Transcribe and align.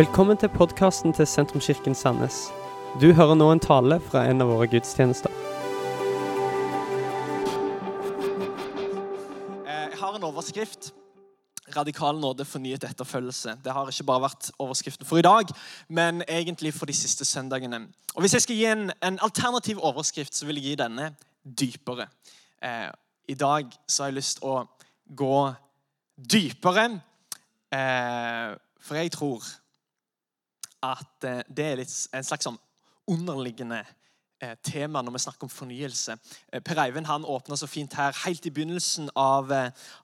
Velkommen 0.00 0.38
til 0.40 0.48
podkasten 0.48 1.12
til 1.12 1.26
Sentrumskirken 1.28 1.92
Sandnes. 1.94 2.36
Du 3.02 3.10
hører 3.12 3.34
nå 3.36 3.50
en 3.52 3.60
tale 3.60 3.98
fra 4.00 4.22
en 4.30 4.40
av 4.40 4.48
våre 4.48 4.64
gudstjenester. 4.72 5.28
Eh, 9.66 9.90
Jeg 9.90 9.98
har 10.00 10.16
en 10.16 10.24
overskrift. 10.24 10.94
Radikal 11.76 12.16
nåde, 12.16 12.48
fornyet 12.48 12.88
etterfølgelse. 12.88 13.58
Det 13.64 13.76
har 13.76 13.92
ikke 13.92 14.08
bare 14.08 14.24
vært 14.24 14.50
overskriften 14.58 15.04
for 15.04 15.20
i 15.20 15.26
dag, 15.28 15.52
men 15.88 16.24
egentlig 16.28 16.72
for 16.74 16.86
de 16.86 16.96
siste 16.96 17.24
søndagene. 17.24 17.84
Og 18.14 18.20
Hvis 18.20 18.32
jeg 18.32 18.42
skal 18.42 18.56
gi 18.56 18.64
en, 18.64 18.90
en 19.02 19.18
alternativ 19.20 19.84
overskrift, 19.84 20.34
så 20.34 20.46
vil 20.46 20.62
jeg 20.62 20.64
gi 20.64 20.74
denne 20.80 21.14
dypere. 21.44 22.08
Eh, 22.62 22.88
I 23.28 23.34
dag 23.34 23.68
så 23.86 24.02
har 24.02 24.08
jeg 24.08 24.22
lyst 24.22 24.38
til 24.38 24.48
å 24.48 24.64
gå 25.12 25.54
dypere, 26.16 27.00
eh, 27.72 28.56
for 28.80 28.94
jeg 28.94 29.12
tror 29.12 29.59
at 30.84 31.26
eh, 31.28 31.42
det 31.48 31.66
er 31.66 31.80
litt, 31.80 31.94
en 32.16 32.26
slags 32.26 32.46
sånn 32.48 32.58
underliggende 33.10 33.80
eh, 34.40 34.54
tema 34.64 35.02
når 35.02 35.16
vi 35.16 35.22
snakker 35.26 35.46
om 35.46 35.52
fornyelse. 35.52 36.16
Eh, 36.52 36.62
Per 36.64 36.80
Eivind 36.84 37.08
han 37.10 37.26
åpna 37.28 37.58
så 37.58 37.68
fint 37.70 37.94
her. 37.98 38.16
Helt 38.24 38.46
i 38.46 38.52
begynnelsen 38.54 39.10
av, 39.18 39.52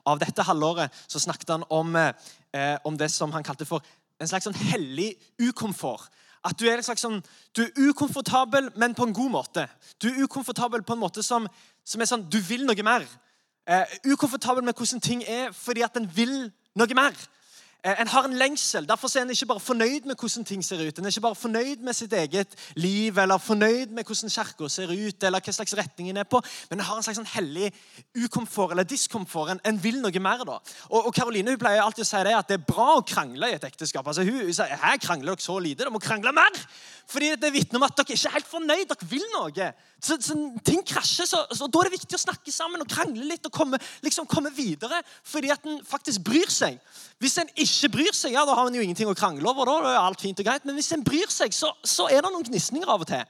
av 0.04 0.20
dette 0.22 0.46
halvåret 0.46 0.94
så 1.06 1.22
snakket 1.22 1.54
han 1.56 1.66
om, 1.70 1.96
om 2.84 2.98
det 2.98 3.10
som 3.12 3.32
han 3.32 3.46
kalte 3.46 3.68
for 3.68 3.84
en 4.20 4.28
slags 4.28 4.48
sånn 4.48 4.62
hellig 4.72 5.14
ukomfort. 5.40 6.08
At 6.46 6.58
du 6.60 6.66
er, 6.68 6.78
en 6.78 6.86
slags 6.86 7.02
sånn, 7.02 7.18
du 7.56 7.64
er 7.64 7.88
ukomfortabel, 7.88 8.70
men 8.78 8.94
på 8.94 9.06
en 9.08 9.14
god 9.16 9.32
måte. 9.34 9.64
Du 9.98 10.06
er 10.08 10.20
ukomfortabel 10.22 10.84
på 10.86 10.94
en 10.94 11.02
måte 11.02 11.24
som, 11.26 11.48
som 11.82 12.02
er 12.02 12.10
sånn 12.10 12.28
Du 12.30 12.38
vil 12.44 12.66
noe 12.68 12.86
mer. 12.86 13.06
Uh, 13.66 13.82
ukomfortabel 14.12 14.62
med 14.62 14.78
hvordan 14.78 15.02
ting 15.02 15.24
er 15.26 15.50
fordi 15.56 15.82
at 15.82 15.96
en 15.98 16.06
vil 16.06 16.36
noe 16.78 16.98
mer. 16.98 17.16
Eh, 17.86 18.00
En 18.00 18.08
har 18.08 18.24
en 18.24 18.34
lengsel. 18.34 18.88
Derfor 18.88 19.16
er 19.16 19.22
en 19.22 19.30
ikke 19.30 19.46
bare 19.46 19.60
fornøyd 19.60 20.06
med 20.10 20.16
hvordan 20.18 20.44
ting 20.44 20.64
ser 20.64 20.80
ut. 20.82 20.98
En 20.98 21.04
er 21.04 21.12
ikke 21.12 21.20
bare 21.20 21.38
fornøyd 21.38 21.84
med 21.86 21.94
sitt 21.94 22.12
eget 22.12 22.54
liv 22.74 23.18
eller 23.18 23.38
fornøyd 23.38 23.92
med 23.94 24.04
hvordan 24.04 24.30
kirka 24.30 24.68
ser 24.68 24.90
ut, 24.90 25.22
eller 25.22 25.40
hva 25.40 25.52
slags 25.54 25.76
retning 25.78 26.10
en 26.10 26.16
er 26.16 26.26
på, 26.26 26.40
men 26.70 26.80
en 26.80 26.84
har 26.88 26.96
en 26.96 27.06
slags 27.06 27.20
sånn 27.20 27.30
hellig 27.36 27.70
ukomfort 28.24 28.74
eller 28.74 28.88
diskomfort. 28.90 29.54
En, 29.54 29.62
en 29.70 29.78
vil 29.82 30.00
noe 30.02 30.22
mer. 30.22 30.42
da. 30.48 30.58
Og, 30.90 31.06
og 31.06 31.14
Caroline 31.14 31.54
hun 31.54 31.62
pleier 31.62 31.84
alltid 31.84 32.02
å 32.02 32.08
si 32.10 32.24
det 32.26 32.34
at 32.34 32.50
det 32.50 32.58
er 32.58 32.66
bra 32.72 32.88
å 32.96 33.06
krangle 33.06 33.52
i 33.52 33.58
et 33.60 33.68
ekteskap. 33.70 34.06
Altså 34.06 34.26
Hun, 34.26 34.42
hun 34.48 34.56
sier 34.58 34.82
her 34.82 34.98
krangler 34.98 35.36
dere 35.36 35.46
så 35.46 35.58
lite, 35.62 35.84
dere 35.84 35.94
må 35.94 36.02
krangle 36.02 36.34
mer. 36.34 36.58
Fordi 37.06 37.36
det 37.38 37.52
vitner 37.54 37.78
om 37.78 37.86
at 37.86 37.94
dere 37.94 38.16
ikke 38.16 38.32
er 38.32 38.34
helt 38.40 38.50
fornøyd, 38.50 38.88
dere 38.90 39.10
vil 39.12 39.26
noe. 39.36 39.70
Så, 40.02 40.18
så 40.20 40.34
Ting 40.66 40.82
krasjer, 40.86 41.28
så, 41.30 41.44
så 41.54 41.70
da 41.70 41.80
er 41.80 41.88
det 41.88 42.00
viktig 42.00 42.18
å 42.18 42.24
snakke 42.24 42.50
sammen 42.50 42.82
og 42.82 42.90
krangle 42.90 43.30
litt 43.30 43.46
og 43.46 43.54
komme, 43.54 43.78
liksom 44.02 44.26
komme 44.26 44.50
videre. 44.50 44.98
Fordi 45.22 45.54
at 45.54 45.70
en 45.70 45.78
faktisk 45.86 46.24
bryr 46.26 46.50
seg. 46.50 46.80
Hvis 47.22 47.38
en 47.38 47.52
ikke 47.54 47.75
bryr 47.92 48.14
seg, 48.16 48.34
ja, 48.36 48.44
da 48.48 48.54
har 48.56 48.68
en 48.68 48.74
jo 48.76 48.82
ingenting 48.84 49.08
å 49.10 49.14
krangle 49.16 49.48
over. 49.50 49.68
da, 49.68 49.76
da 49.84 49.92
er 49.92 50.00
alt 50.00 50.22
fint 50.22 50.38
og 50.40 50.46
greit, 50.48 50.64
Men 50.64 50.78
hvis 50.78 50.92
en 50.96 51.04
bryr 51.04 51.30
seg, 51.32 51.54
så, 51.54 51.72
så 51.84 52.08
er 52.08 52.22
det 52.22 52.32
noen 52.32 52.46
gnisninger 52.46 52.88
av 52.88 53.04
og 53.04 53.10
til. 53.10 53.24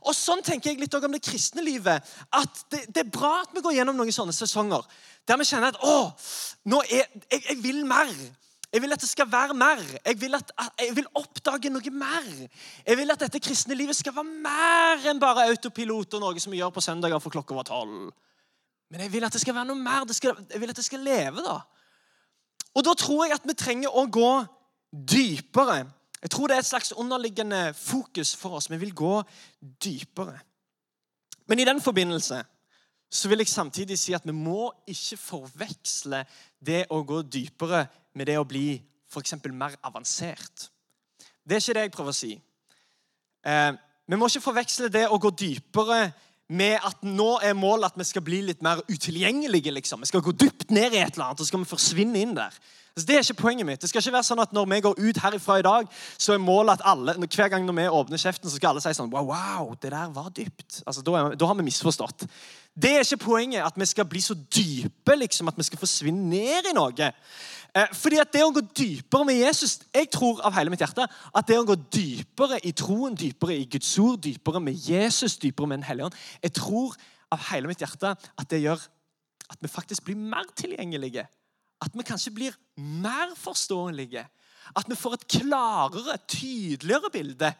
Og 0.00 0.16
Sånn 0.16 0.42
tenker 0.46 0.70
jeg 0.70 0.80
litt 0.80 0.94
om 0.94 1.12
det 1.12 1.22
kristne 1.24 1.64
livet. 1.64 2.02
at 2.32 2.64
det, 2.70 2.86
det 2.88 3.04
er 3.04 3.10
bra 3.12 3.40
at 3.42 3.54
vi 3.54 3.62
går 3.64 3.78
gjennom 3.80 3.96
noen 3.96 4.12
sånne 4.12 4.32
sesonger 4.36 4.86
der 5.28 5.38
vi 5.38 5.46
kjenner 5.46 5.70
at 5.70 5.82
å, 5.86 6.10
nå 6.72 6.80
er, 6.88 7.04
jeg, 7.30 7.42
jeg 7.44 7.58
vil 7.62 7.84
mer. 7.86 8.08
Jeg 8.70 8.82
vil 8.84 8.94
at 8.94 9.02
det 9.02 9.10
skal 9.10 9.26
være 9.30 9.54
mer. 9.58 9.82
Jeg 10.06 10.16
vil, 10.20 10.34
at, 10.38 10.50
jeg 10.78 10.94
vil 10.96 11.08
oppdage 11.18 11.70
noe 11.70 11.92
mer. 11.94 12.26
Jeg 12.86 12.98
vil 12.98 13.10
at 13.10 13.22
dette 13.24 13.42
kristne 13.42 13.76
livet 13.78 13.98
skal 13.98 14.14
være 14.14 14.40
mer 14.46 15.06
enn 15.10 15.22
bare 15.22 15.48
autopilot 15.50 16.18
og 16.18 16.24
noe 16.24 16.42
som 16.42 16.54
vi 16.54 16.60
gjør 16.62 16.72
på 16.74 16.84
søndager 16.84 17.22
for 17.22 17.34
klokka 17.34 17.56
var 17.58 17.66
tolv. 17.68 18.10
Men 18.90 19.04
jeg 19.04 19.12
vil 19.12 19.26
at 19.26 19.34
det 19.34 19.42
skal 19.42 19.54
være 19.58 19.70
noe 19.70 19.78
mer. 19.78 20.06
Det 20.06 20.16
skal, 20.18 20.38
jeg 20.50 20.62
vil 20.62 20.72
at 20.72 20.78
det 20.78 20.86
skal 20.86 21.02
leve. 21.06 21.42
da. 21.46 21.60
Og 22.74 22.84
da 22.86 22.94
tror 22.94 23.24
jeg 23.26 23.34
at 23.34 23.46
vi 23.48 23.56
trenger 23.58 23.96
å 23.96 24.06
gå 24.06 24.30
dypere. 24.90 25.84
Jeg 26.22 26.30
tror 26.30 26.48
det 26.48 26.56
er 26.56 26.62
et 26.64 26.68
slags 26.68 26.92
underliggende 26.92 27.74
fokus 27.74 28.34
for 28.36 28.58
oss. 28.58 28.70
Vi 28.70 28.78
vil 28.80 28.94
gå 28.94 29.22
dypere. 29.60 30.38
Men 31.48 31.58
i 31.58 31.66
den 31.66 31.80
forbindelse 31.80 32.42
så 33.10 33.28
vil 33.28 33.42
jeg 33.42 33.50
samtidig 33.50 33.98
si 33.98 34.14
at 34.14 34.26
vi 34.26 34.32
må 34.32 34.68
ikke 34.86 35.16
forveksle 35.18 36.22
det 36.62 36.84
å 36.94 37.00
gå 37.02 37.22
dypere 37.26 37.86
med 38.14 38.30
det 38.30 38.38
å 38.38 38.46
bli 38.46 38.78
f.eks. 39.10 39.34
mer 39.50 39.74
avansert. 39.82 40.68
Det 41.42 41.56
er 41.56 41.62
ikke 41.64 41.74
det 41.74 41.86
jeg 41.88 41.94
prøver 41.96 42.14
å 42.14 42.20
si. 42.20 42.34
Eh, 43.46 43.72
vi 44.06 44.18
må 44.18 44.28
ikke 44.30 44.44
forveksle 44.44 44.90
det 44.94 45.08
å 45.10 45.18
gå 45.18 45.32
dypere 45.34 46.12
med 46.50 46.82
at 46.82 47.06
nå 47.06 47.36
er 47.46 47.54
målet 47.54 47.92
at 47.92 47.98
vi 48.00 48.08
skal 48.08 48.24
bli 48.26 48.42
litt 48.48 48.62
mer 48.66 48.82
utilgjengelige. 48.90 49.70
liksom. 49.70 50.02
Vi 50.02 50.10
skal 50.10 50.24
gå 50.24 50.34
dypt 50.34 50.70
ned 50.74 50.92
i 50.92 51.02
et 51.02 51.14
eller 51.14 51.30
annet, 51.30 51.40
og 51.40 51.46
så 51.46 51.50
skal 51.52 51.62
vi 51.62 51.70
forsvinne 51.70 52.18
inn 52.18 52.34
der. 52.34 52.54
Så 52.98 53.06
det 53.06 53.16
er 53.16 53.22
ikke 53.22 53.42
poenget 53.44 53.66
mitt. 53.66 53.80
Det 53.80 53.88
skal 53.88 54.02
ikke 54.02 54.16
være 54.16 54.26
sånn 54.26 54.42
at 54.42 54.52
Når 54.52 54.66
vi 54.66 54.80
går 54.82 54.98
ut 54.98 55.20
herifra 55.22 55.58
i 55.60 55.62
dag, 55.64 55.86
så 56.18 56.34
er 56.34 56.42
målet 56.42 56.80
at 56.80 56.86
alle, 56.90 57.14
hver 57.14 57.52
gang 57.52 57.64
når 57.64 57.76
vi 57.78 57.84
åpner 58.00 58.18
kjeften, 58.18 58.50
så 58.50 58.58
skal 58.58 58.74
alle 58.74 58.82
si 58.82 58.94
sånn 58.98 59.12
Wow, 59.12 59.30
wow 59.30 59.76
det 59.80 59.92
der 59.94 60.10
var 60.14 60.32
dypt. 60.34 60.82
Altså, 60.86 61.04
da, 61.06 61.14
er, 61.20 61.38
da 61.38 61.46
har 61.46 61.58
vi 61.60 61.68
misforstått. 61.68 62.26
Det 62.80 62.90
er 62.96 63.04
ikke 63.04 63.24
poenget 63.24 63.64
at 63.66 63.76
vi 63.76 63.86
skal 63.88 64.06
bli 64.08 64.20
så 64.24 64.34
dype 64.34 65.16
liksom, 65.16 65.48
at 65.48 65.58
vi 65.58 65.66
skal 65.68 65.80
forsvinne 65.80 66.28
ned 66.30 66.70
i 66.70 66.74
noe. 66.76 67.10
Eh, 67.74 67.90
fordi 67.94 68.18
at 68.22 68.32
det 68.32 68.42
å 68.42 68.52
gå 68.54 68.62
dypere 68.74 69.26
med 69.28 69.36
Jesus 69.38 69.76
Jeg 69.94 70.08
tror 70.10 70.40
av 70.42 70.56
hele 70.56 70.72
mitt 70.72 70.80
hjerte 70.82 71.04
at 71.06 71.46
det 71.46 71.58
å 71.60 71.66
gå 71.68 71.76
dypere 71.94 72.58
i 72.66 72.72
troen, 72.74 73.14
dypere 73.14 73.54
i 73.54 73.68
Guds 73.70 73.92
ord, 74.02 74.18
dypere 74.24 74.62
med 74.64 74.74
Jesus, 74.74 75.36
dypere 75.38 75.70
med 75.70 75.78
Den 75.78 75.86
hellige 75.86 76.08
ånd 76.08 76.16
Jeg 76.42 76.56
tror 76.58 76.96
av 77.30 77.44
hele 77.52 77.70
mitt 77.70 77.84
hjerte 77.84 78.16
at 78.16 78.48
det 78.50 78.64
gjør 78.64 78.82
at 79.50 79.62
vi 79.62 79.70
faktisk 79.70 80.06
blir 80.06 80.18
mer 80.18 80.46
tilgjengelige. 80.58 81.26
At 81.82 81.94
vi 81.94 82.06
kanskje 82.06 82.34
blir 82.34 82.58
mer 82.78 83.32
forståelige. 83.38 84.22
At 84.78 84.86
vi 84.90 84.98
får 84.98 85.16
et 85.16 85.26
klarere, 85.38 86.18
tydeligere 86.30 87.10
bilde 87.12 87.50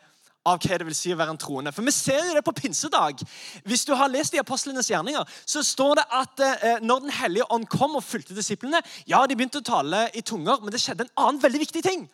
av 0.49 0.56
hva 0.56 0.78
det 0.81 0.87
vil 0.89 0.97
si 0.97 1.12
å 1.12 1.19
være 1.21 1.34
en 1.34 1.41
troende. 1.41 1.73
For 1.75 1.84
Vi 1.84 1.93
ser 1.93 2.25
jo 2.25 2.34
det 2.37 2.45
på 2.45 2.55
pinsedag. 2.56 3.21
Hvis 3.69 3.84
du 3.84 3.93
har 3.95 4.09
lest 4.09 4.34
i 4.34 4.41
Apostlenes 4.41 4.89
gjerninger, 4.89 5.25
så 5.45 5.62
står 5.67 6.01
det 6.01 6.06
at 6.17 6.45
eh, 6.47 6.81
når 6.81 7.01
Den 7.01 7.11
hellige 7.12 7.49
ånd 7.53 7.67
kom 7.69 7.97
og 7.97 8.05
fulgte 8.05 8.37
disiplene 8.37 8.81
Ja, 9.06 9.27
de 9.27 9.37
begynte 9.37 9.61
å 9.61 9.67
tale 9.67 10.09
i 10.15 10.23
tunger, 10.23 10.61
men 10.62 10.73
det 10.73 10.81
skjedde 10.81 11.06
en 11.06 11.17
annen 11.17 11.43
veldig 11.43 11.65
viktig 11.67 11.83
ting. 11.84 12.09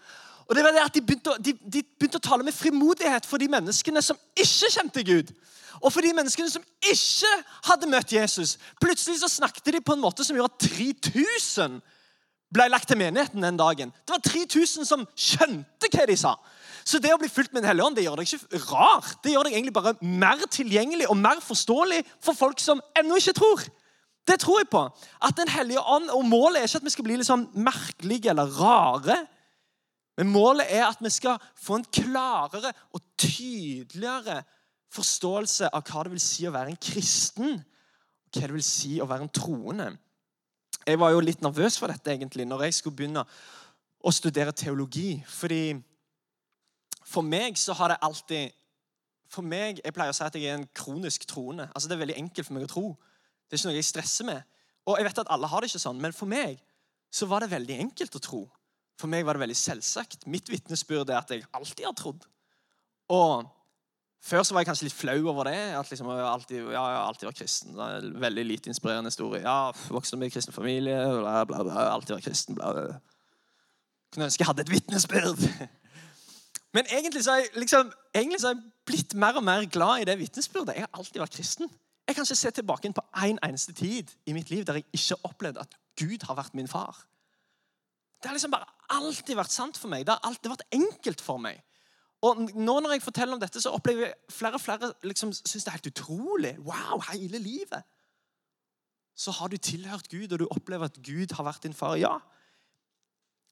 Og 0.47 0.55
det 0.55 0.63
var 0.63 0.75
det 0.75 0.85
at 0.85 0.95
De 0.95 1.03
begynte, 1.03 1.35
å, 1.35 1.39
de, 1.39 1.55
de 1.55 1.83
begynte 1.83 2.19
å 2.19 2.29
tale 2.29 2.47
med 2.47 2.55
frimodighet 2.55 3.27
for 3.27 3.43
de 3.43 3.51
menneskene 3.51 4.03
som 4.03 4.19
ikke 4.35 4.73
kjente 4.75 5.07
Gud. 5.07 5.35
Og 5.83 5.93
for 5.93 6.03
de 6.03 6.15
menneskene 6.17 6.51
som 6.51 6.65
ikke 6.81 7.33
hadde 7.69 7.91
møtt 7.91 8.15
Jesus. 8.15 8.57
Plutselig 8.81 9.21
så 9.21 9.31
snakket 9.31 9.75
de 9.75 9.83
på 9.85 9.95
en 9.95 10.03
måte 10.03 10.25
som 10.25 10.39
gjorde 10.39 10.55
at 10.55 10.71
3000 10.73 11.79
ble 12.55 12.69
lagt 12.71 12.89
til 12.91 12.99
menigheten 13.01 13.43
den 13.43 13.59
dagen. 13.59 13.93
Det 14.07 14.15
var 14.15 14.23
3000 14.23 14.87
som 14.87 15.05
skjønte 15.19 15.91
hva 15.93 16.07
de 16.07 16.17
sa. 16.19 16.37
Så 16.87 17.01
det 17.03 17.11
å 17.11 17.19
bli 17.19 17.31
fulgt 17.31 17.53
med 17.53 17.65
Den 17.65 17.73
hellige 17.73 17.87
ånd 17.89 17.97
det 17.99 18.05
gjør 18.05 18.21
deg 18.21 18.31
ikke 18.31 18.61
rar. 18.71 19.09
Det 19.23 19.33
gjør 19.33 19.49
deg 19.49 19.57
egentlig 19.57 19.75
bare 19.75 19.97
mer 20.01 20.45
tilgjengelig 20.55 21.09
og 21.11 21.19
mer 21.19 21.43
forståelig 21.43 22.05
for 22.23 22.39
folk 22.39 22.63
som 22.63 22.83
ennå 22.99 23.19
ikke 23.19 23.35
tror. 23.41 23.65
Det 24.27 24.39
tror 24.43 24.61
jeg 24.61 24.71
på. 24.71 24.83
At 25.23 25.39
Den 25.39 25.51
hellige 25.51 25.83
ånd, 25.83 26.11
og 26.11 26.25
Målet 26.27 26.61
er 26.61 26.69
ikke 26.69 26.83
at 26.83 26.87
vi 26.87 26.95
skal 26.95 27.09
bli 27.09 27.19
litt 27.19 27.29
sånn 27.29 27.49
merkelige 27.55 28.31
eller 28.31 28.55
rare. 28.59 29.19
Men 30.17 30.33
målet 30.33 30.71
er 30.73 30.87
at 30.87 31.03
vi 31.05 31.13
skal 31.13 31.43
få 31.61 31.77
en 31.77 31.91
klarere 31.93 32.73
og 32.97 33.03
tydeligere 33.21 34.41
forståelse 34.97 35.69
av 35.75 35.85
hva 35.85 36.07
det 36.07 36.15
vil 36.15 36.23
si 36.25 36.47
å 36.49 36.55
være 36.55 36.73
en 36.73 36.81
kristen. 36.81 37.59
Og 37.61 38.39
hva 38.39 38.47
det 38.47 38.57
vil 38.57 38.65
si 38.65 38.95
å 39.03 39.09
være 39.11 39.27
en 39.27 39.35
troende. 39.37 39.91
Jeg 40.87 41.01
var 41.03 41.11
jo 41.11 41.23
litt 41.25 41.43
nervøs 41.43 41.79
for 41.81 41.91
dette 41.91 42.13
egentlig 42.13 42.47
når 42.47 42.69
jeg 42.69 42.77
skulle 42.79 42.97
begynne 42.97 43.25
å 44.07 44.13
studere 44.15 44.55
teologi. 44.55 45.17
Fordi 45.27 45.75
for 47.07 47.27
meg 47.27 47.59
så 47.59 47.75
har 47.79 47.95
det 47.95 48.03
alltid 48.03 48.55
For 49.27 49.43
meg, 49.43 49.81
Jeg 49.83 49.91
pleier 49.91 50.13
å 50.13 50.15
si 50.15 50.23
at 50.23 50.37
jeg 50.39 50.47
er 50.47 50.55
en 50.55 50.69
kronisk 50.71 51.25
troende. 51.27 51.65
Altså 51.75 51.89
Det 51.89 51.97
er 51.97 52.05
veldig 52.05 52.15
enkelt 52.17 52.47
for 52.47 52.55
meg 52.55 52.63
å 52.63 52.71
tro. 52.71 52.85
Det 53.47 53.57
er 53.57 53.59
ikke 53.59 53.69
noe 53.73 53.75
jeg 53.81 53.89
stresser 53.89 54.25
med. 54.29 54.45
Og 54.87 55.01
jeg 55.01 55.07
vet 55.09 55.19
at 55.19 55.33
alle 55.35 55.49
har 55.51 55.61
det 55.61 55.71
ikke 55.73 55.83
sånn, 55.83 55.99
men 55.99 56.15
for 56.15 56.31
meg 56.31 56.61
så 57.11 57.27
var 57.27 57.43
det 57.43 57.51
veldig 57.51 57.81
enkelt 57.83 58.15
å 58.15 58.23
tro. 58.23 58.41
For 58.97 59.11
meg 59.11 59.27
var 59.27 59.35
det 59.35 59.43
veldig 59.43 59.59
selvsagt. 59.59 60.29
Mitt 60.31 60.47
vitnesbyrd 60.47 61.11
er 61.11 61.19
at 61.19 61.33
jeg 61.35 61.43
alltid 61.51 61.89
har 61.89 61.97
trodd. 61.99 62.23
Og 63.11 63.51
før 64.25 64.43
så 64.43 64.55
var 64.55 64.63
jeg 64.63 64.71
kanskje 64.71 64.87
litt 64.89 64.97
flau 64.97 65.19
over 65.31 65.49
det. 65.51 65.59
At 65.79 65.91
liksom, 65.91 66.09
jeg 66.11 66.27
alltid, 66.27 66.57
ja, 66.63 66.85
jeg 66.91 67.01
alltid 67.03 67.29
vært 67.29 67.41
kristen. 67.43 67.75
Det 67.77 67.87
er 67.87 68.07
en 68.09 68.21
veldig 68.21 68.45
lite 68.47 68.73
inspirerende 68.73 69.13
historie. 69.13 69.43
Ja, 69.45 69.73
Vokste 69.95 70.19
opp 70.19 70.25
i 70.27 70.31
kristen 70.33 70.57
familie, 70.57 70.97
bla, 71.21 71.45
bla, 71.49 71.63
bla. 71.67 71.89
Alltid 71.93 72.17
vært 72.17 72.29
kristen. 72.31 72.59
bla, 72.59 72.73
bla. 72.75 73.01
Kunne 74.15 74.31
ønske 74.31 74.43
jeg 74.43 74.51
hadde 74.51 74.65
et 74.67 74.73
vitnesbyrd. 74.73 75.43
Men 76.77 76.89
egentlig 76.93 77.25
så, 77.25 77.39
jeg, 77.41 77.51
liksom, 77.57 77.93
egentlig 78.15 78.41
så 78.41 78.51
er 78.51 78.57
jeg 78.57 78.65
blitt 78.87 79.15
mer 79.19 79.39
og 79.39 79.45
mer 79.47 79.65
glad 79.73 80.03
i 80.03 80.09
det 80.09 80.19
vitnesbyrdet. 80.21 80.77
Jeg 80.77 80.87
har 80.87 80.99
alltid 81.01 81.23
vært 81.23 81.37
kristen. 81.39 81.71
Jeg 82.07 82.15
kan 82.15 82.27
ikke 82.27 82.39
se 82.39 82.51
tilbake 82.51 82.93
på 82.95 83.05
en 83.27 83.39
eneste 83.43 83.73
tid 83.75 84.11
i 84.27 84.35
mitt 84.37 84.51
liv 84.51 84.65
der 84.67 84.79
jeg 84.79 84.87
ikke 84.95 85.19
opplevde 85.27 85.63
at 85.65 85.79
Gud 85.99 86.27
har 86.29 86.37
vært 86.39 86.55
min 86.55 86.69
far. 86.69 86.99
Det 88.23 88.29
har 88.31 88.37
liksom 88.37 88.53
bare 88.53 88.69
alltid 88.93 89.37
vært 89.37 89.53
sant 89.55 89.79
for 89.79 89.93
meg. 89.93 90.07
Det 90.07 90.15
har 90.15 90.29
alltid 90.29 90.53
vært 90.53 90.69
enkelt 90.77 91.25
for 91.25 91.43
meg. 91.43 91.63
Og 92.25 92.41
nå 92.55 92.79
når 92.81 92.97
jeg 92.97 93.05
forteller 93.05 93.37
om 93.37 93.41
dette, 93.41 93.61
så 93.61 93.73
opplever 93.77 94.07
jeg 94.09 94.15
flere 94.33 94.57
og 94.57 94.63
flere 94.63 94.93
liksom 95.05 95.35
syns 95.37 95.67
det 95.67 95.71
er 95.71 95.77
helt 95.77 95.91
utrolig. 95.93 96.55
Wow, 96.65 97.03
hele 97.11 97.39
livet. 97.43 97.85
Så 99.17 99.33
har 99.33 99.49
du 99.49 99.57
tilhørt 99.57 100.09
Gud, 100.09 100.33
og 100.33 100.39
du 100.39 100.47
opplever 100.51 100.89
at 100.89 100.97
Gud 101.05 101.33
har 101.37 101.45
vært 101.45 101.63
din 101.65 101.77
far. 101.77 101.97
Ja. 102.01 102.17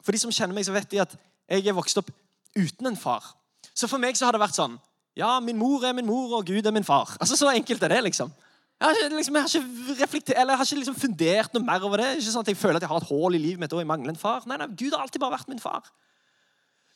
For 0.05 0.12
de 0.12 0.20
som 0.20 0.32
kjenner 0.32 0.56
meg, 0.56 0.66
så 0.66 0.75
vet 0.76 0.90
de 0.93 1.00
at 1.00 1.16
jeg 1.49 1.69
er 1.69 1.76
vokst 1.76 2.00
opp 2.00 2.11
uten 2.56 2.88
en 2.88 2.99
far. 3.00 3.34
Så 3.75 3.88
for 3.90 4.00
meg 4.00 4.16
så 4.16 4.28
har 4.28 4.37
det 4.37 4.43
vært 4.43 4.56
sånn 4.56 4.76
Ja, 5.17 5.38
min 5.40 5.58
mor 5.58 5.84
er 5.87 5.94
min 5.94 6.06
mor, 6.06 6.32
og 6.38 6.49
Gud 6.49 6.67
er 6.67 6.75
min 6.75 6.84
far. 6.84 7.14
Altså 7.20 7.37
Så 7.37 7.49
enkelt 7.52 7.82
er 7.82 7.94
det, 7.94 8.02
liksom. 8.08 8.32
Jeg 8.81 8.88
har 8.88 8.96
ikke, 8.99 9.17
liksom, 9.17 9.37
jeg 9.37 9.43
har 9.43 9.52
ikke, 9.55 10.02
reflektert, 10.02 10.37
eller 10.37 10.52
jeg 10.52 10.58
har 10.58 10.67
ikke 10.67 10.78
liksom 10.81 10.96
fundert 10.99 11.55
noe 11.55 11.64
mer 11.64 11.84
over 11.87 12.02
det. 12.02 12.08
Ikke 12.19 12.32
sånn 12.32 12.43
at 12.43 12.50
Jeg 12.50 12.58
føler 12.58 12.81
at 12.81 12.84
jeg 12.84 12.90
har 12.90 13.05
et 13.05 13.08
hull 13.08 13.37
i 13.37 13.40
livet 13.40 13.62
mitt 13.62 13.72
og 13.72 13.81
jeg 13.81 13.88
mangler 13.88 14.12
en 14.12 14.19
far. 14.19 14.49
Nei, 14.50 14.58
nei, 14.60 14.67
Gud 14.75 14.93
har 14.93 15.05
alltid 15.05 15.22
bare 15.22 15.37
vært 15.37 15.52
min 15.52 15.62
far. 15.62 15.87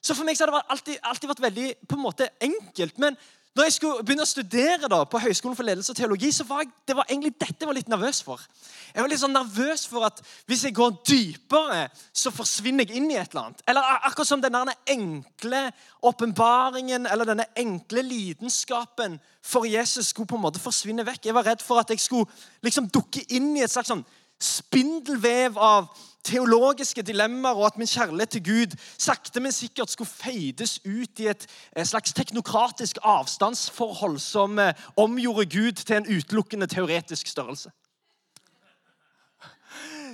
Så 0.02 0.14
for 0.14 0.26
meg 0.26 0.38
så 0.38 0.46
har 0.46 0.54
det 0.54 0.70
alltid, 0.74 1.00
alltid 1.02 1.32
vært 1.32 1.44
veldig 1.48 1.68
på 1.88 1.98
en 1.98 2.04
måte 2.04 2.30
enkelt. 2.44 2.98
Men 3.02 3.16
når 3.58 3.66
jeg 3.66 3.74
skulle 3.74 4.04
begynne 4.06 4.22
å 4.22 4.28
studere 4.28 4.86
da, 4.86 5.00
på 5.10 5.18
Høgskolen 5.18 5.56
for 5.58 5.66
ledelse 5.66 5.90
og 5.90 5.98
teologi, 5.98 6.28
så 6.30 6.44
var 6.46 6.60
jeg, 6.62 6.68
det 6.86 6.94
var 6.94 7.08
egentlig 7.08 7.32
dette 7.40 7.56
jeg 7.58 7.66
var 7.66 7.74
litt 7.74 7.88
nervøs 7.90 8.20
for. 8.22 8.44
Jeg 8.92 9.02
var 9.02 9.10
litt 9.10 9.18
sånn 9.18 9.34
nervøs 9.34 9.82
for 9.90 10.06
at 10.06 10.20
hvis 10.46 10.62
jeg 10.68 10.76
går 10.76 10.92
dypere, 11.08 11.80
så 12.14 12.30
forsvinner 12.30 12.86
jeg 12.86 13.00
inn 13.00 13.08
i 13.10 13.16
et 13.18 13.32
eller 13.32 13.48
annet. 13.48 13.64
Eller 13.66 13.88
akkurat 13.96 14.30
som 14.30 14.44
denne 14.44 14.76
enkle 14.94 15.64
åpenbaringen 16.06 17.10
eller 17.10 17.32
denne 17.32 17.48
enkle 17.58 18.06
lidenskapen 18.06 19.18
for 19.42 19.66
Jesus 19.66 20.12
skulle 20.12 20.30
på 20.30 20.38
en 20.38 20.46
måte 20.46 20.62
forsvinne 20.62 21.06
vekk. 21.08 21.26
Jeg 21.26 21.38
var 21.40 21.50
redd 21.50 21.64
for 21.64 21.82
at 21.82 21.90
jeg 21.90 22.04
skulle 22.04 22.30
liksom 22.62 22.86
dukke 22.94 23.26
inn 23.34 23.56
i 23.56 23.66
et 23.66 23.74
slags 23.74 23.90
sånn 23.90 24.06
spindelvev 24.40 25.58
av 25.58 25.88
teologiske 26.28 27.02
dilemmaer, 27.02 27.56
og 27.56 27.66
at 27.66 27.78
min 27.78 27.88
kjærlighet 27.88 28.28
til 28.36 28.44
Gud 28.44 28.76
sakte, 28.98 29.40
men 29.40 29.52
sikkert 29.52 29.90
skulle 29.90 30.10
feides 30.10 30.78
ut 30.84 31.20
i 31.22 31.28
et 31.30 31.46
slags 31.84 32.12
teknokratisk 32.12 32.98
avstandsforhold 33.02 34.18
som 34.22 34.58
eh, 34.58 34.74
omgjorde 34.96 35.46
Gud 35.56 35.72
til 35.72 35.96
en 35.96 36.08
utelukkende 36.18 36.66
teoretisk 36.66 37.26
størrelse. 37.26 37.70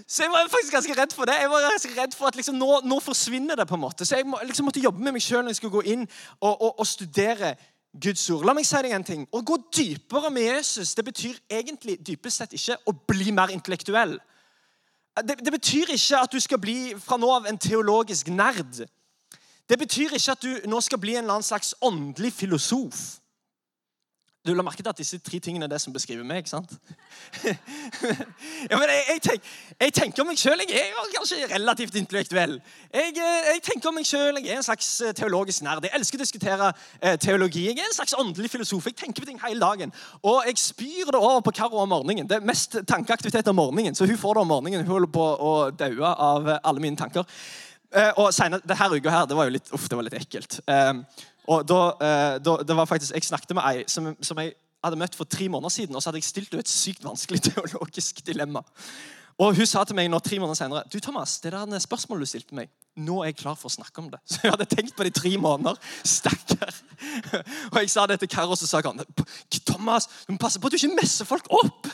Så 0.06 0.22
jeg 0.22 0.30
var 0.30 0.48
faktisk 0.52 0.72
ganske 0.72 0.94
redd 1.00 1.12
for 1.16 1.24
det. 1.24 1.34
Jeg 1.40 1.50
var 1.50 1.70
ganske 1.70 2.02
redd 2.02 2.14
for 2.16 2.28
at 2.28 2.36
liksom, 2.36 2.58
nå, 2.60 2.80
nå, 2.84 3.00
forsvinner 3.00 3.56
det. 3.56 3.68
på 3.68 3.74
en 3.74 3.80
måte. 3.80 4.04
Så 4.04 4.16
jeg 4.16 4.26
må, 4.26 4.38
liksom, 4.44 4.64
måtte 4.68 4.80
jobbe 4.80 5.00
med 5.00 5.16
meg 5.16 5.22
sjøl 5.24 5.44
når 5.44 5.54
jeg 5.54 5.56
skulle 5.62 5.78
gå 5.78 5.84
inn 5.94 6.02
og, 6.40 6.52
og, 6.52 6.78
og, 6.78 6.86
studere 6.86 7.54
Guds 7.94 8.30
ord. 8.30 8.44
La 8.46 8.54
meg 8.56 8.66
si 8.66 8.80
deg 8.82 8.94
en 8.96 9.06
ting. 9.06 9.24
Å 9.30 9.40
gå 9.46 9.58
dypere 9.74 10.30
med 10.34 10.48
Jesus 10.48 10.94
det 10.98 11.04
betyr 11.06 11.38
egentlig 11.50 11.98
dypest 12.02 12.42
sett 12.42 12.56
ikke 12.56 12.78
å 12.90 12.94
bli 13.06 13.30
mer 13.34 13.52
intellektuell. 13.54 14.16
Det, 15.22 15.36
det, 15.38 15.52
betyr 15.54 15.92
ikke 15.94 16.24
at 16.26 16.32
du 16.32 16.40
skal 16.42 16.58
bli 16.58 16.78
fra 16.98 17.16
nå 17.20 17.28
av 17.30 17.46
en 17.46 17.58
teologisk 17.58 18.32
nerd. 18.34 18.82
Det 19.70 19.78
betyr 19.78 20.16
ikke 20.18 20.34
at 20.34 20.42
du 20.42 20.66
nå 20.68 20.80
skal 20.82 20.98
bli 21.00 21.14
en 21.14 21.22
eller 21.22 21.38
annen 21.38 21.46
slags 21.46 21.74
åndelig 21.80 22.32
filosof. 22.34 23.20
Du 24.44 24.52
la 24.52 24.60
merke 24.60 24.82
til 24.82 24.90
at 24.92 24.98
disse 25.00 25.16
tre 25.24 25.38
tingene 25.40 25.64
er 25.64 25.70
det 25.72 25.78
som 25.80 25.92
beskriver 25.92 26.24
meg. 26.28 26.42
ikke 26.42 26.50
sant? 26.50 26.74
ja, 28.70 28.76
men 28.76 28.90
jeg, 28.90 29.04
jeg, 29.08 29.20
tenk, 29.24 29.46
jeg, 29.80 29.94
tenker 29.96 30.22
om 30.22 30.28
meg 30.28 30.40
sjøl 30.40 30.60
Jeg 30.60 30.82
er 30.82 30.90
jo 30.92 31.04
kanskje 31.14 31.48
relativt 31.54 31.96
intellektuell. 31.96 32.58
Jeg, 32.92 33.14
eh, 33.16 33.48
jeg 33.54 33.62
tenker 33.70 33.88
om 33.88 33.96
meg 33.96 34.06
selv, 34.06 34.42
Jeg 34.44 34.52
er 34.52 34.60
en 34.60 34.66
slags 34.66 34.90
eh, 35.00 35.14
teologisk 35.16 35.64
nerd. 35.64 35.88
Jeg 35.88 35.96
elsker 35.96 36.20
å 36.20 36.24
diskutere 36.26 36.70
eh, 37.00 37.16
teologi. 37.16 37.64
Jeg 37.70 37.80
er 37.80 37.88
en 37.88 37.96
slags 37.96 38.16
åndelig 38.20 38.52
filosof. 38.52 38.90
Jeg 38.92 39.00
tenker 39.00 39.24
på 39.24 39.32
ting 39.32 39.40
hele 39.46 39.64
dagen. 39.64 39.96
Og 40.20 40.44
jeg 40.44 40.60
spyr 40.60 41.14
det 41.14 41.20
over 41.20 41.40
på 41.40 41.56
Karo 41.56 41.80
om 41.80 41.94
morgenen. 41.96 42.28
Det 42.28 42.36
er 42.36 42.44
mest 42.52 42.76
tankeaktivitet 42.84 43.48
om 43.48 43.62
morgenen. 43.62 43.96
Så 43.96 44.04
hun 44.04 44.20
får 44.20 44.36
det 44.36 44.44
om 44.44 44.52
morgenen. 44.58 44.84
Hun 44.84 44.98
holder 44.98 45.14
på 45.16 45.24
å 45.24 45.54
daue 45.72 46.16
av 46.30 46.58
alle 46.60 46.84
mine 46.84 47.00
tanker. 47.00 47.24
Eh, 47.94 48.10
og 48.18 48.32
senere, 48.34 48.74
her 48.74 48.92
uka 48.96 49.12
her, 49.12 49.26
det 49.30 49.36
var 49.38 49.46
jo 49.46 49.54
litt, 49.54 49.68
uff, 49.76 49.86
det 49.88 49.96
var 49.96 50.06
litt 50.06 50.16
ekkelt. 50.18 50.58
Eh, 50.66 50.92
og 51.48 51.64
da, 51.68 51.80
eh, 52.00 52.36
da, 52.44 52.56
det 52.64 52.76
var 52.76 52.88
faktisk, 52.88 53.14
Jeg 53.14 53.24
snakket 53.24 53.54
med 53.54 53.64
ei 53.68 53.84
som, 53.86 54.14
som, 54.20 54.38
jeg 54.38 54.54
hadde 54.84 55.00
møtt 55.00 55.16
for 55.16 55.24
tre 55.24 55.48
måneder 55.48 55.72
siden. 55.72 55.96
Og 55.96 56.02
så 56.02 56.10
hadde 56.10 56.22
jeg 56.22 56.30
stilt 56.30 56.52
henne 56.52 56.64
et 56.64 56.70
sykt 56.70 57.04
vanskelig 57.04 57.42
teologisk 57.50 58.24
dilemma. 58.26 58.62
Og 59.38 59.56
Hun 59.56 59.66
sa 59.66 59.82
til 59.84 59.96
meg 59.98 60.08
nå 60.10 60.20
tre 60.22 60.38
måneder 60.38 60.54
senere 60.54 60.84
du 60.92 61.00
Thomas, 61.02 61.40
det 61.42 61.52
der 61.52 61.78
spørsmålet 61.82 62.22
du 62.22 62.30
stilte 62.30 62.54
meg, 62.54 62.68
nå 62.96 63.22
er 63.22 63.32
jeg 63.32 63.40
klar 63.40 63.56
for 63.58 63.66
å 63.66 63.74
snakke 63.74 63.98
om 63.98 64.10
det. 64.12 64.20
Så 64.30 64.44
jeg 64.44 64.54
hadde 64.54 64.68
tenkt 64.70 64.94
på 64.94 65.02
det 65.02 65.10
i 65.10 65.20
tre 65.20 65.32
måneder. 65.42 65.80
Stakkar. 66.06 66.74
Og 67.72 67.80
jeg 67.80 67.90
sa 67.90 68.06
det 68.06 68.20
til 68.22 68.30
Karo, 68.30 68.54
så 68.54 68.68
sa 68.70 68.82
han 68.84 69.02
Thomas, 69.66 70.06
du 70.28 70.36
må 70.36 70.38
passe 70.38 70.60
på 70.60 70.70
at 70.70 70.76
du 70.76 70.78
ikke 70.78 71.00
messer 71.00 71.26
folk 71.26 71.50
opp. 71.50 71.90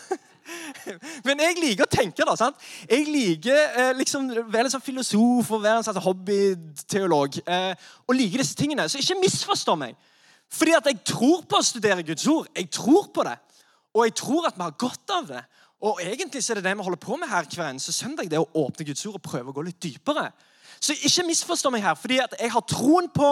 Men 1.26 1.42
jeg 1.44 1.58
liker 1.58 1.86
å 1.86 1.90
tenke. 1.90 2.24
da, 2.26 2.36
sant? 2.38 2.58
Jeg 2.88 3.06
liker 3.08 3.58
eh, 3.58 3.92
liksom 3.98 4.28
være 4.50 4.68
en 4.68 4.74
sånn 4.74 4.84
filosof 4.84 5.52
og 5.56 5.62
være 5.64 5.80
en 5.80 5.86
sånn 5.86 6.02
hobbyteolog. 6.04 7.40
Eh, 7.44 7.88
og 8.06 8.16
liker 8.16 8.42
disse 8.42 8.58
tingene. 8.58 8.88
Så 8.90 9.02
ikke 9.02 9.20
misforstå 9.20 9.76
meg. 9.80 9.96
Fordi 10.50 10.74
at 10.76 10.90
jeg 10.90 11.00
tror 11.06 11.44
på 11.46 11.60
å 11.60 11.66
studere 11.66 12.06
Guds 12.06 12.26
ord. 12.30 12.50
Jeg 12.56 12.70
tror 12.74 13.10
på 13.14 13.26
det. 13.26 13.36
Og 13.94 14.06
jeg 14.06 14.16
tror 14.18 14.48
at 14.50 14.58
vi 14.58 14.66
har 14.66 14.78
godt 14.78 15.16
av 15.16 15.28
det. 15.30 15.42
Og 15.86 16.00
egentlig 16.04 16.42
så 16.44 16.52
er 16.52 16.60
det 16.60 16.68
det 16.68 16.76
vi 16.76 16.84
holder 16.84 17.00
på 17.00 17.16
med 17.16 17.30
her 17.30 17.46
hver 17.48 17.70
eneste 17.70 17.92
søndag. 17.96 18.28
det 18.30 18.38
å 18.38 18.50
åpne 18.64 18.86
Guds 18.90 19.06
ord 19.06 19.16
og 19.16 19.24
prøve 19.24 19.50
å 19.50 19.56
gå 19.56 19.64
litt 19.64 19.80
dypere. 19.82 20.28
Så 20.80 20.94
ikke 20.96 21.26
misforstå 21.28 21.70
meg 21.70 21.82
her. 21.84 21.94
fordi 21.94 22.16
Jeg 22.40 22.52
har 22.52 22.60
troen 22.60 23.08
på 23.12 23.28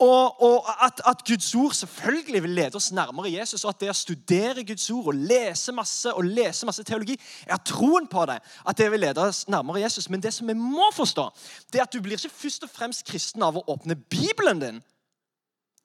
og, 0.00 0.42
og 0.42 0.84
at, 0.84 1.00
at, 1.06 1.22
Guds 1.26 1.54
ord 1.54 1.74
selvfølgelig 1.74 2.42
vil 2.42 2.50
lede 2.50 2.76
oss 2.76 2.92
nærmere 2.92 3.32
Jesus. 3.32 3.64
Og 3.64 3.68
at 3.68 3.80
det 3.80 3.90
å 3.90 3.94
studere 3.94 4.64
Guds 4.64 4.90
ord 4.90 5.12
og 5.12 5.14
lese 5.14 5.72
masse 5.72 6.10
og 6.14 6.24
lese 6.24 6.66
masse 6.66 6.82
teologi 6.84 7.14
Jeg 7.46 7.52
har 7.52 7.62
troen 7.64 8.08
på 8.10 8.26
det, 8.26 8.40
at 8.66 8.78
det 8.78 8.90
vil 8.90 9.00
lede 9.00 9.22
oss 9.22 9.44
nærmere 9.48 9.84
Jesus. 9.84 10.10
Men 10.10 10.22
det 10.22 10.34
som 10.34 10.48
vi 10.48 10.54
må 10.54 10.90
forstå, 10.96 11.28
det 11.72 11.78
er 11.78 11.86
at 11.86 11.92
du 11.92 12.00
blir 12.02 12.18
ikke 12.18 12.34
først 12.42 12.66
og 12.66 12.70
fremst 12.70 13.06
kristen 13.06 13.42
av 13.42 13.56
å 13.56 13.64
åpne 13.70 13.94
Bibelen 13.94 14.60
din. 14.60 14.82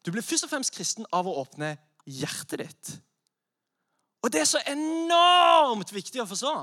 Du 0.06 0.12
blir 0.12 0.26
først 0.26 0.48
og 0.48 0.50
fremst 0.50 0.74
kristen 0.74 1.06
av 1.14 1.28
å 1.28 1.38
åpne 1.42 1.76
hjertet 2.06 2.60
ditt. 2.62 2.96
Og 4.26 4.34
det 4.34 4.42
er 4.42 4.50
så 4.50 4.62
enormt 4.66 5.94
viktig 5.94 6.22
å 6.24 6.30
forstå. 6.30 6.56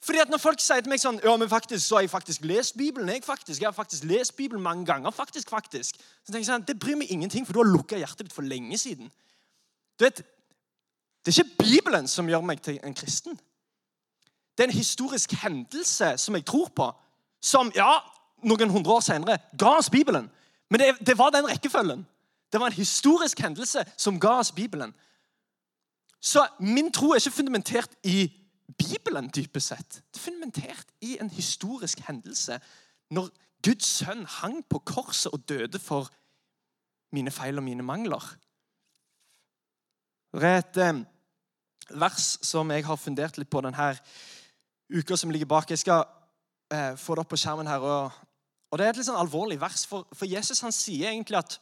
Fordi 0.00 0.18
at 0.18 0.30
Når 0.30 0.38
folk 0.38 0.60
sier 0.60 0.80
til 0.80 0.90
meg 0.92 1.00
sånn 1.02 1.20
ja, 1.24 1.36
men 1.36 1.50
faktisk, 1.50 1.86
så 1.86 1.98
har 1.98 2.04
jeg 2.06 2.10
faktisk 2.10 2.44
lest 2.46 2.76
Bibelen 2.78 3.08
jeg 3.08 3.24
faktisk, 3.24 3.60
jeg 3.60 3.66
har 3.66 3.74
faktisk 3.74 4.04
lest 4.04 4.36
Bibelen 4.36 4.62
mange 4.62 4.86
ganger. 4.86 5.10
faktisk, 5.10 5.50
faktisk. 5.50 5.96
Så 5.96 6.32
tenker 6.32 6.38
jeg 6.38 6.46
sånn, 6.52 6.66
Det 6.66 6.78
bryr 6.78 6.96
meg 6.96 7.10
ingenting, 7.10 7.46
for 7.46 7.52
du 7.52 7.58
har 7.58 7.72
lukka 7.72 7.98
hjertet 7.98 8.28
ditt 8.28 8.32
for 8.32 8.42
lenge 8.42 8.78
siden. 8.78 9.10
Du 9.98 10.04
vet, 10.04 10.22
Det 11.24 11.38
er 11.38 11.42
ikke 11.42 11.64
Bibelen 11.64 12.08
som 12.08 12.28
gjør 12.28 12.40
meg 12.40 12.62
til 12.62 12.78
en 12.82 12.94
kristen. 12.94 13.38
Det 14.56 14.64
er 14.64 14.68
en 14.68 14.78
historisk 14.78 15.32
hendelse 15.32 16.18
som 16.18 16.34
jeg 16.34 16.44
tror 16.44 16.68
på, 16.68 16.92
som 17.42 17.72
ja, 17.74 17.98
noen 18.42 18.70
hundre 18.70 18.92
år 18.92 19.00
senere 19.00 19.38
ga 19.58 19.76
oss 19.78 19.90
Bibelen. 19.90 20.30
Men 20.70 20.80
det, 20.80 21.06
det 21.06 21.18
var 21.18 21.30
den 21.30 21.48
rekkefølgen. 21.48 22.06
Det 22.52 22.60
var 22.60 22.66
en 22.66 22.72
historisk 22.72 23.40
hendelse 23.40 23.84
som 23.96 24.20
ga 24.20 24.38
oss 24.38 24.52
Bibelen. 24.52 24.94
Så 26.20 26.46
min 26.58 26.92
tro 26.92 27.10
er 27.10 27.16
ikke 27.16 27.30
fundamentert 27.30 27.90
i 28.02 28.32
Bibelen 28.76 29.30
dypest 29.32 29.68
sett. 29.72 30.02
Er 30.14 30.18
fundamentert 30.18 30.86
i 31.00 31.16
en 31.20 31.30
historisk 31.30 32.00
hendelse. 32.08 32.60
Når 33.10 33.30
Guds 33.64 33.86
sønn 33.86 34.26
hang 34.38 34.60
på 34.68 34.78
korset 34.86 35.32
og 35.32 35.48
døde 35.48 35.78
for 35.78 36.10
mine 37.12 37.30
feil 37.30 37.58
og 37.58 37.64
mine 37.64 37.82
mangler. 37.82 38.24
Det 40.32 40.44
er 40.44 40.58
et 40.60 40.80
eh, 40.84 41.00
vers 42.00 42.26
som 42.44 42.70
jeg 42.70 42.84
har 42.84 43.00
fundert 43.00 43.38
litt 43.40 43.50
på 43.50 43.62
denne 43.64 43.88
uka 44.92 45.16
som 45.16 45.32
ligger 45.32 45.48
bak. 45.48 45.70
Jeg 45.70 45.80
skal 45.82 46.04
eh, 46.72 46.94
få 47.00 47.16
det 47.16 47.24
opp 47.24 47.32
på 47.32 47.40
skjermen 47.40 47.66
her. 47.66 47.80
Og, 47.80 48.12
Det 48.76 48.84
er 48.84 48.92
et 48.92 49.00
litt 49.00 49.08
sånn 49.08 49.20
alvorlig 49.20 49.56
vers, 49.60 49.86
for 49.88 50.28
Jesus 50.28 50.60
han 50.60 50.74
sier 50.76 51.10
egentlig 51.10 51.40
at 51.40 51.58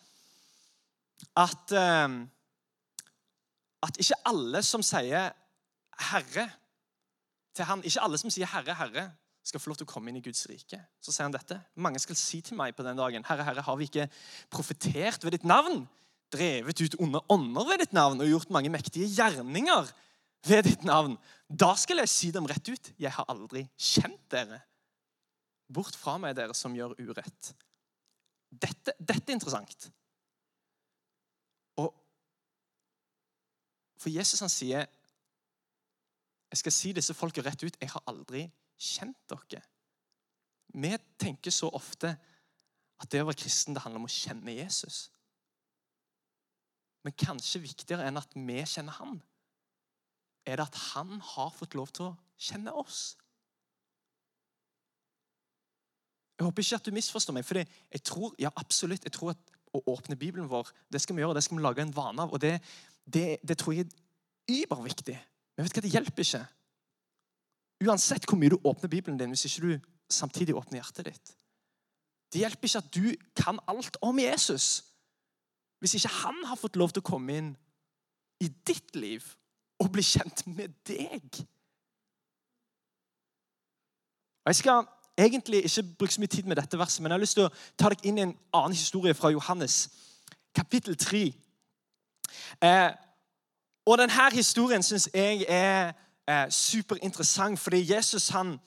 at, 1.36 1.72
eh, 1.72 2.16
at 3.86 3.98
ikke 4.02 4.18
alle 4.28 4.62
som 4.62 4.82
sier 4.82 5.32
'Herre' 5.96 6.50
til 7.56 7.68
han, 7.68 7.84
Ikke 7.84 8.02
alle 8.04 8.18
som 8.20 8.30
sier 8.30 8.46
'Herre, 8.46 8.74
Herre', 8.74 9.10
skal 9.46 9.60
få 9.60 9.70
lov 9.70 9.76
til 9.78 9.86
å 9.86 9.92
komme 9.92 10.10
inn 10.10 10.18
i 10.18 10.24
Guds 10.24 10.46
rike. 10.50 10.80
Så 11.00 11.12
sier 11.14 11.28
han 11.28 11.34
dette. 11.34 11.60
Mange 11.78 12.00
skal 12.02 12.18
si 12.18 12.40
til 12.42 12.56
meg 12.58 12.74
på 12.76 12.82
den 12.82 12.98
dagen, 12.98 13.24
'Herre, 13.24 13.44
Herre, 13.44 13.62
har 13.62 13.76
vi 13.76 13.84
ikke 13.84 14.08
profetert 14.50 15.24
ved 15.24 15.32
ditt 15.32 15.44
navn?' 15.44 15.88
'Drevet 16.30 16.80
ut 16.82 16.96
onde 16.98 17.20
ånder 17.30 17.64
ved 17.64 17.78
ditt 17.78 17.92
navn' 17.92 18.20
og 18.20 18.28
gjort 18.28 18.50
mange 18.50 18.68
mektige 18.68 19.06
gjerninger 19.06 19.92
ved 20.46 20.62
ditt 20.62 20.84
navn. 20.84 21.16
Da 21.48 21.74
skal 21.76 21.98
jeg 22.02 22.08
si 22.08 22.30
dem 22.30 22.46
rett 22.46 22.68
ut. 22.68 22.92
'Jeg 22.98 23.12
har 23.12 23.24
aldri 23.28 23.68
kjent 23.78 24.30
dere.' 24.30 24.62
Bort 25.72 25.96
fra 25.96 26.18
meg, 26.18 26.36
dere 26.36 26.54
som 26.54 26.74
gjør 26.74 26.94
urett. 26.98 27.54
Dette, 28.50 28.92
dette 28.98 29.32
er 29.32 29.34
interessant. 29.34 29.90
Og 31.76 31.90
for 33.98 34.10
Jesus 34.10 34.40
han 34.40 34.52
sier 34.52 34.86
jeg 36.50 36.60
skal 36.62 36.74
si 36.74 36.92
disse 36.94 37.14
folka 37.14 37.42
rett 37.42 37.62
ut. 37.66 37.78
Jeg 37.80 37.90
har 37.90 38.04
aldri 38.10 38.46
kjent 38.78 39.18
dere. 39.30 39.62
Vi 40.76 40.92
tenker 41.18 41.54
så 41.54 41.70
ofte 41.74 42.12
at 43.00 43.12
det 43.12 43.22
å 43.22 43.28
være 43.28 43.40
kristen 43.40 43.76
det 43.76 43.82
handler 43.84 44.02
om 44.02 44.08
å 44.08 44.12
kjenne 44.12 44.54
Jesus. 44.56 45.06
Men 47.04 47.14
kanskje 47.18 47.62
viktigere 47.62 48.06
enn 48.08 48.18
at 48.18 48.32
vi 48.34 48.58
kjenner 48.66 48.96
han, 48.98 49.20
er 50.46 50.58
det 50.58 50.66
at 50.66 50.80
han 50.92 51.20
har 51.34 51.52
fått 51.54 51.76
lov 51.78 51.90
til 51.94 52.08
å 52.08 52.16
kjenne 52.38 52.72
oss. 52.74 53.16
Jeg 56.36 56.44
håper 56.44 56.62
ikke 56.62 56.78
at 56.78 56.88
du 56.88 56.94
misforstår 56.94 57.34
meg. 57.34 57.44
for 57.44 57.58
jeg 57.58 58.02
tror, 58.04 58.34
ja 58.38 58.50
absolutt, 58.56 59.04
jeg 59.04 59.12
tror 59.12 59.32
at 59.32 59.54
å 59.74 59.82
åpne 59.92 60.16
Bibelen 60.16 60.48
vår 60.48 60.68
det 60.92 61.00
skal 61.02 61.16
vi 61.16 61.24
gjøre, 61.24 61.34
det 61.34 61.44
skal 61.44 61.58
vi 61.58 61.64
lage 61.64 61.82
en 61.82 61.96
vane 61.96 62.22
av. 62.22 62.32
og 62.32 62.40
Det, 62.40 62.60
det, 63.04 63.38
det 63.42 63.58
tror 63.58 63.74
jeg 63.74 63.86
er 63.86 64.66
überviktig. 64.66 65.16
Men 65.56 65.64
vet 65.64 65.74
du 65.74 65.80
hva, 65.80 65.86
det 65.86 65.94
hjelper 65.94 66.24
ikke. 66.26 66.44
Uansett 67.86 68.26
hvor 68.28 68.38
mye 68.40 68.52
du 68.52 68.58
åpner 68.64 68.92
Bibelen 68.92 69.18
din, 69.20 69.32
hvis 69.32 69.46
ikke 69.48 69.66
du 69.66 69.88
samtidig 70.12 70.56
åpner 70.56 70.80
hjertet 70.80 71.10
ditt. 71.10 71.32
Det 72.32 72.42
hjelper 72.42 72.68
ikke 72.68 72.82
at 72.82 72.94
du 72.94 73.06
kan 73.36 73.60
alt 73.68 73.96
om 74.04 74.18
Jesus. 74.18 74.84
Hvis 75.80 75.94
ikke 75.94 76.12
han 76.22 76.44
har 76.44 76.58
fått 76.60 76.76
lov 76.76 76.92
til 76.92 77.04
å 77.04 77.10
komme 77.10 77.36
inn 77.36 77.52
i 78.40 78.48
ditt 78.68 78.96
liv 78.96 79.24
og 79.80 79.92
bli 79.92 80.04
kjent 80.04 80.46
med 80.48 80.72
deg. 80.88 81.40
Jeg 84.46 84.56
skal 84.56 84.86
egentlig 85.18 85.64
ikke 85.64 85.82
bruke 85.98 86.14
så 86.14 86.20
mye 86.20 86.32
tid 86.32 86.48
med 86.48 86.56
dette 86.56 86.78
verset, 86.78 87.02
men 87.02 87.10
jeg 87.10 87.16
har 87.16 87.24
lyst 87.24 87.38
til 87.38 87.48
å 87.48 87.54
ta 87.78 87.90
deg 87.92 88.04
inn 88.06 88.20
i 88.20 88.24
en 88.26 88.36
annen 88.54 88.76
historie 88.76 89.16
fra 89.16 89.32
Johannes, 89.32 89.88
kapittel 90.54 90.96
3. 90.96 91.22
Eh, 92.62 92.90
og 93.86 93.98
denne 93.98 94.30
historien 94.32 94.82
syns 94.82 95.08
jeg 95.14 95.44
er 95.48 95.92
eh, 96.28 96.50
superinteressant, 96.50 97.60
fordi 97.60 97.94
Jesus 97.94 98.28
han, 98.28 98.58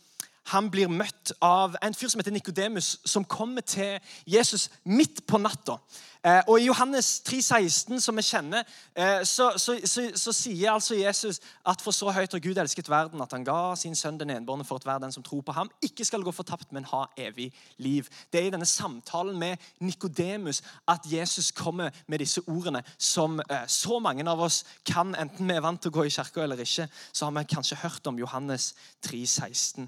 han 0.50 0.70
blir 0.72 0.92
møtt 0.92 1.34
av 1.42 1.78
en 1.84 1.96
fyr 1.96 2.12
som 2.12 2.22
heter 2.22 2.34
Nikodemus, 2.34 2.98
som 3.06 3.26
kommer 3.26 3.62
til 3.62 4.00
Jesus 4.26 4.70
midt 4.86 5.26
på 5.28 5.38
natta. 5.42 5.80
Eh, 6.20 6.42
og 6.52 6.60
I 6.60 6.66
Johannes 6.66 7.22
3, 7.24 7.38
16, 7.42 8.02
som 8.04 8.18
vi 8.18 8.24
kjenner, 8.28 8.66
eh, 8.92 9.22
så, 9.24 9.54
så, 9.56 9.78
så, 9.88 10.04
så, 10.20 10.34
sier 10.36 10.74
altså 10.74 10.98
Jesus 11.00 11.38
at 11.64 11.80
for 11.80 11.96
så 11.96 12.12
høyt 12.12 12.34
har 12.36 12.42
Gud 12.44 12.60
elsket 12.60 12.90
verden, 12.92 13.22
at 13.24 13.32
han 13.32 13.46
ga 13.48 13.76
sin 13.80 13.96
sønn 13.96 14.18
den 14.20 14.34
enbårne 14.34 14.66
for 14.68 14.82
at 14.82 14.88
hver 14.88 15.00
den 15.00 15.16
som 15.16 15.24
tror 15.24 15.46
på 15.48 15.56
ham, 15.56 15.72
ikke 15.86 16.04
skal 16.04 16.26
gå 16.28 16.34
fortapt, 16.36 16.74
men 16.76 16.88
ha 16.92 17.06
evig 17.16 17.48
liv. 17.78 18.10
Det 18.34 18.42
er 18.42 18.50
i 18.50 18.52
denne 18.52 18.68
samtalen 18.68 19.40
med 19.40 19.64
Nikodemus 19.80 20.60
at 20.92 21.08
Jesus 21.08 21.54
kommer 21.56 21.96
med 22.08 22.20
disse 22.20 22.44
ordene 22.52 22.84
som 22.98 23.40
eh, 23.40 23.64
så 23.68 24.02
mange 24.04 24.28
av 24.28 24.44
oss 24.44 24.66
kan, 24.84 25.16
enten 25.16 25.48
vi 25.48 25.56
er 25.56 25.64
vant 25.64 25.80
til 25.80 25.94
å 25.94 26.02
gå 26.02 26.10
i 26.10 26.12
kirka 26.12 26.44
eller 26.44 26.60
ikke, 26.60 26.90
så 27.14 27.30
har 27.30 27.38
vi 27.40 27.48
kanskje 27.56 27.80
hørt 27.80 28.12
om 28.12 28.20
Johannes 28.20 28.74
3, 29.08 29.24
16. 29.24 29.88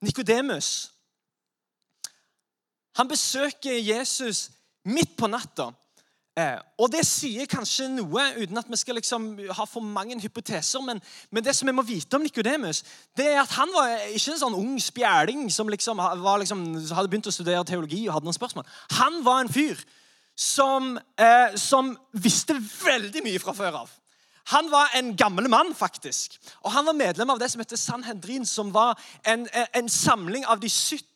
Nikodemus 0.00 0.90
han 3.00 3.08
besøker 3.08 3.78
Jesus 3.78 4.50
midt 4.84 5.16
på 5.16 5.28
natta. 5.30 5.70
Eh, 6.38 6.58
og 6.78 6.92
Det 6.92 7.02
sier 7.06 7.46
kanskje 7.50 7.88
noe, 7.90 8.22
uten 8.38 8.58
at 8.58 8.68
vi 8.70 8.78
skal 8.78 8.98
liksom 8.98 9.28
ha 9.56 9.66
for 9.68 9.84
mange 9.84 10.18
hypoteser. 10.20 10.82
Men, 10.84 11.00
men 11.30 11.44
det 11.44 11.54
som 11.56 11.68
vi 11.68 11.74
må 11.74 11.84
vite 11.86 12.16
om 12.16 12.24
Nikodemus, 12.24 12.82
det 13.16 13.26
er 13.32 13.40
at 13.42 13.54
han 13.58 13.72
var 13.74 13.94
ikke 14.08 14.34
en 14.34 14.42
sånn 14.42 14.58
ung 14.58 14.76
spjæling 14.82 15.48
som 15.52 15.70
liksom, 15.72 16.02
liksom, 16.42 16.66
hadde 16.92 17.08
begynt 17.10 17.30
å 17.30 17.34
studere 17.34 17.64
teologi 17.68 18.06
og 18.06 18.16
hadde 18.16 18.30
noen 18.30 18.38
spørsmål. 18.38 18.68
Han 19.00 19.20
var 19.26 19.44
en 19.44 19.52
fyr 19.52 19.80
som, 20.36 20.94
eh, 21.18 21.56
som 21.60 21.92
visste 22.12 22.56
veldig 22.58 23.24
mye 23.26 23.42
fra 23.42 23.56
før 23.56 23.82
av. 23.84 23.96
Han 24.44 24.70
var 24.70 24.96
en 24.96 25.16
gammel 25.16 25.48
mann, 25.48 25.74
faktisk. 25.74 26.38
Og 26.60 26.72
Han 26.72 26.86
var 26.86 26.92
medlem 26.92 27.30
av 27.30 27.38
det 27.38 27.50
som 27.50 27.60
heter 27.60 27.76
Sanhedrin, 27.76 28.46
som 28.46 28.72
var 28.74 28.98
en, 29.24 29.48
en 29.74 29.88
samling 29.88 30.46
av 30.46 30.60
de 30.60 30.68
70 30.68 31.06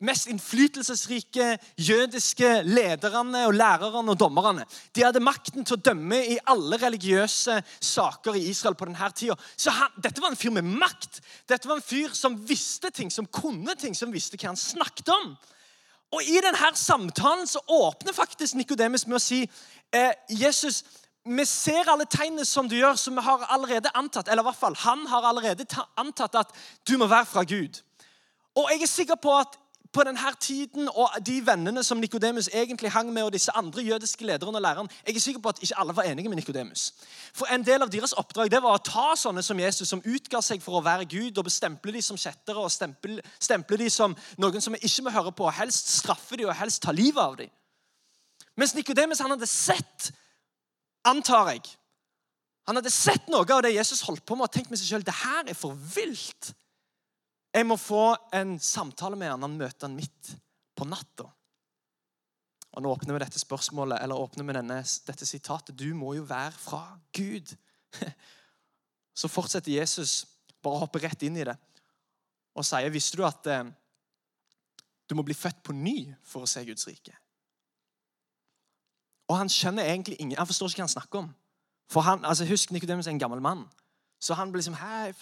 mest 0.00 0.26
innflytelsesrike 0.26 1.58
jødiske 1.78 2.62
lederne 2.62 3.44
og 3.46 3.54
lærerne 3.54 4.10
og 4.10 4.18
dommerne. 4.18 4.64
De 4.96 5.04
hadde 5.04 5.22
makten 5.22 5.64
til 5.64 5.76
å 5.76 5.84
dømme 5.84 6.18
i 6.32 6.38
alle 6.50 6.78
religiøse 6.80 7.60
saker 7.80 8.38
i 8.40 8.48
Israel 8.50 8.74
på 8.74 8.88
denne 8.88 9.10
tida. 9.14 9.36
Så 9.56 9.70
han, 9.70 9.92
dette 10.02 10.22
var 10.22 10.32
en 10.32 10.40
fyr 10.40 10.54
med 10.56 10.66
makt. 10.66 11.20
Dette 11.48 11.68
var 11.68 11.78
en 11.78 11.86
fyr 11.86 12.14
som 12.16 12.40
visste 12.48 12.90
ting, 12.90 13.12
som 13.12 13.26
kunne 13.26 13.76
ting, 13.78 13.94
som 13.94 14.12
visste 14.12 14.40
hva 14.40 14.52
han 14.52 14.60
snakket 14.60 15.12
om. 15.14 15.36
Og 16.14 16.22
I 16.22 16.40
denne 16.42 16.74
samtalen 16.78 17.46
så 17.46 17.62
åpner 17.66 18.14
faktisk 18.14 18.54
Nikodemus 18.54 19.06
med 19.06 19.18
å 19.18 19.22
si 19.22 19.40
eh, 19.44 20.12
Jesus, 20.30 20.84
vi 21.24 21.44
ser 21.48 21.88
alle 21.88 22.04
tegnene 22.10 22.44
som 22.44 22.68
du 22.68 22.76
gjør, 22.76 22.98
som 23.00 23.16
vi 23.16 23.24
har 23.24 23.46
allerede 23.54 23.92
antatt 23.96 24.28
eller 24.28 24.44
i 24.44 24.48
hvert 24.50 24.60
fall, 24.60 24.76
han 24.84 25.06
har 25.08 25.28
allerede 25.30 25.66
antatt 25.96 26.34
at 26.36 26.56
du 26.88 26.98
må 27.00 27.08
være 27.08 27.26
fra 27.26 27.44
Gud. 27.48 27.80
Og 28.54 28.68
jeg 28.70 28.82
er 28.82 28.90
sikker 28.90 29.20
på 29.20 29.32
at 29.38 29.58
på 29.94 30.02
denne 30.02 30.30
tiden 30.40 30.88
og 30.90 31.12
de 31.26 31.36
vennene 31.46 31.82
som 31.86 32.00
Nikodemus 32.02 32.48
egentlig 32.52 32.90
hang 32.90 33.12
med, 33.12 33.22
og 33.22 33.32
disse 33.32 33.52
andre 33.56 33.82
jødiske 33.82 34.26
lederne 34.26 34.58
og 34.58 34.62
lærerne, 34.62 34.88
jeg 35.06 35.16
er 35.16 35.20
sikker 35.20 35.40
på 35.40 35.48
at 35.48 35.62
ikke 35.62 35.78
alle 35.78 35.96
var 35.96 36.02
enige 36.02 36.28
med 36.28 36.36
Nikodemus. 36.36 36.92
For 37.34 37.46
en 37.46 37.66
del 37.66 37.82
av 37.82 37.92
deres 37.92 38.12
oppdrag 38.12 38.50
det 38.50 38.62
var 38.62 38.74
å 38.74 38.82
ta 38.82 39.14
sånne 39.16 39.42
som 39.42 39.60
Jesus, 39.60 39.88
som 39.88 40.02
utga 40.04 40.42
seg 40.42 40.62
for 40.62 40.80
å 40.80 40.82
være 40.84 41.06
Gud, 41.06 41.38
og 41.38 41.46
bestemple 41.46 41.94
de 41.94 42.02
som 42.02 42.18
kjettere 42.18 42.58
og 42.58 42.72
stemple, 42.74 43.20
stemple 43.38 43.78
de 43.78 43.90
som 43.90 44.16
noen 44.38 44.60
som 44.60 44.74
vi 44.74 44.82
ikke 44.82 45.06
må 45.06 45.14
høre 45.14 45.32
på, 45.32 45.46
og 45.46 45.56
helst 45.60 45.94
straffe 46.00 46.36
de 46.36 46.48
og 46.48 46.56
helst 46.58 46.82
ta 46.82 46.92
livet 46.92 47.22
av 47.22 47.38
de. 47.38 47.48
Mens 48.58 48.74
Nikodemus 48.74 49.22
hadde 49.22 49.46
sett 49.50 50.10
antar 51.08 51.52
jeg. 51.54 51.64
Han 52.68 52.78
hadde 52.80 52.92
sett 52.92 53.28
noe 53.32 53.44
av 53.44 53.62
det 53.64 53.74
Jesus 53.74 54.02
holdt 54.06 54.24
på 54.24 54.36
med, 54.38 54.48
og 54.48 54.54
tenkt 54.54 54.72
med 54.72 54.80
seg 54.80 54.94
sjøl 54.94 55.04
det 55.04 55.16
her 55.20 55.50
er 55.50 55.58
for 55.58 55.76
vilt. 55.94 56.54
Jeg 57.54 57.68
må 57.68 57.76
få 57.78 58.14
en 58.34 58.56
samtale 58.58 59.18
med 59.18 59.30
han. 59.30 59.44
Han 59.46 59.58
møter 59.60 59.86
han 59.86 59.98
midt 59.98 60.32
på 60.74 60.86
natta. 60.88 61.28
Og 62.74 62.82
Nå 62.82 62.90
åpner 62.90 63.14
vi 63.14 63.22
dette 63.22 63.38
spørsmålet, 63.38 64.00
eller 64.02 64.18
åpner 64.18 64.48
vi 64.48 64.56
denne, 64.56 64.80
dette 64.82 65.28
sitatet. 65.28 65.76
Du 65.78 65.92
må 65.94 66.16
jo 66.16 66.24
være 66.26 66.56
fra 66.58 66.82
Gud. 67.14 67.52
Så 69.20 69.30
fortsetter 69.30 69.76
Jesus, 69.76 70.24
bare 70.64 70.80
hopper 70.82 71.04
rett 71.04 71.22
inn 71.22 71.36
i 71.38 71.46
det, 71.46 71.54
og 72.58 72.66
sier 72.66 72.90
Visste 72.90 73.18
du 73.20 73.22
at 73.26 73.46
eh, 73.50 73.68
du 75.06 75.14
må 75.14 75.22
bli 75.26 75.36
født 75.36 75.60
på 75.62 75.76
ny 75.76 75.98
for 76.26 76.42
å 76.42 76.50
se 76.50 76.64
Guds 76.66 76.88
rike? 76.88 77.14
Og 79.28 79.38
han 79.38 79.48
skjønner 79.48 79.84
egentlig 79.84 80.16
ingen, 80.20 80.38
han 80.38 80.46
forstår 80.46 80.68
ikke 80.68 80.82
hva 80.82 80.88
han 80.88 80.96
snakker 80.96 81.18
om. 81.18 81.30
For 81.90 82.00
han, 82.04 82.24
altså 82.24 82.46
Husk 82.48 82.72
Nikodemus 82.72 83.06
er 83.06 83.10
en 83.10 83.18
gammel 83.18 83.40
mann. 83.40 83.64
Så 84.20 84.34
han 84.34 84.52
blir 84.52 84.62
liksom 84.62 84.74
Hæ, 84.74 85.12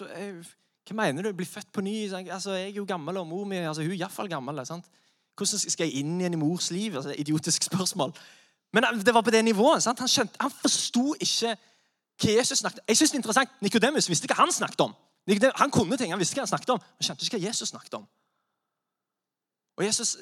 hva 0.83 0.95
mener 0.95 1.23
du? 1.23 1.33
Blir 1.33 1.47
født 1.47 1.71
på 1.73 1.81
ny? 1.81 2.13
Altså, 2.13 2.51
Jeg 2.51 2.69
er 2.69 2.75
jo 2.75 2.85
gammel, 2.87 3.17
og 3.17 3.27
mor 3.27 3.43
mi 3.45 3.55
altså, 3.55 3.81
hun 3.81 3.91
er 3.91 3.95
iallfall 3.95 4.29
gammel. 4.29 4.65
sant? 4.65 4.85
Hvordan 5.37 5.59
skal 5.59 5.87
jeg 5.87 5.95
inn 5.99 6.19
igjen 6.19 6.33
i 6.33 6.39
mors 6.39 6.71
liv? 6.71 6.95
Altså, 6.95 7.15
idiotisk 7.17 7.63
spørsmål. 7.63 8.13
Men 8.73 8.83
det 9.05 9.13
var 9.13 9.21
på 9.21 9.31
det 9.31 9.45
nivået. 9.45 9.83
sant? 9.83 9.99
Han 9.99 10.07
skjønte, 10.07 10.37
han 10.41 10.51
forsto 10.51 11.13
ikke 11.19 11.55
hva 12.23 12.35
Jesus 12.37 12.59
snakket 12.59 12.79
om. 12.79 12.85
Jeg 12.87 12.97
synes 12.97 13.11
det 13.11 13.15
er 13.15 13.19
interessant, 13.19 13.61
Nikodemus 13.61 14.09
visste 14.09 14.27
hva 14.27 14.35
han 14.35 14.51
snakket 14.51 14.81
om. 14.81 14.93
Han 15.55 15.71
kunne 15.71 15.97
ting, 15.97 16.11
han 16.11 16.19
visste 16.19 16.35
hva 16.35 16.43
han 16.43 16.51
snakket 16.51 16.69
om, 16.69 16.79
men 16.79 17.07
skjønte 17.07 17.25
ikke 17.25 17.37
hva 17.37 17.47
Jesus 17.47 17.69
snakket 17.69 17.93
om. 17.93 18.07
Og 19.77 19.85
Jesus 19.85 20.17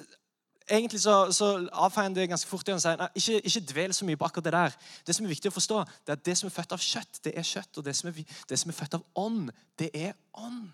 egentlig 0.70 1.02
så, 1.02 1.16
så 1.34 1.48
avfeier 1.72 2.10
han 2.10 2.16
det 2.16 2.28
ganske 2.30 2.50
fort 2.50 2.70
og 2.70 2.82
sier 2.82 3.02
ikke, 3.16 3.42
ikke 3.48 3.64
dvel 3.74 3.94
så 3.94 4.06
mye 4.08 4.20
på 4.20 4.28
akkurat 4.28 4.48
det 4.48 4.54
der. 4.56 4.78
Det 5.08 5.16
som 5.16 5.26
er 5.26 5.34
viktig 5.34 5.52
å 5.52 5.56
forstå, 5.56 5.82
det 6.06 6.14
er 6.14 6.20
at 6.20 6.26
det 6.26 6.38
som 6.40 6.50
er 6.50 6.56
født 6.56 6.76
av 6.76 6.86
kjøtt, 6.86 7.22
det 7.26 7.34
er 7.38 7.48
kjøtt. 7.48 7.80
Og 7.80 7.88
det 7.88 7.96
som 7.98 8.12
er, 8.12 8.22
det 8.50 8.60
som 8.60 8.72
er 8.72 8.78
født 8.78 8.98
av 9.00 9.06
ånd, 9.24 9.52
det 9.80 9.90
er 9.98 10.14
ånd. 10.40 10.70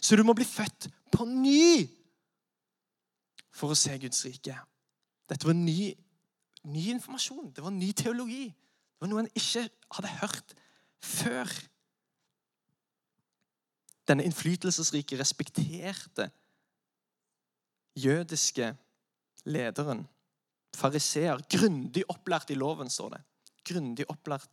Så 0.00 0.18
du 0.18 0.24
må 0.26 0.34
bli 0.36 0.46
født 0.46 0.88
på 1.14 1.26
ny 1.30 1.86
for 3.56 3.72
å 3.72 3.78
se 3.78 3.94
Guds 4.02 4.24
rike. 4.26 4.56
Dette 5.30 5.48
var 5.48 5.56
ny, 5.56 5.94
ny 6.68 6.88
informasjon. 6.94 7.50
Det 7.56 7.64
var 7.64 7.74
ny 7.74 7.90
teologi. 7.96 8.46
Det 8.50 9.04
var 9.04 9.12
noe 9.12 9.24
en 9.24 9.32
ikke 9.38 9.66
hadde 9.96 10.16
hørt 10.20 10.56
før. 11.02 11.52
Denne 14.06 14.26
innflytelsesrike 14.26 15.18
respekterte 15.18 16.28
jødiske 17.96 18.72
lederen, 19.46 20.06
fariseer, 20.76 21.40
grundig 21.50 22.04
opplært 22.12 22.50
i 22.50 22.58
loven, 22.58 22.90
står 22.90 23.16
det. 23.16 23.22
Grundig 23.66 24.06
opplært 24.12 24.48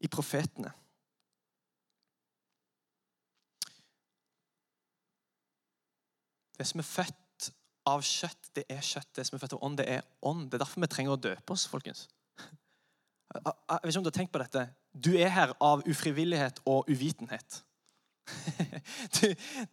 i 0.00 0.10
profetene. 0.10 0.72
Det 6.58 6.66
som 6.66 6.80
er 6.80 6.86
født 6.86 7.50
av 7.90 8.02
kjøtt, 8.06 8.50
det 8.56 8.64
er 8.70 8.82
kjøtt. 8.84 9.10
Det 9.16 9.26
som 9.26 9.36
er 9.36 9.42
født 9.42 9.56
av 9.56 9.64
ånd, 9.66 9.78
det 9.80 9.88
er 9.90 10.04
ånd. 10.22 10.46
Det 10.48 10.58
er 10.58 10.64
derfor 10.64 10.84
vi 10.84 10.90
trenger 10.92 11.16
å 11.16 11.20
døpe 11.20 11.54
oss, 11.54 11.66
folkens. 11.68 12.06
Jeg 13.34 13.42
vet 13.42 13.90
ikke 13.90 13.98
om 13.98 14.04
du 14.06 14.10
har 14.10 14.18
tenkt 14.18 14.32
på 14.34 14.42
dette. 14.42 14.66
Du 14.94 15.10
er 15.18 15.32
her 15.34 15.54
av 15.58 15.82
ufrivillighet 15.90 16.60
og 16.70 16.88
uvitenhet. 16.88 17.62
Du, 19.14 19.26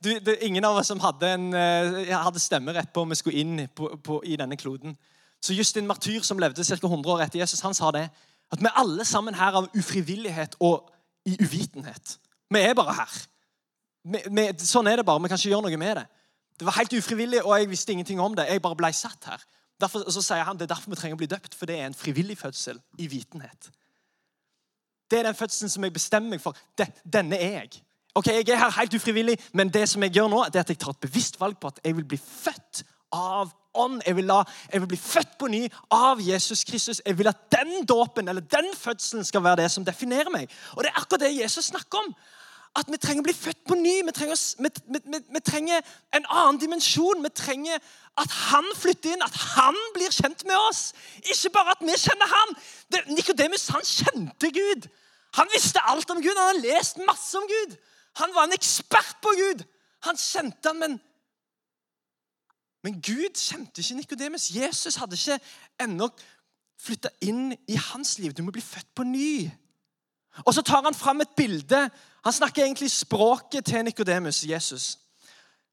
du, 0.03 0.09
det 0.19 0.33
er 0.33 0.43
ingen 0.45 0.65
av 0.65 0.77
oss 0.79 0.89
som 0.91 0.99
hadde, 1.03 1.27
en, 1.33 1.53
eh, 1.55 2.11
hadde 2.11 2.39
stemmerett 2.39 2.91
på 2.93 3.03
om 3.03 3.11
vi 3.11 3.17
skulle 3.19 3.39
inn 3.41 3.65
på, 3.75 3.89
på, 4.03 4.19
i 4.27 4.37
denne 4.39 4.57
kloden. 4.59 4.95
Så 5.41 5.55
Justin 5.55 5.87
Martyr, 5.87 6.21
som 6.21 6.39
levde 6.39 6.63
ca. 6.63 6.77
100 6.87 7.11
år 7.11 7.23
etter 7.25 7.39
Jesus, 7.39 7.63
han 7.65 7.73
sa 7.73 7.91
det. 7.95 8.05
At 8.51 8.59
vi 8.59 8.67
er 8.69 8.79
alle 8.79 9.05
sammen 9.07 9.35
her 9.35 9.57
av 9.61 9.69
ufrivillighet 9.77 10.55
og 10.59 10.91
i 11.25 11.37
uvitenhet. 11.39 12.17
Vi 12.51 12.59
er 12.59 12.75
bare 12.77 12.95
her. 12.99 13.19
Vi, 14.03 14.23
vi, 14.27 14.47
sånn 14.65 14.89
er 14.91 14.99
det 14.99 15.07
bare. 15.07 15.21
Vi 15.23 15.31
kan 15.31 15.39
ikke 15.39 15.53
gjøre 15.53 15.67
noe 15.69 15.81
med 15.81 16.01
det. 16.01 16.05
Det 16.59 16.67
var 16.67 16.77
helt 16.77 16.93
ufrivillig, 16.93 17.43
og 17.45 17.55
jeg 17.57 17.69
visste 17.71 17.95
ingenting 17.95 18.19
om 18.21 18.35
det. 18.37 18.49
Jeg 18.49 18.61
bare 18.61 18.77
ble 18.77 18.91
satt 18.93 19.29
her. 19.31 19.43
Derfor, 19.81 20.03
så 20.13 20.21
sier 20.21 20.43
han, 20.45 20.57
Det 20.57 20.67
er 20.67 20.75
derfor 20.75 20.91
vi 20.91 20.99
trenger 20.99 21.17
å 21.17 21.21
bli 21.21 21.29
døpt, 21.31 21.55
for 21.57 21.65
det 21.65 21.79
er 21.79 21.87
en 21.89 21.97
frivillig 21.97 22.37
fødsel 22.37 22.81
i 23.01 23.07
vitenhet. 23.09 23.71
Det 25.11 25.19
er 25.19 25.23
den 25.23 25.35
fødselen 25.35 25.69
som 25.69 25.83
jeg 25.83 25.93
bestemmer 25.93 26.35
meg 26.35 26.43
for. 26.43 26.57
denne 27.03 27.39
er 27.39 27.63
jeg. 27.63 27.81
Ok, 28.15 28.27
Jeg 28.27 28.49
er 28.49 28.57
her 28.57 28.79
helt 28.79 28.93
ufrivillig, 28.93 29.37
men 29.53 29.69
det 29.69 29.89
som 29.89 30.03
jeg 30.03 30.11
gjør 30.11 30.27
nå, 30.27 30.43
det 30.45 30.55
er 30.55 30.65
at 30.65 30.69
jeg 30.69 30.79
tar 30.79 30.91
et 30.91 31.03
bevisst 31.05 31.39
valg 31.39 31.57
på 31.57 31.67
at 31.71 31.79
jeg 31.85 31.95
vil 31.95 32.05
bli 32.05 32.17
født 32.17 32.83
av 33.15 33.51
ånd. 33.73 34.01
Jeg 34.05 34.15
vil, 34.15 34.27
la, 34.27 34.41
jeg 34.73 34.81
vil 34.81 34.91
bli 34.91 34.99
født 34.99 35.37
på 35.39 35.47
ny 35.47 35.61
av 35.95 36.19
Jesus 36.19 36.63
Kristus. 36.67 37.01
Jeg 37.05 37.17
vil 37.17 37.31
at 37.31 37.47
den 37.55 37.85
dåpen 37.87 38.27
eller 38.27 38.41
den 38.41 38.67
fødselen 38.75 39.23
skal 39.23 39.43
være 39.43 39.61
det 39.63 39.71
som 39.71 39.85
definerer 39.85 40.31
meg. 40.33 40.51
Og 40.75 40.83
Det 40.83 40.91
er 40.91 41.01
akkurat 41.01 41.23
det 41.23 41.37
Jesus 41.39 41.71
snakker 41.71 42.03
om. 42.03 42.15
at 42.75 42.87
vi 42.87 42.95
trenger 42.97 43.19
å 43.19 43.27
bli 43.27 43.33
født 43.35 43.65
på 43.67 43.75
ny. 43.75 43.97
Vi 44.07 44.11
trenger, 44.15 44.37
vi, 44.63 44.69
vi, 45.11 45.19
vi 45.35 45.39
trenger, 45.43 45.81
en 46.15 46.27
annen 46.29 46.59
dimensjon. 46.59 47.23
Vi 47.23 47.29
trenger 47.35 47.81
at 48.21 48.31
han 48.47 48.63
flytter 48.79 49.11
inn, 49.11 49.25
at 49.25 49.35
han 49.57 49.75
blir 49.91 50.13
kjent 50.15 50.45
med 50.47 50.55
oss. 50.69 50.93
Ikke 51.19 51.51
bare 51.57 51.75
at 51.75 51.83
vi 51.83 51.97
kjenner 51.99 52.31
han. 52.31 52.55
Nikodemus 53.11 53.67
kjente 53.67 54.53
Gud. 54.55 54.87
Han 55.35 55.51
visste 55.51 55.83
alt 55.83 56.09
om 56.15 56.23
Gud. 56.23 56.31
Han 56.31 56.47
hadde 56.53 56.67
lest 56.69 57.03
masse 57.03 57.35
om 57.37 57.47
Gud. 57.51 57.75
Han 58.19 58.35
var 58.35 58.47
en 58.47 58.57
ekspert 58.57 59.17
på 59.23 59.33
Gud. 59.37 59.63
Han 60.07 60.17
kjente 60.17 60.69
han, 60.69 60.79
men, 60.79 60.99
men 62.83 63.01
Gud 63.01 63.37
kjente 63.37 63.81
ikke 63.81 63.99
Nikodemus. 63.99 64.49
Jesus 64.55 64.97
hadde 64.99 65.19
ikke 65.19 65.39
ennå 65.79 66.09
flytta 66.81 67.11
inn 67.21 67.51
i 67.69 67.77
hans 67.77 68.17
liv. 68.19 68.33
Du 68.33 68.43
må 68.43 68.53
bli 68.53 68.63
født 68.63 68.89
på 68.97 69.05
ny. 69.05 69.49
Og 70.45 70.53
så 70.55 70.63
tar 70.65 70.83
han 70.83 70.97
fram 70.97 71.21
et 71.21 71.35
bilde. 71.37 71.89
Han 72.25 72.33
snakker 72.33 72.63
egentlig 72.63 72.91
språket 72.91 73.65
til 73.65 73.85
Nikodemus, 73.85 74.43
Jesus. 74.47 74.97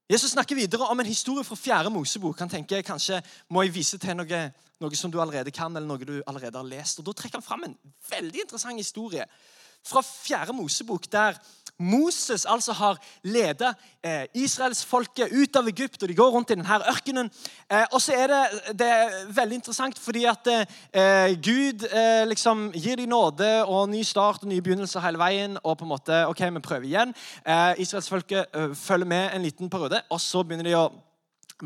Jesus 0.09 0.31
snakker 0.31 0.55
videre 0.55 0.87
om 0.89 0.99
en 0.99 1.05
historie 1.05 1.43
fra 1.43 1.55
fjerde 1.55 1.89
Mosebok. 1.93 2.39
Han 2.39 2.49
tenker 2.49 2.81
kanskje 2.81 3.21
må 3.49 3.61
jeg 3.61 3.73
vise 3.75 3.97
til 4.01 4.17
noe, 4.17 4.39
noe 4.81 4.97
som 4.97 5.11
du 5.13 5.19
allerede 5.21 5.53
kan, 5.53 5.75
eller 5.75 5.87
noe 5.87 6.05
du 6.05 6.15
allerede 6.27 6.57
har 6.57 6.65
lest. 6.65 6.99
Og 6.99 7.05
Da 7.05 7.13
trekker 7.13 7.37
han 7.37 7.45
fram 7.45 7.63
en 7.67 7.77
veldig 8.09 8.41
interessant 8.45 8.81
historie 8.81 9.25
fra 9.85 10.01
fjerde 10.01 10.53
Mosebok, 10.53 11.05
der 11.11 11.37
Moses 11.79 12.45
altså 12.45 12.73
har 12.75 12.99
ledet 13.23 13.71
eh, 14.03 14.25
israelsfolket 14.35 15.31
ut 15.31 15.55
av 15.55 15.67
Egypt, 15.71 16.01
og 16.03 16.11
de 16.11 16.17
går 16.17 16.31
rundt 16.33 16.51
i 16.51 16.57
denne 16.57 16.79
ørkenen. 16.91 17.31
Eh, 17.71 17.85
og 17.93 18.01
så 18.03 18.17
er 18.19 18.31
det, 18.31 18.41
det 18.81 18.89
er 18.91 19.17
veldig 19.35 19.59
interessant 19.61 19.99
fordi 19.99 20.25
at 20.29 20.51
eh, 20.51 21.35
Gud 21.39 21.87
eh, 21.87 22.25
liksom 22.27 22.69
gir 22.75 22.99
dem 22.99 23.13
nåde 23.13 23.49
og 23.63 23.89
ny 23.89 24.03
start 24.03 24.43
og 24.43 24.51
nye 24.51 24.63
begynnelser 24.63 25.03
hele 25.05 25.21
veien. 25.21 25.59
Og 25.63 25.77
på 25.79 25.87
en 25.87 25.93
måte, 25.95 26.23
ok, 26.27 26.45
vi 26.53 26.65
prøver 26.65 26.89
igjen. 26.89 27.15
Eh, 27.45 27.83
israelsfolket 27.85 28.55
eh, 28.55 28.73
følger 28.75 29.07
med 29.07 29.29
en 29.35 29.47
liten 29.47 29.69
periode, 29.69 30.03
og 30.09 30.21
så 30.21 30.43
begynner 30.43 30.67
de 30.67 30.75
å 30.79 30.89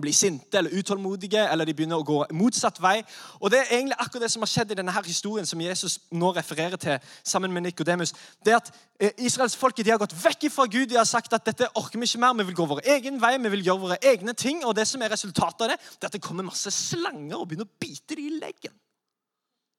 blir 0.02 0.14
sinte 0.14 0.58
eller 0.58 0.74
utålmodige, 0.74 1.44
eller 1.52 1.66
de 1.66 1.74
begynner 1.74 2.02
å 2.02 2.06
gå 2.06 2.20
motsatt 2.34 2.80
vei. 2.82 3.04
Og 3.40 3.52
Det 3.52 3.60
er 3.60 3.76
egentlig 3.78 3.98
akkurat 4.00 4.26
det 4.26 4.32
som 4.34 4.42
har 4.42 4.50
skjedd 4.50 4.72
i 4.72 4.78
denne 4.80 4.92
her 4.92 5.06
historien 5.06 5.46
som 5.46 5.62
Jesus 5.62 6.00
nå 6.12 6.32
refererer 6.34 6.78
til 6.82 6.98
sammen 7.24 7.54
med 7.54 7.68
Nikodemus. 7.68 8.14
Det 8.46 8.56
at 8.58 8.72
eh, 9.00 9.12
Israelsfolket 9.18 9.92
har 9.92 10.02
gått 10.02 10.16
vekk 10.18 10.50
fra 10.52 10.66
Gud. 10.66 10.90
De 10.90 10.98
har 10.98 11.06
sagt 11.10 11.34
at 11.34 11.46
dette 11.46 11.70
orker 11.76 12.00
vi 12.00 12.10
ikke 12.10 12.24
mer. 12.24 12.34
Vi 12.42 12.48
vil 12.50 12.58
gå 12.58 12.66
vår 12.74 12.82
egen 12.96 13.22
vei, 13.22 13.38
vi 13.38 13.54
vil 13.54 13.68
gjøre 13.68 13.86
våre 13.86 14.00
egne 14.02 14.34
ting. 14.34 14.64
Og 14.66 14.76
det 14.76 14.88
som 14.90 15.02
er 15.02 15.14
resultatet 15.14 15.62
av 15.62 15.74
det, 15.76 15.78
det 15.78 16.08
er 16.08 16.12
at 16.12 16.18
det 16.18 16.26
kommer 16.26 16.50
masse 16.50 16.74
slanger 16.74 17.38
og 17.38 17.48
begynner 17.48 17.70
å 17.70 17.78
bite 17.86 18.18
dem 18.18 18.26
i 18.26 18.42
leggen. 18.42 18.74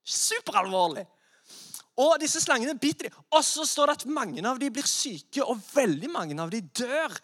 Superalvorlig. 0.05 1.07
Og 2.03 2.19
disse 2.23 2.43
slangene 2.43 2.75
biter 2.79 3.09
dem. 3.09 3.19
Og 3.35 3.43
så 3.47 3.67
står 3.67 3.91
det 3.91 3.99
at 4.01 4.11
mange 4.11 4.43
av 4.47 4.59
dem 4.59 4.73
blir 4.75 4.87
syke, 4.87 5.43
og 5.43 5.63
veldig 5.75 6.11
mange 6.11 6.39
av 6.43 6.51
dem 6.51 6.71
dør. 6.75 7.15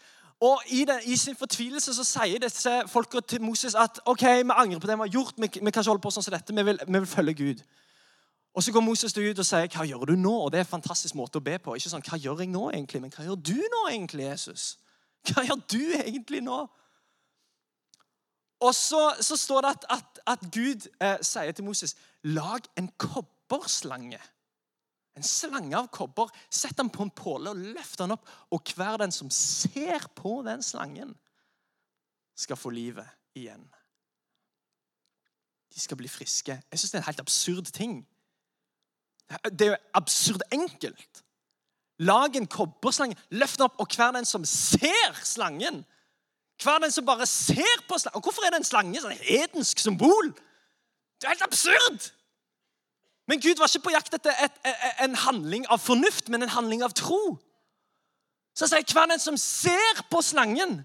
Og 0.40 0.62
i, 0.66 0.84
det, 0.84 1.00
i, 1.04 1.16
sin 1.16 1.36
fortvilelse 1.36 1.92
så 1.94 2.04
sier 2.04 2.40
disse 2.40 2.72
folka 2.88 3.20
til 3.20 3.42
Moses 3.44 3.74
at 3.76 4.00
ok, 4.08 4.22
vi 4.22 4.54
angrer 4.56 4.80
på 4.80 4.88
det 4.88 4.96
vi 4.96 5.04
har 5.04 5.12
gjort. 5.12 5.34
Vi, 5.36 5.50
vi 5.52 5.70
kan 5.70 5.82
ikke 5.82 5.90
holde 5.90 6.04
på 6.04 6.12
sånn 6.14 6.24
som 6.24 6.32
dette. 6.32 6.54
Vi 6.56 6.64
vil, 6.64 6.80
vi 6.86 6.96
vil 6.96 7.08
følge 7.08 7.34
Gud. 7.34 7.60
Og 8.54 8.62
Så 8.62 8.72
går 8.72 8.80
Moses 8.80 9.16
ut 9.16 9.38
og 9.38 9.46
sier, 9.46 9.68
'Hva 9.68 9.84
gjør 9.86 10.04
du 10.04 10.16
nå?' 10.16 10.40
Og 10.44 10.52
Det 10.52 10.58
er 10.58 10.64
en 10.64 10.76
fantastisk 10.80 11.14
måte 11.14 11.36
å 11.36 11.44
be 11.44 11.58
på. 11.58 11.74
Ikke 11.74 11.90
sånn, 11.90 12.02
'Hva 12.02 12.18
gjør 12.18 12.38
jeg 12.38 12.48
nå, 12.48 12.70
egentlig?' 12.70 13.00
Men 13.00 13.10
hva 13.10 13.24
gjør 13.24 13.34
du 13.34 13.60
nå, 13.74 13.88
egentlig, 13.90 14.24
Jesus? 14.24 14.78
Hva 15.28 15.44
gjør 15.44 15.60
du 15.70 15.92
egentlig 15.92 16.40
nå? 16.42 16.66
Og 18.60 18.74
så, 18.74 19.14
så 19.20 19.36
står 19.36 19.60
det 19.60 19.70
at, 19.70 19.84
at, 19.90 20.18
at 20.26 20.40
Gud 20.52 20.88
eh, 21.00 21.16
sier 21.22 21.52
til 21.52 21.64
Moses, 21.64 21.96
'Lag 22.24 22.60
en 22.76 22.90
kobberslange.' 22.98 24.20
En 25.18 25.26
slange 25.26 25.76
av 25.76 25.88
kobber. 25.92 26.30
Sett 26.50 26.76
den 26.78 26.90
på 26.92 27.04
en 27.04 27.12
påle 27.14 27.52
og 27.52 27.64
løft 27.74 27.98
den 28.00 28.14
opp. 28.14 28.28
Og 28.54 28.74
hver 28.74 29.00
den 29.02 29.12
som 29.14 29.30
ser 29.34 30.06
på 30.16 30.40
den 30.46 30.62
slangen, 30.62 31.16
skal 32.40 32.56
få 32.56 32.70
livet 32.72 33.08
igjen. 33.36 33.66
De 35.74 35.80
skal 35.80 35.98
bli 36.00 36.08
friske. 36.08 36.56
Jeg 36.56 36.80
syns 36.80 36.92
det 36.92 36.98
er 36.98 37.02
en 37.02 37.10
helt 37.10 37.20
absurd 37.20 37.72
ting. 37.74 37.98
Det 39.52 39.66
er 39.66 39.74
jo 39.74 39.82
absurd 39.94 40.42
enkelt. 40.52 41.24
Lag 42.00 42.36
en 42.36 42.48
kobberslange, 42.48 43.18
løft 43.36 43.58
den 43.58 43.68
opp, 43.68 43.76
og 43.78 43.92
hver 43.92 44.14
den 44.16 44.24
som 44.24 44.44
ser 44.48 45.18
slangen 45.22 45.82
Hver 46.62 46.78
den 46.80 46.92
som 46.92 47.04
bare 47.04 47.26
ser 47.28 47.82
på 47.88 47.98
slangen 48.00 48.24
Hvorfor 48.24 48.46
er 48.46 48.54
det 48.54 48.62
en 48.62 48.68
slange? 48.68 49.02
Sånn 49.02 49.20
hedensk 49.20 49.82
symbol? 49.82 50.32
Det 51.20 51.28
er 51.28 51.34
helt 51.34 51.44
absurd! 51.44 52.08
Men 53.30 53.38
Gud 53.38 53.60
var 53.60 53.70
ikke 53.70 53.86
på 53.86 53.92
jakt 53.94 54.16
etter 54.16 54.34
et, 54.42 54.56
et, 54.66 54.86
en 55.04 55.14
handling 55.14 55.68
av 55.70 55.78
fornuft, 55.78 56.32
men 56.32 56.42
en 56.42 56.50
handling 56.50 56.82
av 56.82 56.96
tro. 56.98 57.36
Så 58.58 58.66
jeg 58.66 58.82
sier 58.88 58.96
hver 58.96 59.10
den 59.12 59.22
som 59.22 59.36
ser 59.38 60.02
på 60.10 60.22
slangen, 60.26 60.80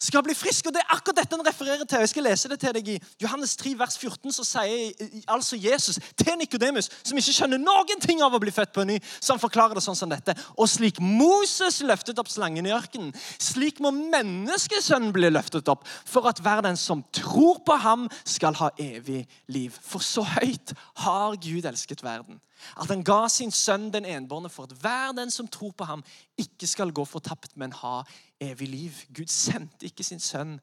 skal 0.00 0.24
bli 0.24 0.34
frisk. 0.34 0.66
Og 0.66 0.74
Det 0.74 0.82
er 0.82 0.94
akkurat 0.94 1.20
dette 1.20 1.36
han 1.36 1.46
refererer 1.46 1.84
til. 1.84 2.02
Jeg 2.02 2.12
skal 2.12 2.26
lese 2.26 2.48
det 2.48 2.58
til 2.62 2.74
deg 2.76 2.88
I 2.88 2.98
Johannes 3.22 3.56
3, 3.60 3.74
vers 3.78 3.98
14 3.98 4.32
så 4.32 4.46
sier 4.46 5.22
altså 5.28 5.58
Jesus 5.60 6.00
til 6.16 6.38
Nikodemus, 6.40 6.90
som 7.02 7.18
ikke 7.20 7.36
skjønner 7.36 7.60
noen 7.60 8.02
ting 8.02 8.22
av 8.24 8.34
å 8.34 8.42
bli 8.42 8.52
født 8.54 8.72
på 8.74 8.84
ny, 8.88 8.98
så 9.20 9.34
han 9.34 9.42
forklarer 9.42 9.78
det 9.78 9.84
sånn 9.84 9.98
som 9.98 10.12
dette. 10.12 10.34
Og 10.56 10.68
slik 10.70 11.00
Moses 11.04 11.80
løftet 11.86 12.18
opp 12.22 12.30
slangen 12.32 12.68
i 12.68 12.74
ørkenen, 12.74 13.12
slik 13.38 13.80
må 13.84 13.92
menneskesønnen 13.94 15.12
bli 15.14 15.30
løftet 15.32 15.68
opp, 15.72 15.86
for 15.86 16.28
at 16.30 16.40
hver 16.42 16.64
den 16.66 16.78
som 16.80 17.04
tror 17.14 17.60
på 17.66 17.76
ham, 17.80 18.08
skal 18.24 18.56
ha 18.60 18.70
evig 18.80 19.24
liv. 19.52 19.74
For 19.84 20.02
så 20.04 20.24
høyt 20.24 20.72
har 21.04 21.36
Gud 21.40 21.66
elsket 21.68 22.04
verden 22.04 22.40
at 22.76 22.88
han 22.90 23.04
ga 23.04 23.28
sin 23.28 23.52
sønn 23.54 23.90
den 23.92 24.04
enbårne 24.04 24.50
for 24.52 24.68
at 24.68 24.76
hver 24.82 25.14
den 25.16 25.30
som 25.30 25.48
tror 25.48 25.72
på 25.76 25.84
ham, 25.84 26.04
ikke 26.38 26.66
skal 26.66 26.92
gå 26.92 27.04
fortapt, 27.04 27.56
men 27.56 27.72
ha 27.72 28.02
evig 28.40 28.68
liv. 28.68 29.02
Gud 29.16 29.28
sendte 29.32 29.86
ikke 29.86 30.04
sin 30.04 30.20
sønn 30.20 30.58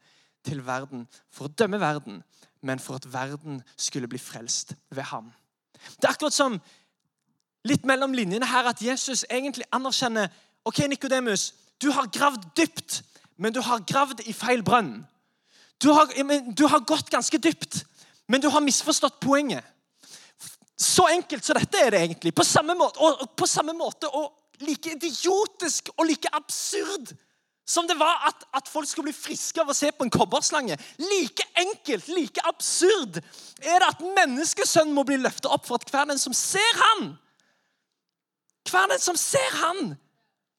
til 0.46 0.64
verden 0.66 1.08
for 1.34 1.48
å 1.48 1.54
dømme 1.54 1.80
verden, 1.80 2.22
men 2.62 2.80
for 2.80 2.98
at 2.98 3.08
verden 3.14 3.62
skulle 3.78 4.08
bli 4.08 4.20
frelst 4.22 4.76
ved 4.90 5.10
ham. 5.12 5.32
Det 5.98 6.08
er 6.08 6.16
akkurat 6.16 6.34
som 6.34 6.60
litt 7.68 7.86
mellom 7.86 8.16
linjene 8.16 8.48
her 8.48 8.70
at 8.70 8.82
Jesus 8.82 9.26
egentlig 9.30 9.68
anerkjenner 9.76 10.32
ok, 10.68 10.86
Nikodemus, 10.88 11.54
du 11.82 11.92
har 11.92 12.10
gravd 12.12 12.48
dypt, 12.58 13.02
men 13.38 13.54
du 13.54 13.62
har 13.62 13.86
gravd 13.88 14.24
i 14.26 14.34
feil 14.34 14.64
brønn. 14.66 15.06
Du 15.84 15.92
har, 15.94 16.10
du 16.58 16.66
har 16.68 16.86
gått 16.90 17.12
ganske 17.14 17.38
dypt, 17.38 17.84
men 18.28 18.42
du 18.42 18.50
har 18.50 18.64
misforstått 18.66 19.20
poenget. 19.22 19.64
Så 20.78 21.08
enkelt 21.10 21.46
som 21.46 21.58
dette 21.58 21.80
er 21.82 21.94
det 21.94 22.02
egentlig. 22.06 22.34
På 22.38 22.46
samme 22.46 22.76
måte, 22.78 23.02
og, 23.02 23.24
på 23.38 23.48
samme 23.50 23.74
måte 23.74 24.10
og 24.14 24.30
like 24.62 24.94
idiotisk 24.94 25.90
og 25.98 26.06
like 26.10 26.30
absurd 26.34 27.16
som 27.68 27.88
det 27.88 27.98
var 28.00 28.30
at, 28.30 28.46
at, 28.56 28.70
folk 28.72 28.88
skulle 28.88 29.10
bli 29.10 29.18
friske 29.18 29.60
av 29.60 29.68
å 29.68 29.76
se 29.76 29.90
på 29.92 30.06
en 30.06 30.12
kobberslange. 30.14 30.78
Like 31.04 31.44
enkelt, 31.60 32.08
like 32.08 32.44
absurd 32.48 33.20
er 33.20 33.82
det 33.84 33.90
at 33.90 34.04
menneskesønnen 34.06 34.94
må 34.96 35.04
bli 35.08 35.18
løftet 35.20 35.50
opp 35.52 35.66
for 35.68 35.76
at 35.76 35.92
hver 35.92 36.08
den 36.08 36.22
som 36.22 36.36
ser 36.38 36.80
han, 36.80 37.10
hver 38.72 38.88
den 38.94 39.04
som 39.04 39.20
ser 39.20 39.60
han, 39.60 39.98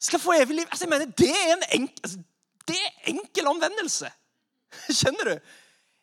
skal 0.04 0.20
få 0.20 0.36
evig 0.36 0.60
liv. 0.60 0.68
Altså, 0.68 0.84
jeg 0.84 0.92
mener, 0.92 1.08
Det 1.16 1.30
er 1.32 1.54
en 1.54 1.64
enkel, 1.80 2.04
altså, 2.04 2.20
det 2.68 2.76
er 2.76 3.08
enkel 3.14 3.48
omvendelse. 3.54 4.12
Skjønner 5.00 5.32
du? 5.32 5.50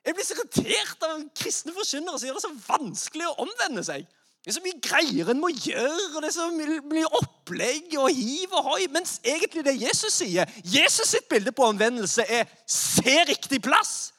Jeg 0.05 0.13
blir 0.13 0.25
så 0.27 0.35
irritert 0.37 1.05
av 1.07 1.23
kristne 1.37 1.73
forkynnere 1.73 2.19
som 2.19 2.27
gjør 2.27 2.37
det 2.37 2.45
så 2.45 2.53
vanskelig 2.67 3.27
å 3.29 3.37
omvende 3.45 3.83
seg. 3.85 4.05
Det 4.45 4.51
er 4.51 4.57
så 4.59 4.61
mye 4.61 4.77
greier 4.77 5.29
en 5.31 5.39
må 5.41 5.49
gjøre, 5.49 6.03
og 6.13 6.19
det 6.21 6.27
er 6.29 6.35
så 6.35 6.43
mye 6.53 7.07
opplegg 7.17 7.95
og 7.97 8.11
hiv 8.13 8.51
og 8.53 8.67
hoi. 8.67 8.83
Mens 8.93 9.15
egentlig 9.25 9.63
det 9.65 9.73
Jesus 9.81 10.19
sier 10.21 10.51
Jesus 10.61 11.15
sitt 11.15 11.25
bilde 11.31 11.49
på 11.55 11.65
omvendelse 11.65 12.21
er 12.29 12.45
'se 12.67 13.23
riktig 13.25 13.61
plass'. 13.65 14.11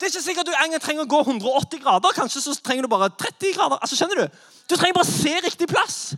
Det 0.00 0.06
er 0.06 0.10
ikke 0.14 0.22
sikkert 0.24 0.46
du 0.46 0.52
engang 0.56 0.80
trenger 0.80 1.04
å 1.04 1.12
gå 1.12 1.20
180 1.20 1.82
grader. 1.82 2.16
Kanskje 2.16 2.40
så 2.40 2.54
trenger 2.64 2.82
du 2.82 2.88
bare 2.88 3.10
30 3.10 3.52
grader. 3.52 3.76
Altså, 3.76 3.96
skjønner 3.96 4.16
Du 4.16 4.28
Du 4.70 4.76
trenger 4.76 4.94
bare 4.94 5.12
se 5.12 5.40
riktig 5.44 5.68
plass. 5.68 6.14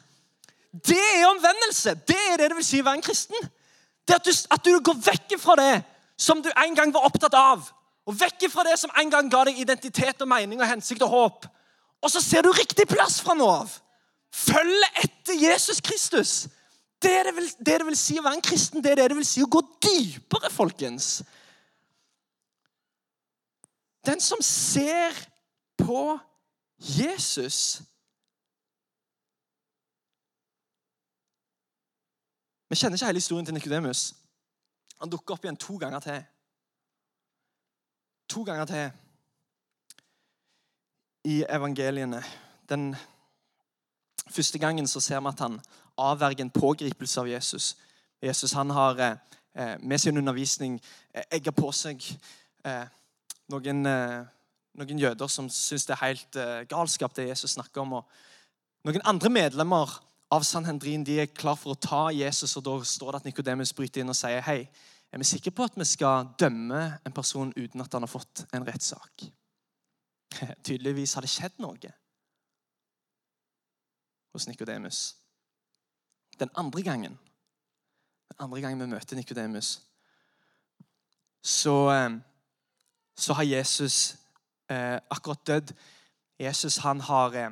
Det 0.72 0.98
er 0.98 1.26
omvendelse. 1.26 1.94
Det 2.06 2.16
er 2.30 2.36
det 2.36 2.48
det 2.50 2.56
vil 2.56 2.64
si 2.64 2.80
å 2.80 2.84
være 2.84 2.94
en 2.94 3.02
kristen. 3.02 3.50
Det 4.08 4.14
at 4.14 4.24
du, 4.24 4.30
at 4.50 4.64
du 4.64 4.80
går 4.80 4.94
vekk 4.94 5.40
fra 5.40 5.56
det 5.56 5.82
som 6.16 6.42
du 6.42 6.50
en 6.56 6.74
gang 6.74 6.94
var 6.94 7.00
opptatt 7.00 7.34
av 7.34 7.72
og 8.06 8.16
vekk 8.18 8.48
fra 8.50 8.64
det 8.66 8.78
som 8.80 8.90
en 8.98 9.10
gang 9.10 9.28
ga 9.30 9.44
deg 9.46 9.60
identitet 9.62 10.22
og 10.24 10.30
mening 10.30 10.60
og 10.60 10.68
hensikt 10.68 11.04
og 11.06 11.12
håp. 11.12 11.46
Og 12.02 12.10
så 12.10 12.20
ser 12.22 12.42
du 12.42 12.50
riktig 12.50 12.88
plass 12.90 13.20
fra 13.22 13.36
nå 13.38 13.46
av. 13.46 13.70
Følge 14.32 14.88
etter 15.04 15.38
Jesus 15.38 15.80
Kristus. 15.84 16.32
Det 17.02 17.14
det, 17.26 17.34
vil, 17.36 17.46
det 17.58 17.78
det 17.78 17.86
vil 17.86 17.98
si 17.98 18.18
å 18.18 18.24
være 18.24 18.40
en 18.40 18.44
kristen. 18.44 18.82
Det 18.82 18.92
er 18.92 19.02
det 19.02 19.12
det 19.12 19.20
vil 19.20 19.28
si 19.28 19.42
å 19.42 19.50
gå 19.50 19.62
dypere, 19.82 20.50
folkens. 20.50 21.20
Den 24.06 24.20
som 24.20 24.42
ser 24.42 25.14
på 25.78 26.18
Jesus 26.82 27.82
Vi 32.72 32.76
kjenner 32.80 32.96
ikke 32.96 33.06
hele 33.10 33.20
historien 33.20 33.44
til 33.44 33.52
Nikodemus. 33.54 34.14
Han 34.96 35.10
dukker 35.12 35.34
opp 35.34 35.42
igjen 35.44 35.58
to 35.60 35.74
ganger 35.76 36.00
til 36.00 36.22
to 38.32 38.42
ganger 38.48 38.64
til 38.64 38.90
i 41.24 41.44
evangeliene. 41.48 42.22
Den 42.68 42.96
første 44.30 44.58
gangen 44.58 44.86
så 44.86 45.00
ser 45.00 45.20
vi 45.20 45.30
at 45.30 45.40
han 45.44 45.60
avverger 45.98 46.44
en 46.44 46.50
pågripelse 46.50 47.20
av 47.20 47.28
Jesus 47.28 47.74
Jesus 48.22 48.52
han 48.52 48.70
har 48.70 49.00
eh, 49.00 49.80
med 49.80 49.98
sin 49.98 50.18
undervisning 50.18 50.80
eh, 51.14 51.52
på 51.52 51.72
seg 51.74 52.04
eh, 52.64 52.86
noen, 53.50 53.86
eh, 53.86 54.20
noen 54.78 55.02
jøder 55.02 55.30
som 55.30 55.48
syns 55.50 55.88
det 55.88 55.96
er 55.96 56.04
helt 56.04 56.38
eh, 56.38 56.60
galskap, 56.70 57.14
det 57.16 57.28
Jesus 57.28 57.56
snakker 57.56 57.82
om. 57.82 57.98
Og 57.98 58.86
noen 58.86 59.02
andre 59.04 59.30
medlemmer 59.30 59.98
av 60.32 60.46
Sanhendrin 60.46 61.04
de 61.04 61.18
er 61.24 61.34
klar 61.34 61.58
for 61.58 61.74
å 61.74 61.80
ta 61.82 62.04
Jesus, 62.14 62.54
og 62.56 62.64
da 62.68 62.78
står 62.86 63.10
det 63.10 63.20
at 63.20 63.28
Nikodemus 63.28 63.74
bryter 63.76 64.04
inn 64.04 64.14
og 64.14 64.16
sier 64.16 64.44
hei, 64.46 64.62
er 65.12 65.20
vi 65.20 65.28
sikre 65.28 65.52
på 65.52 65.64
at 65.68 65.76
vi 65.76 65.84
skal 65.84 66.30
dømme 66.40 66.82
en 67.06 67.12
person 67.12 67.52
uten 67.56 67.80
at 67.84 67.92
han 67.92 68.02
har 68.06 68.10
fått 68.10 68.46
en 68.52 68.66
rettssak? 68.66 69.26
Tydeligvis 70.64 71.14
har 71.14 71.24
det 71.24 71.30
skjedd 71.30 71.60
noe 71.60 71.92
hos 74.32 74.48
Nikodemus. 74.48 75.02
Den 76.40 76.50
andre 76.56 76.82
gangen 76.82 77.18
den 78.32 78.44
andre 78.44 78.60
gangen 78.60 78.80
vi 78.80 78.86
møter 78.86 79.16
Nikodemus, 79.16 79.82
så, 81.42 81.90
eh, 81.92 82.10
så 83.16 83.34
har 83.34 83.42
Jesus 83.42 84.16
eh, 84.70 84.98
akkurat 85.10 85.46
dødd. 85.46 85.74
Jesus 86.40 86.76
han 86.76 87.00
har 87.00 87.34
eh, 87.34 87.50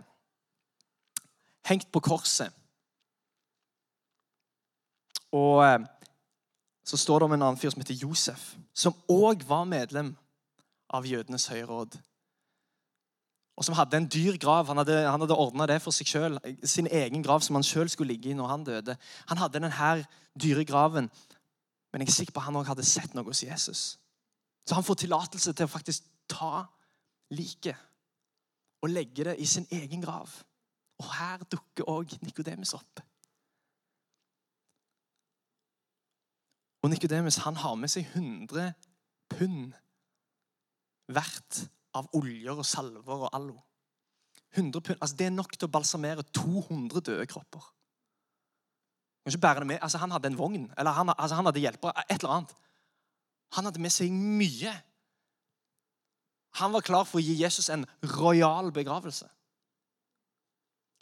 hengt 1.68 1.92
på 1.92 2.00
korset. 2.00 2.52
Og 5.32 5.64
eh, 5.64 5.80
så 6.84 6.96
står 6.96 7.20
det 7.20 7.28
om 7.28 7.34
en 7.36 7.42
annen 7.42 7.60
fyr 7.60 7.72
som 7.72 7.82
heter 7.82 7.98
Josef, 8.00 8.54
som 8.74 8.96
òg 9.10 9.44
var 9.48 9.66
medlem 9.68 10.14
av 10.90 11.06
jødenes 11.06 11.46
høye 11.52 11.66
råd. 11.68 11.98
Og 13.60 13.66
som 13.66 13.76
hadde 13.76 13.98
en 13.98 14.08
dyr 14.08 14.38
grav. 14.40 14.70
Han 14.72 14.80
hadde, 14.80 14.96
han 15.04 15.20
hadde 15.20 15.36
ordna 15.36 15.66
det 15.68 15.82
for 15.84 15.92
seg 15.92 16.08
sjøl. 16.08 16.38
Sin 16.64 16.88
egen 16.88 17.20
grav 17.22 17.42
som 17.44 17.58
han 17.58 17.66
sjøl 17.66 17.90
skulle 17.92 18.14
ligge 18.14 18.30
i 18.32 18.36
når 18.36 18.48
han 18.48 18.64
døde. 18.64 18.96
Han 19.28 19.42
hadde 19.42 19.60
denne 19.60 20.06
dyre 20.40 20.64
graven, 20.64 21.10
men 21.92 22.02
jeg 22.02 22.08
er 22.08 22.16
sikker 22.16 22.32
på 22.32 22.40
at 22.40 22.48
han 22.48 22.56
òg 22.56 22.70
hadde 22.70 22.86
sett 22.86 23.14
noe 23.14 23.28
hos 23.28 23.42
Jesus. 23.44 23.82
Så 24.64 24.78
han 24.78 24.86
får 24.86 25.02
tillatelse 25.02 25.52
til 25.52 25.68
å 25.68 25.72
faktisk 25.72 26.06
ta 26.30 26.64
liket 27.34 27.76
og 28.80 28.92
legge 28.94 29.26
det 29.28 29.36
i 29.42 29.46
sin 29.46 29.66
egen 29.76 30.00
grav. 30.00 30.30
Og 31.00 31.12
her 31.18 31.42
dukker 31.50 31.88
òg 31.90 32.16
Nikodemus 32.24 32.72
opp. 32.78 33.02
Og 36.82 36.90
Nikodemus 36.90 37.36
har 37.44 37.74
med 37.76 37.92
seg 37.92 38.06
100 38.14 38.72
pund 39.30 39.74
verdt 41.10 41.64
av 41.96 42.08
oljer 42.16 42.56
og 42.56 42.66
salver 42.66 43.26
og 43.26 43.34
allo. 43.36 43.58
100 44.56 44.80
pund, 44.80 44.98
altså 45.00 45.16
Det 45.16 45.26
er 45.26 45.34
nok 45.34 45.52
til 45.56 45.68
å 45.68 45.74
balsamere 45.74 46.24
200 46.34 47.04
døde 47.06 47.26
kropper. 47.30 47.62
Kan 49.20 49.34
ikke 49.34 49.42
bære 49.44 49.60
det 49.60 49.66
med. 49.66 49.78
Altså 49.82 49.98
Han 49.98 50.10
hadde 50.10 50.30
en 50.32 50.38
vogn, 50.38 50.70
eller 50.78 50.96
han, 50.96 51.12
altså 51.16 51.36
han 51.36 51.46
hadde 51.46 51.60
hjelpere. 51.60 52.04
Et 52.08 52.18
eller 52.18 52.34
annet. 52.34 52.54
Han 53.52 53.64
hadde 53.64 53.82
med 53.82 53.92
seg 53.92 54.12
mye. 54.12 54.72
Han 56.58 56.72
var 56.72 56.86
klar 56.86 57.04
for 57.06 57.20
å 57.20 57.24
gi 57.24 57.36
Jesus 57.42 57.68
en 57.70 57.84
rojal 58.16 58.72
begravelse. 58.74 59.28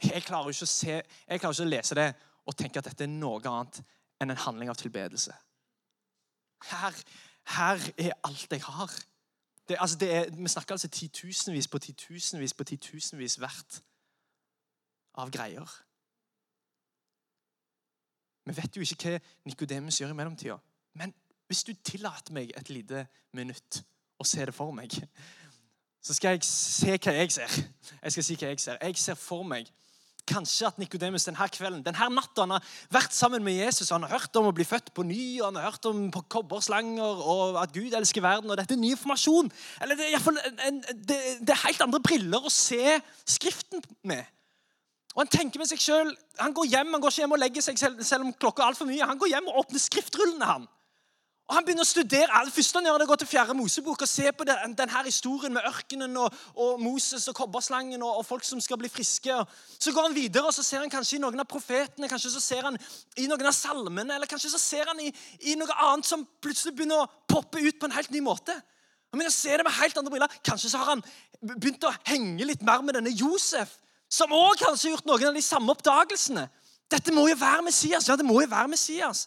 Jeg 0.02 0.22
klarer 0.26 0.52
ikke 0.52 0.66
å, 0.66 0.70
se, 0.70 0.98
jeg 1.00 1.40
klarer 1.40 1.56
ikke 1.56 1.66
å 1.66 1.72
lese 1.72 1.96
det 1.98 2.08
og 2.48 2.56
tenke 2.56 2.80
at 2.80 2.90
dette 2.90 3.06
er 3.06 3.12
noe 3.12 3.40
annet 3.40 3.80
enn 4.20 4.32
en 4.32 4.42
handling 4.44 4.70
av 4.70 4.78
tilbedelse. 4.78 5.34
Her, 6.64 7.04
her 7.46 7.92
er 7.98 8.12
alt 8.24 8.52
jeg 8.52 8.62
har. 8.62 8.92
Det, 9.68 9.76
altså 9.80 9.98
det 9.98 10.14
er, 10.14 10.30
vi 10.30 10.48
snakker 10.48 10.72
altså 10.72 10.88
titusenvis 10.88 11.68
på 11.68 11.78
titusenvis 11.78 12.54
på 12.54 12.64
titusenvis 12.64 13.34
hvert 13.34 13.82
av 15.14 15.30
greier. 15.30 15.68
Vi 18.44 18.56
vet 18.56 18.76
jo 18.76 18.80
ikke 18.80 19.10
hva 19.10 19.18
Nikodemus 19.44 20.00
gjør 20.00 20.14
i 20.14 20.16
mellomtida. 20.16 20.56
Men 20.92 21.14
hvis 21.46 21.64
du 21.64 21.74
tillater 21.84 22.32
meg 22.32 22.52
et 22.56 22.70
lite 22.70 23.06
minutt 23.36 23.82
å 24.18 24.24
se 24.24 24.46
det 24.46 24.54
for 24.54 24.72
meg, 24.72 24.94
så 26.00 26.14
skal 26.16 26.36
jeg 26.36 26.46
se 26.48 26.96
hva 26.96 27.14
jeg 27.18 27.32
ser. 27.32 27.58
Jeg 28.02 28.14
skal 28.14 28.24
si 28.24 28.36
hva 28.40 28.52
jeg 28.52 28.60
ser. 28.60 28.80
Jeg 28.82 28.96
ser 28.96 29.18
for 29.20 29.44
meg 29.44 29.68
Kanskje 30.28 30.68
at 30.68 30.78
Nikodemus 30.80 31.24
denne 31.28 31.48
kvelden, 31.52 31.82
denne 31.86 32.08
natta 32.12 32.44
han 32.44 32.54
har 32.56 32.72
vært 32.92 33.16
sammen 33.16 33.44
med 33.44 33.56
Jesus. 33.56 33.90
Han 33.94 34.04
har 34.04 34.18
hørt 34.18 34.36
om 34.36 34.50
å 34.50 34.54
bli 34.54 34.66
født 34.68 34.92
på 34.96 35.06
ny, 35.08 35.40
og 35.40 35.48
han 35.48 35.60
har 35.60 35.70
hørt 35.70 35.88
om 35.88 36.06
kobberslanger 36.12 37.22
og 37.24 37.60
at 37.62 37.72
Gud 37.74 37.96
elsker 37.96 38.24
verden. 38.24 38.50
og 38.52 38.60
Dette 38.60 38.76
er 38.76 38.82
ny 38.82 38.92
informasjon. 38.96 39.50
Eller 39.82 39.98
det 39.98 40.10
er, 40.12 40.22
fall, 40.22 40.40
en, 40.68 40.82
det, 40.92 41.18
det 41.40 41.54
er 41.54 41.64
helt 41.66 41.86
andre 41.88 42.02
briller 42.04 42.44
å 42.44 42.52
se 42.52 42.98
Skriften 43.28 43.82
med. 44.08 44.24
Og 45.14 45.24
Han 45.24 45.30
tenker 45.32 45.58
med 45.58 45.66
seg 45.66 45.80
selv, 45.82 46.12
han 46.38 46.52
går 46.54 46.68
hjem, 46.70 46.92
han 46.94 47.02
går 47.02 47.10
ikke 47.10 47.22
hjem 47.24 47.32
og 47.34 47.40
legger 47.42 47.64
seg 47.64 47.78
selv, 47.80 48.02
selv 48.06 48.26
om 48.26 48.34
klokka 48.38 48.62
er 48.62 48.70
altfor 48.70 48.86
mye. 48.86 49.06
Han 49.08 49.18
går 49.18 49.32
hjem 49.32 49.48
og 49.50 49.64
åpner 49.64 49.82
skriftrullene. 49.82 50.46
han. 50.46 50.68
Og 51.48 51.54
Han 51.56 51.64
begynner 51.64 51.86
å 51.86 51.88
studere. 51.88 52.40
Det 52.44 52.52
første 52.52 52.76
han 52.76 52.86
gjør, 52.86 53.00
er 53.00 53.10
å 53.14 53.16
til 53.16 53.28
fjerde 53.30 53.54
Mosebok 53.56 54.02
og 54.04 54.08
se 54.10 54.28
på 54.36 54.44
den, 54.44 54.74
denne 54.76 55.02
historien 55.06 55.54
med 55.56 55.64
ørkenen 55.64 56.16
og, 56.20 56.34
og 56.60 56.80
Moses 56.82 57.24
og 57.30 57.36
kobberslangen 57.38 58.02
og, 58.04 58.18
og, 58.20 58.26
folk 58.28 58.44
som 58.44 58.60
skal 58.60 58.76
bli 58.80 58.90
friske. 58.92 59.32
Så 59.80 59.94
går 59.96 60.10
han 60.10 60.16
videre 60.16 60.50
og 60.50 60.52
så 60.52 60.62
ser 60.66 60.84
han 60.84 60.92
kanskje 60.92 61.16
i 61.16 61.22
noen 61.22 61.40
av 61.40 61.48
profetene, 61.48 62.10
kanskje 62.10 62.34
så 62.34 62.42
ser 62.44 62.68
han 62.68 62.76
i 63.16 63.24
noen 63.30 63.48
av 63.48 63.56
salmene, 63.56 64.18
eller 64.18 64.28
kanskje 64.28 64.52
så 64.52 64.60
ser 64.60 64.92
han 64.92 65.00
i, 65.00 65.08
i 65.48 65.56
noe 65.56 65.78
annet 65.86 66.10
som 66.10 66.26
plutselig 66.44 66.74
begynner 66.76 67.06
å 67.06 67.08
poppe 67.32 67.64
ut 67.64 67.80
på 67.80 67.88
en 67.88 67.96
helt 67.96 68.12
ny 68.12 68.20
måte. 68.28 68.52
Han 69.08 69.16
begynner 69.16 69.32
å 69.32 69.38
se 69.38 69.56
det 69.56 69.64
med 69.64 69.76
helt 69.78 70.02
andre 70.02 70.12
briller. 70.12 70.38
Kanskje 70.44 70.74
så 70.74 70.82
har 70.82 70.92
han 70.92 71.04
begynt 71.40 71.88
å 71.88 71.94
henge 72.10 72.44
litt 72.44 72.60
mer 72.66 72.84
med 72.84 73.00
denne 73.00 73.14
Josef, 73.16 73.78
som 74.12 74.36
òg 74.36 74.60
kanskje 74.60 74.90
har 74.90 74.98
gjort 74.98 75.08
noen 75.08 75.30
av 75.32 75.40
de 75.40 75.48
samme 75.48 75.72
oppdagelsene. 75.72 76.44
Dette 76.92 77.12
må 77.12 77.24
jo 77.28 77.40
være 77.40 77.64
Messias. 77.64 78.08
Ja, 78.08 78.20
det 78.20 78.28
må 78.28 78.36
jo 78.40 78.52
være 78.52 78.68
Messias. 78.72 79.24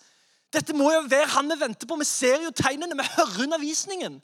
Dette 0.51 0.75
må 0.75 0.89
jo 0.91 1.05
være 1.07 1.29
han 1.31 1.47
vi 1.51 1.59
venter 1.61 1.87
på. 1.87 1.95
Vi 2.01 2.07
ser 2.07 2.43
jo 2.43 2.51
tegnene, 2.55 2.97
vi 2.97 3.07
hører 3.15 3.43
undervisningen. 3.45 4.19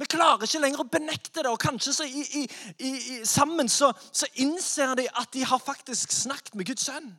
Vi 0.00 0.06
klarer 0.08 0.46
ikke 0.46 0.62
lenger 0.62 0.80
å 0.80 0.88
benekte 0.88 1.42
det, 1.42 1.50
og 1.50 1.60
kanskje 1.60 1.92
så 1.92 2.06
i, 2.08 2.22
i, 2.40 2.44
i, 2.88 3.16
sammen 3.28 3.68
så, 3.68 3.90
så, 4.12 4.26
innser 4.40 4.94
de 4.96 5.04
at 5.12 5.28
de 5.36 5.44
har 5.44 5.60
faktisk 5.60 6.14
snakket 6.16 6.56
med 6.56 6.70
Guds 6.70 6.86
sønn. 6.88 7.10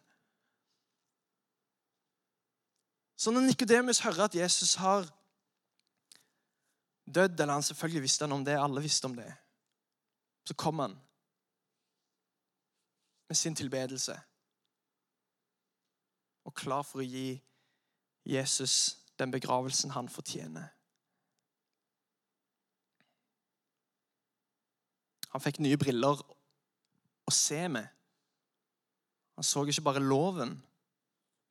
Så 3.22 3.30
når 3.32 3.46
Nikodemus 3.46 4.02
hører 4.02 4.26
at 4.26 4.36
Jesus 4.36 4.74
har 4.82 5.06
dødd, 7.06 7.38
eller 7.38 7.54
han 7.54 7.64
selvfølgelig 7.64 8.02
visste 8.08 8.26
han 8.26 8.34
om 8.40 8.46
det, 8.46 8.58
alle 8.58 8.82
visste 8.82 9.06
om 9.06 9.14
det, 9.16 9.30
så 10.50 10.58
kom 10.58 10.82
han 10.82 10.98
med 13.30 13.38
sin 13.38 13.56
tilbedelse 13.56 14.18
og 16.50 16.56
klar 16.58 16.82
for 16.84 17.04
å 17.04 17.06
gi 17.06 17.38
Jesus 18.26 18.98
den 19.20 19.32
begravelsen 19.32 19.92
han 19.92 20.10
fortjener. 20.10 20.70
Han 25.32 25.42
fikk 25.44 25.62
nye 25.64 25.80
briller 25.80 26.20
å 27.28 27.34
se 27.34 27.62
med. 27.72 27.88
Han 29.38 29.48
så 29.48 29.64
ikke 29.64 29.86
bare 29.86 30.04
loven, 30.04 30.58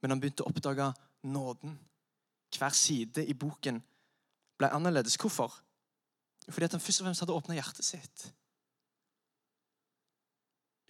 men 0.03 0.13
han 0.13 0.21
begynte 0.21 0.45
å 0.45 0.51
oppdage 0.51 0.91
nåden. 1.23 1.79
Hver 2.51 2.75
side 2.77 3.25
i 3.25 3.35
boken 3.39 3.81
ble 4.59 4.69
annerledes. 4.75 5.17
Hvorfor? 5.17 5.55
Fordi 6.51 6.67
at 6.67 6.75
han 6.77 6.83
først 6.83 7.01
og 7.01 7.07
fremst 7.07 7.23
hadde 7.25 7.37
åpna 7.37 7.57
hjertet 7.57 7.87
sitt. 7.87 8.27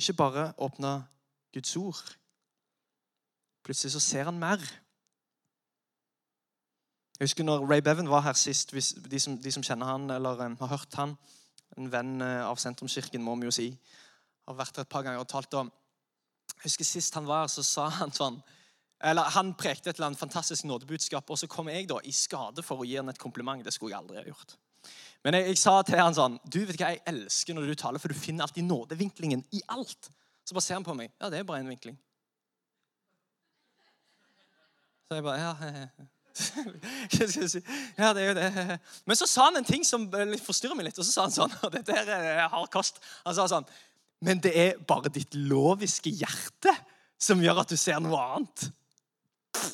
Ikke 0.01 0.17
bare 0.17 0.47
åpna 0.57 0.95
Guds 1.53 1.77
ord. 1.77 2.01
Plutselig 3.63 3.93
så 3.93 4.01
ser 4.01 4.31
han 4.31 4.41
mer. 4.41 4.63
Jeg 7.21 7.29
husker 7.29 7.45
når 7.45 7.67
Ray 7.69 7.83
Bevan 7.85 8.09
var 8.09 8.23
her 8.25 8.33
sist, 8.33 8.71
de 8.73 9.19
som, 9.21 9.35
de 9.37 9.51
som 9.53 9.63
kjenner 9.63 9.91
han 9.91 10.07
eller 10.11 10.39
um, 10.41 10.55
har 10.57 10.71
hørt 10.71 10.95
han, 10.97 11.11
en 11.77 11.91
venn 11.93 12.15
uh, 12.25 12.47
av 12.49 12.57
Sentrumskirken, 12.57 13.21
må 13.21 13.35
vi 13.37 13.45
jo 13.45 13.53
si, 13.53 13.67
har 14.49 14.57
vært 14.57 14.81
her 14.81 14.87
et 14.87 14.93
par 14.95 15.05
ganger 15.05 15.21
og 15.21 15.29
talt 15.29 15.53
om 15.59 15.69
Jeg 16.55 16.63
husker 16.63 16.89
Sist 16.89 17.19
han 17.19 17.29
var 17.29 17.43
her, 17.43 17.51
så 17.53 17.63
sa 17.67 17.91
han 17.99 18.15
sånn 18.17 18.41
eller 19.05 19.29
Han 19.37 19.53
prekte 19.57 19.91
et 19.91 19.99
eller 19.99 20.11
annet 20.11 20.21
fantastisk 20.21 20.65
nådebudskap, 20.65 21.29
og 21.29 21.39
så 21.41 21.49
kom 21.49 21.69
jeg 21.69 21.87
da 21.89 21.99
i 22.05 22.13
skade 22.13 22.65
for 22.65 22.81
å 22.81 22.89
gi 22.89 22.97
han 22.97 23.09
et 23.13 23.21
kompliment. 23.21 23.65
Det 23.65 23.73
skulle 23.73 23.95
jeg 23.95 24.01
aldri 24.01 24.19
ha 24.21 24.25
gjort. 24.27 24.57
Men 25.25 25.37
jeg, 25.37 25.47
jeg 25.53 25.61
sa 25.61 25.75
til 25.85 26.01
han 26.01 26.17
sånn 26.17 26.39
Du 26.45 26.59
vet 26.65 26.77
hva 26.81 26.91
jeg 26.93 27.03
elsker 27.09 27.57
når 27.57 27.69
du 27.69 27.75
taler, 27.81 28.01
for 28.01 28.13
du 28.13 28.17
finner 28.17 28.45
alltid 28.45 28.65
nådevinklingen 28.69 29.45
i 29.57 29.61
alt. 29.77 30.09
Så 30.45 30.57
bare 30.57 30.65
ser 30.65 30.77
han 30.77 30.89
på 30.89 30.97
meg. 30.97 31.13
Ja, 31.21 31.29
det 31.33 31.41
er 31.41 31.49
bare 31.49 31.61
en 31.65 31.69
vinkling. 31.73 31.97
Så 35.09 35.21
jeg 35.21 35.27
bare 35.27 35.41
ja, 35.41 36.09
ja, 38.01 38.13
det 38.15 38.23
er 38.23 38.29
jo 38.29 38.35
det. 38.39 38.79
Men 39.09 39.19
så 39.19 39.27
sa 39.29 39.49
han 39.49 39.61
en 39.61 39.67
ting 39.67 39.85
som 39.87 40.07
forstyrrer 40.45 40.79
meg 40.79 40.89
litt. 40.89 40.99
Og 41.01 41.07
så 41.07 41.13
sa 41.13 41.27
han 41.27 41.35
sånn 41.35 41.55
og 41.67 41.75
dette 41.75 41.97
er 41.97 42.47
hard 42.53 42.71
kost. 42.73 43.01
Han 43.27 43.37
sa 43.37 43.49
sånn 43.51 43.69
Men 44.25 44.43
det 44.45 44.55
er 44.55 44.81
bare 44.87 45.13
ditt 45.13 45.35
loviske 45.35 46.13
hjerte 46.13 46.75
som 47.21 47.43
gjør 47.43 47.63
at 47.65 47.73
du 47.73 47.77
ser 47.81 48.01
noe 48.03 48.21
annet. 48.37 48.71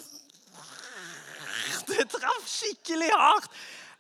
Det 1.87 2.03
traff 2.11 2.49
skikkelig 2.51 3.12
hardt. 3.14 3.53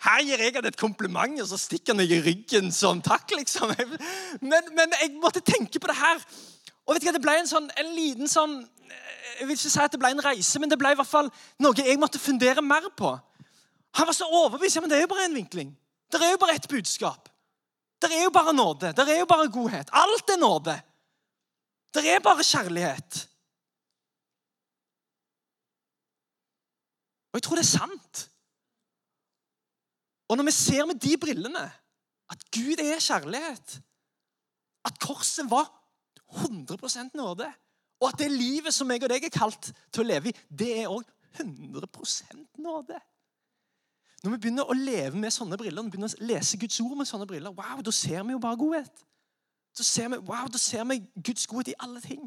Her 0.02 0.22
gir 0.26 0.42
jeg 0.42 0.54
han 0.56 0.66
et 0.68 0.78
kompliment, 0.78 1.38
og 1.40 1.46
så 1.48 1.58
stikker 1.58 1.94
han 1.94 2.00
meg 2.02 2.10
i 2.12 2.18
ryggen 2.22 2.72
som 2.74 2.98
takk. 3.02 3.30
liksom. 3.38 3.72
Men, 4.42 4.72
men 4.74 4.96
jeg 5.00 5.14
måtte 5.22 5.40
tenke 5.46 5.80
på 5.80 5.88
det 5.90 5.96
her. 5.98 6.20
Og 6.86 6.94
vet 6.94 7.02
du 7.02 7.08
hva, 7.08 7.14
Det 7.16 7.22
ble 7.22 7.36
en, 7.40 7.50
sånn, 7.50 7.68
en 7.76 7.92
liten 7.96 8.30
sånn 8.30 8.58
Jeg 9.36 9.46
vil 9.48 9.56
ikke 9.56 9.70
si 9.72 9.80
at 9.82 9.92
det 9.92 10.00
ble 10.00 10.12
en 10.14 10.22
reise, 10.24 10.60
men 10.62 10.70
det 10.70 10.78
ble 10.80 10.94
i 10.94 10.98
hvert 10.98 11.10
fall 11.10 11.30
noe 11.60 11.76
jeg 11.76 11.98
måtte 12.00 12.22
fundere 12.22 12.62
mer 12.64 12.86
på. 12.96 13.10
Han 13.98 14.08
var 14.08 14.16
så 14.16 14.28
overbevist. 14.28 14.78
Ja, 14.78 14.82
men 14.84 14.90
det 14.92 14.98
er 14.98 15.04
jo 15.04 15.10
bare 15.12 15.26
en 15.26 15.36
vinkling. 15.36 15.72
Det 16.12 16.20
er 16.22 16.32
jo 16.32 16.40
bare 16.40 16.56
ett 16.56 16.68
budskap. 16.70 17.28
Det 18.00 18.12
er 18.12 18.22
jo 18.24 18.32
bare 18.32 18.54
nåde. 18.56 18.92
Det 18.96 19.04
er 19.08 19.20
jo 19.20 19.28
bare 19.28 19.50
godhet. 19.52 19.90
Alt 19.92 20.30
er 20.32 20.40
nåde. 20.40 20.76
Det 21.94 22.04
er 22.12 22.20
bare 22.24 22.44
kjærlighet. 22.44 23.20
Og 27.32 27.38
jeg 27.38 27.44
tror 27.44 27.58
det 27.60 27.64
er 27.64 27.78
sant. 27.78 28.22
Og 30.28 30.36
når 30.36 30.48
vi 30.48 30.54
ser 30.56 30.86
med 30.86 31.00
de 31.00 31.16
brillene 31.20 31.64
at 32.30 32.46
Gud 32.50 32.80
er 32.82 33.00
kjærlighet, 33.00 33.80
at 34.84 35.00
korset 35.00 35.50
var 35.50 35.68
100% 36.32 37.14
nåde, 37.14 37.48
og 38.00 38.08
at 38.08 38.18
det 38.20 38.30
livet 38.32 38.74
som 38.74 38.90
jeg 38.90 39.02
og 39.02 39.10
deg 39.10 39.24
er 39.24 39.32
kalt 39.32 39.70
til 39.92 40.04
å 40.04 40.08
leve 40.08 40.30
i, 40.30 40.38
det 40.48 40.72
er 40.82 40.92
òg 40.92 41.04
100% 41.40 42.60
nåde. 42.60 42.98
Når 44.24 44.32
vi 44.32 44.40
begynner 44.42 44.68
å 44.68 44.76
leve 44.76 45.18
med 45.20 45.32
sånne 45.32 45.58
briller, 45.60 45.78
når 45.78 45.90
vi 45.90 45.94
begynner 45.94 46.16
å 46.16 46.28
lese 46.28 46.58
Guds 46.60 46.80
ord 46.82 46.96
med 46.98 47.08
sånne 47.08 47.28
briller, 47.28 47.54
wow, 47.54 47.82
da 47.84 47.92
ser 47.94 48.24
vi 48.24 48.34
jo 48.34 48.40
bare 48.42 48.58
godhet. 48.58 49.04
Da 49.76 49.84
ser 49.84 50.10
vi, 50.12 50.18
wow, 50.28 50.48
da 50.50 50.58
ser 50.58 50.84
vi 50.88 50.98
Guds 51.14 51.46
godhet 51.46 51.72
i 51.72 51.78
alle 51.84 52.02
ting. 52.04 52.24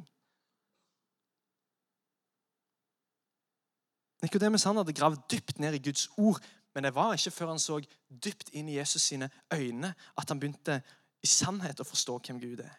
Nikodemus 4.22 4.66
hadde 4.68 4.94
gravd 4.94 5.22
dypt 5.32 5.60
ned 5.60 5.78
i 5.78 5.84
Guds 5.84 6.10
ord, 6.18 6.40
men 6.76 6.86
det 6.86 6.96
var 6.96 7.16
ikke 7.16 7.34
før 7.34 7.54
han 7.54 7.62
så 7.62 7.80
dypt 8.10 8.52
inn 8.54 8.70
i 8.70 8.78
Jesus 8.78 9.10
sine 9.10 9.30
øyne, 9.54 9.94
at 10.18 10.30
han 10.30 10.40
begynte 10.40 10.82
i 11.24 11.28
sannhet 11.28 11.82
å 11.82 11.88
forstå 11.88 12.20
hvem 12.28 12.42
Gud 12.42 12.64
er. 12.64 12.76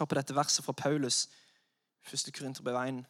Og 0.00 0.08
på 0.08 0.16
dette 0.16 0.34
verset 0.34 0.64
fra 0.64 0.72
Paulus, 0.72 1.28
1. 2.08 2.30
Korinterbrev 2.32 2.76
1, 2.88 3.00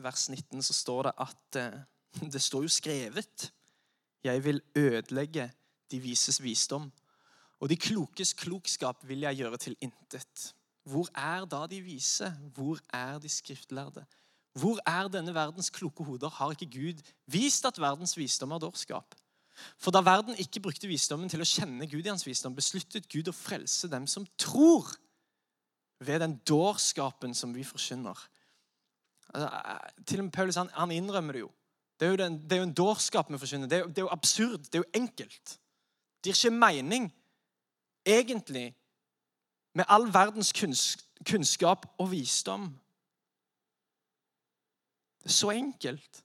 vers 0.00 0.28
19, 0.28 0.62
så 0.64 0.74
står 0.74 1.08
det 1.08 1.12
at 1.20 1.58
eh, 1.60 1.80
det 2.32 2.42
står 2.42 2.64
jo 2.64 2.72
skrevet 2.72 3.50
Jeg 4.24 4.44
vil 4.44 4.62
ødelegge 4.76 5.50
de 5.90 6.00
vises 6.00 6.42
visdom, 6.42 6.90
og 7.60 7.68
de 7.68 7.76
klokes 7.76 8.32
klokskap 8.32 9.08
vil 9.08 9.26
jeg 9.26 9.36
gjøre 9.36 9.56
til 9.56 9.76
intet. 9.80 10.54
Hvor 10.88 11.08
er 11.14 11.44
da 11.44 11.66
de 11.66 11.82
vise? 11.82 12.30
Hvor 12.54 12.80
er 12.92 13.18
de 13.18 13.28
skriftlærde? 13.28 14.04
Hvor 14.52 14.80
er 14.86 15.08
denne 15.08 15.34
verdens 15.34 15.70
kloke 15.70 16.04
hoder? 16.04 16.28
Har 16.28 16.50
ikke 16.50 16.70
Gud 16.80 17.02
vist 17.26 17.66
at 17.66 17.80
verdens 17.80 18.16
visdom 18.16 18.50
er 18.52 18.58
dårskap? 18.58 19.14
For 19.78 19.90
da 19.90 20.00
verden 20.00 20.38
ikke 20.38 20.62
brukte 20.62 20.88
visdommen 20.88 21.28
til 21.28 21.42
å 21.42 21.48
kjenne 21.48 21.86
Gud 21.90 22.06
i 22.06 22.10
hans 22.10 22.26
visdom, 22.26 22.54
besluttet 22.56 23.08
Gud 23.10 23.28
å 23.28 23.34
frelse 23.34 23.90
dem 23.90 24.06
som 24.06 24.26
tror, 24.38 24.86
ved 26.00 26.20
den 26.20 26.36
dårskapen 26.48 27.34
som 27.34 27.54
vi 27.54 27.64
forkynner. 27.64 28.18
Altså, 29.34 29.48
eh, 29.48 30.04
til 30.06 30.20
og 30.20 30.24
med 30.24 30.32
Paulus 30.32 30.56
han, 30.56 30.70
han 30.74 30.90
innrømmer 30.90 31.32
det 31.32 31.40
jo. 31.40 31.50
Det 32.00 32.06
er 32.06 32.10
jo, 32.10 32.16
den, 32.16 32.42
det 32.42 32.52
er 32.52 32.56
jo 32.56 32.68
en 32.68 32.74
dårskap 32.74 33.32
vi 33.32 33.38
forkynner. 33.38 33.66
Det 33.66 33.78
er, 33.78 33.86
det 33.86 33.98
er 33.98 34.06
jo 34.06 34.12
absurd. 34.14 34.58
Det 34.58 34.74
er 34.74 34.84
jo 34.84 35.00
enkelt. 35.00 35.58
Det 36.24 36.32
gir 36.32 36.50
ikke 36.50 36.56
mening, 36.56 37.14
egentlig, 38.06 38.74
med 39.74 39.84
all 39.88 40.06
verdens 40.14 40.52
kunnskap 41.26 41.86
og 41.98 42.10
visdom. 42.10 42.70
Det 45.22 45.30
er 45.30 45.34
så 45.34 45.50
enkelt. 45.50 46.24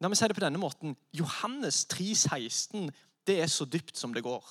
La 0.00 0.08
meg 0.08 0.18
si 0.18 0.28
det 0.30 0.38
på 0.38 0.44
denne 0.44 0.62
måten. 0.62 0.94
Johannes 1.12 1.84
3, 1.90 2.14
16, 2.14 2.90
det 3.26 3.40
er 3.42 3.50
så 3.50 3.66
dypt 3.66 3.98
som 3.98 4.14
det 4.14 4.22
går. 4.22 4.46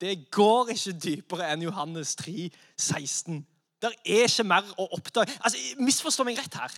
Det 0.00 0.30
går 0.30 0.74
ikke 0.74 0.92
dypere 1.00 1.48
enn 1.52 1.64
Johannes 1.64 2.14
3, 2.20 2.50
16. 2.76 3.40
Det 3.82 3.92
er 4.04 4.26
ikke 4.28 4.44
mer 4.44 4.68
å 4.80 4.88
oppdage. 4.96 5.32
Altså, 5.40 5.60
Misforstå 5.80 6.26
meg 6.26 6.38
rett 6.40 6.58
her. 6.60 6.74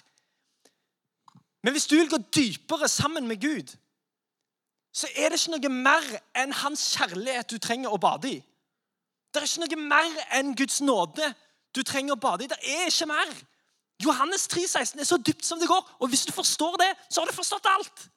Men 1.62 1.74
hvis 1.74 1.88
du 1.90 1.96
vil 1.96 2.10
gå 2.10 2.20
dypere 2.34 2.88
sammen 2.88 3.26
med 3.26 3.40
Gud, 3.42 3.74
så 4.94 5.08
er 5.16 5.30
det 5.30 5.40
ikke 5.40 5.56
noe 5.56 5.72
mer 5.74 6.06
enn 6.38 6.54
hans 6.62 6.84
kjærlighet 6.94 7.50
du 7.50 7.58
trenger 7.62 7.92
å 7.92 8.00
bade 8.02 8.30
i. 8.30 8.38
Det 9.28 9.42
er 9.42 9.46
ikke 9.46 9.66
noe 9.66 9.88
mer 9.90 10.22
enn 10.38 10.54
Guds 10.56 10.80
nåde 10.80 11.26
du 11.76 11.82
trenger 11.82 12.14
å 12.14 12.22
bade 12.22 12.46
i. 12.46 12.50
Det 12.50 12.58
er 12.62 12.88
ikke 12.88 13.10
mer. 13.10 13.34
Johannes 14.02 14.46
3, 14.48 14.64
16 14.66 15.02
er 15.02 15.08
så 15.08 15.18
dypt 15.18 15.44
som 15.44 15.60
det 15.60 15.68
går. 15.68 15.82
Og 15.98 16.10
hvis 16.10 16.24
du 16.26 16.32
forstår 16.32 16.78
det, 16.80 16.88
så 17.10 17.20
har 17.20 17.30
du 17.30 17.36
forstått 17.36 17.66
alt. 17.68 18.08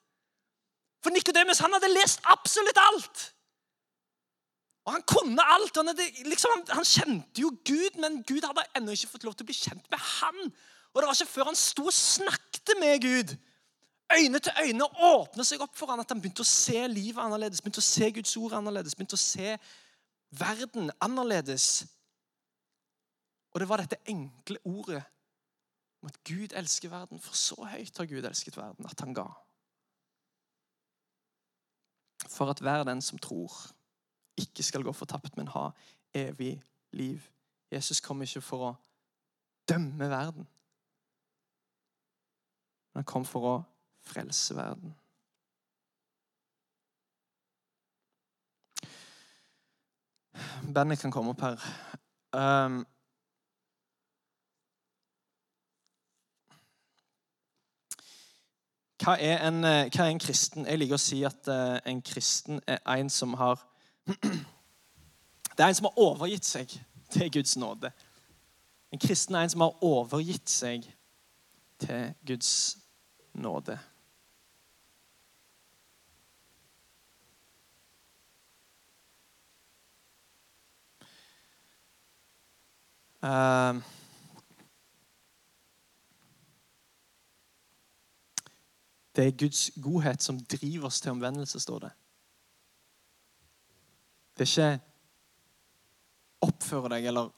For 1.02 1.10
Nikodemus 1.10 1.60
hadde 1.62 1.90
lest 1.90 2.22
absolutt 2.30 2.78
alt. 2.78 3.22
Og 4.84 4.92
Han 4.92 5.04
kunne 5.06 5.44
alt. 5.54 5.76
Han, 5.76 5.90
hadde, 5.92 6.08
liksom, 6.26 6.50
han, 6.56 6.64
han, 6.80 6.88
kjente 6.88 7.44
jo 7.44 7.52
Gud, 7.64 7.98
men 8.02 8.22
Gud 8.26 8.42
hadde 8.46 8.66
ennå 8.78 8.94
ikke 8.96 9.12
fått 9.14 9.26
lov 9.28 9.36
til 9.36 9.46
å 9.46 9.50
bli 9.50 9.56
kjent 9.56 9.86
med 9.92 10.02
han. 10.18 10.52
Og 10.92 11.00
det 11.00 11.08
var 11.08 11.16
ikke 11.16 11.32
før 11.32 11.50
han 11.52 11.58
sto 11.58 11.86
og 11.88 11.96
snakket 11.96 12.74
med 12.80 13.04
Gud, 13.04 13.36
øyne 14.12 14.40
til 14.44 14.52
øyne, 14.60 14.88
åpnet 15.08 15.48
seg 15.48 15.62
opp 15.64 15.76
for 15.78 15.88
han, 15.88 16.02
at 16.02 16.10
han 16.12 16.20
begynte 16.20 16.44
å 16.44 16.48
se 16.48 16.82
livet 16.90 17.22
annerledes, 17.22 17.62
begynte 17.64 17.80
å 17.80 17.86
se 17.86 18.10
Guds 18.12 18.34
ord 18.36 18.58
annerledes, 18.58 18.96
begynte 18.98 19.16
å 19.16 19.22
se 19.22 19.54
verden 20.36 20.90
annerledes. 21.00 21.86
Og 23.52 23.62
det 23.62 23.68
var 23.68 23.80
dette 23.80 24.00
enkle 24.08 24.60
ordet 24.68 25.00
om 26.02 26.10
at 26.10 26.18
Gud 26.28 26.52
elsker 26.58 26.92
verden, 26.92 27.20
for 27.22 27.36
så 27.38 27.56
høyt 27.70 27.98
har 27.98 28.10
Gud 28.10 28.26
elsket 28.26 28.56
verden 28.58 28.88
at 28.90 29.00
han 29.00 29.14
ga. 29.16 29.28
For 32.28 32.50
at 32.50 32.60
hver 32.60 32.84
den 32.88 33.00
som 33.04 33.20
tror, 33.22 33.54
ikke 34.42 34.62
skal 34.66 34.84
gå 34.84 34.92
fortapt, 34.92 35.36
men 35.36 35.48
ha 35.54 35.68
evig 36.14 36.56
liv. 36.92 37.20
Jesus 37.72 38.00
kom 38.00 38.22
ikke 38.22 38.42
for 38.44 38.68
å 38.68 38.72
dømme 39.68 40.08
verden, 40.10 40.48
men 42.92 43.00
han 43.00 43.08
kom 43.08 43.24
for 43.24 43.48
å 43.48 43.54
frelse 44.04 44.56
verden. 44.58 44.92
Bandet 50.74 51.00
kan 51.00 51.10
komme 51.10 51.30
opp 51.30 51.40
her. 51.40 51.64
Um, 52.32 52.86
hva, 59.02 59.16
er 59.18 59.42
en, 59.48 59.64
eh, 59.64 59.88
hva, 59.90 60.04
er 60.04 60.10
en, 60.10 60.22
kristen? 60.22 60.66
Jeg 60.66 60.78
liker 60.78 60.96
å 60.96 61.02
si 61.02 61.20
at 61.26 61.50
uh, 61.50 61.76
en 61.86 62.00
kristen 62.02 62.62
er 62.66 62.80
en 62.94 63.10
som 63.10 63.34
har 63.40 63.60
Det 64.06 65.64
er 65.64 65.68
en 65.68 65.74
som 65.74 65.84
har 65.84 65.98
overgitt 65.98 66.44
seg 66.44 66.72
til 67.12 67.32
Guds 67.32 67.56
nåde. 67.56 67.92
En 68.92 68.98
kristen 68.98 69.34
er 69.34 69.46
en 69.46 69.50
som 69.50 69.60
har 69.60 69.84
overgitt 69.84 70.50
seg 70.50 70.86
til 71.78 72.14
Guds 72.26 72.78
nåde. 73.34 73.78
Uh, 83.22 83.78
det 89.16 89.26
er 89.26 89.36
Guds 89.38 89.70
godhet 89.82 90.22
som 90.22 90.40
driver 90.40 90.86
oss 90.86 91.00
til 91.00 91.10
omvendelse, 91.10 91.60
står 91.60 91.78
det. 91.78 91.92
Det 94.42 94.48
er 94.48 94.72
ikke 94.74 94.80
oppføre 96.42 96.88
deg 96.96 97.04
eller 97.06 97.28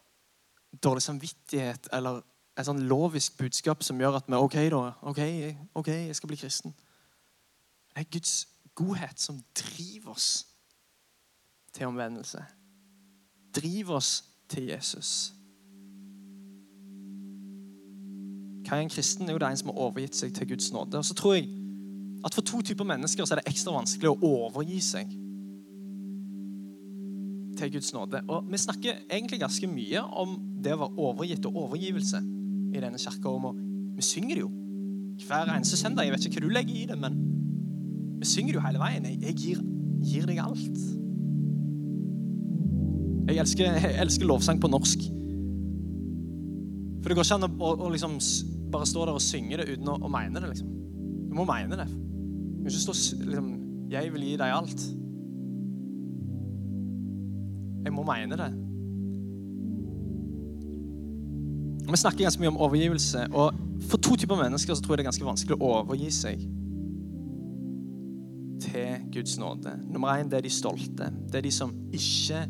dårlig 0.83 1.03
samvittighet 1.05 1.91
eller 1.93 2.23
et 2.57 2.65
sånn 2.65 2.81
lovisk 2.89 3.37
budskap 3.37 3.83
som 3.85 3.99
gjør 4.01 4.17
at 4.23 4.31
vi 4.31 4.39
OK, 4.39 4.57
da. 4.73 4.83
OK, 5.11 5.21
ok, 5.77 5.91
jeg 5.91 6.17
skal 6.17 6.31
bli 6.31 6.39
kristen. 6.41 6.73
Det 7.93 8.01
er 8.01 8.13
Guds 8.15 8.35
godhet 8.79 9.21
som 9.21 9.43
driver 9.59 10.15
oss 10.15 10.47
til 11.75 11.91
omvendelse. 11.91 12.41
Driver 13.55 13.99
oss 13.99 14.13
til 14.49 14.71
Jesus. 14.71 15.35
Hva 18.65 18.79
er 18.79 18.87
en 18.87 18.95
kristen? 18.95 19.29
Jo, 19.29 19.37
det 19.37 19.45
er 19.45 19.53
en 19.53 19.61
som 19.61 19.75
har 19.75 19.83
overgitt 19.91 20.17
seg 20.17 20.33
til 20.35 20.55
Guds 20.55 20.71
nåde. 20.73 20.99
Og 20.99 21.05
så 21.05 21.15
tror 21.15 21.37
jeg 21.37 21.51
at 22.25 22.33
For 22.33 22.41
to 22.41 22.63
typer 22.65 22.89
mennesker 22.89 23.27
så 23.29 23.35
er 23.35 23.43
det 23.43 23.51
ekstra 23.53 23.75
vanskelig 23.75 24.09
å 24.09 24.17
overgi 24.25 24.81
seg 24.81 25.11
til 27.59 27.73
Guds 27.75 27.93
nåde. 27.95 28.21
Og 28.29 28.51
Vi 28.51 28.59
snakker 28.59 29.05
egentlig 29.11 29.41
ganske 29.41 29.69
mye 29.71 30.03
om 30.03 30.37
det 30.65 30.75
å 30.75 30.81
være 30.83 31.07
overgitt 31.07 31.47
og 31.49 31.57
overgivelse 31.67 32.21
i 32.75 32.83
denne 32.83 33.01
kirka. 33.01 33.31
Og 33.31 33.59
vi 33.97 34.03
synger 34.03 34.35
det 34.35 34.45
jo 34.45 34.51
hver 35.27 35.53
eneste 35.55 35.79
søndag. 35.79 36.07
Jeg 36.07 36.15
vet 36.15 36.27
ikke 36.27 36.41
hva 36.41 36.47
du 36.47 36.55
legger 36.55 36.77
i 36.83 36.87
det, 36.91 36.99
men 36.99 37.19
vi 38.21 38.29
synger 38.29 38.55
det 38.55 38.61
jo 38.61 38.67
hele 38.67 38.83
veien. 38.83 39.09
Jeg 39.23 39.37
gir, 39.39 39.65
gir 40.05 40.29
deg 40.31 40.41
alt. 40.43 40.81
Jeg 43.29 43.41
elsker, 43.41 43.79
jeg 43.81 44.01
elsker, 44.05 44.29
lovsang 44.29 44.61
på 44.61 44.71
norsk. 44.73 45.07
For 47.03 47.13
det 47.13 47.19
går 47.19 47.27
ikke 47.27 47.39
an 47.39 47.47
å, 47.47 47.53
å, 47.61 47.75
å 47.87 47.93
liksom 47.93 48.19
bare 48.73 48.89
stå 48.89 49.07
der 49.07 49.17
og 49.19 49.23
synge 49.23 49.61
det 49.61 49.69
uten 49.71 49.91
å, 49.93 49.99
å 50.01 50.11
mene 50.13 50.41
det. 50.41 50.51
liksom. 50.51 50.73
Du 51.31 51.37
må 51.37 51.47
mene 51.49 51.79
det. 51.79 51.89
Du 51.89 52.65
må 52.65 52.73
ikke 52.73 52.85
stå 52.87 52.97
liksom 53.29 53.53
'Jeg 53.93 54.13
vil 54.15 54.23
gi 54.25 54.37
deg 54.41 54.51
alt'. 54.51 54.85
Jeg 57.85 57.93
må 57.93 58.05
mene 58.09 58.39
det. 58.41 58.51
Vi 61.85 62.01
snakker 62.01 62.25
ganske 62.25 62.41
mye 62.41 62.53
om 62.55 62.61
overgivelse. 62.65 63.27
Og 63.33 63.55
for 63.91 64.01
to 64.01 64.17
typer 64.17 64.41
mennesker 64.41 64.75
så 64.75 64.83
tror 64.83 64.95
jeg 64.95 65.03
det 65.03 65.05
er 65.05 65.11
ganske 65.13 65.27
vanskelig 65.29 65.59
å 65.61 65.73
overgi 65.81 66.11
seg 66.15 66.45
til 68.65 69.05
Guds 69.13 69.37
nåde. 69.39 69.75
Nummer 69.93 70.17
én 70.17 70.31
det 70.31 70.41
er 70.41 70.47
de 70.47 70.53
stolte. 70.53 71.11
Det 71.29 71.41
er 71.41 71.45
de 71.45 71.53
som 71.53 71.75
ikke 71.93 72.47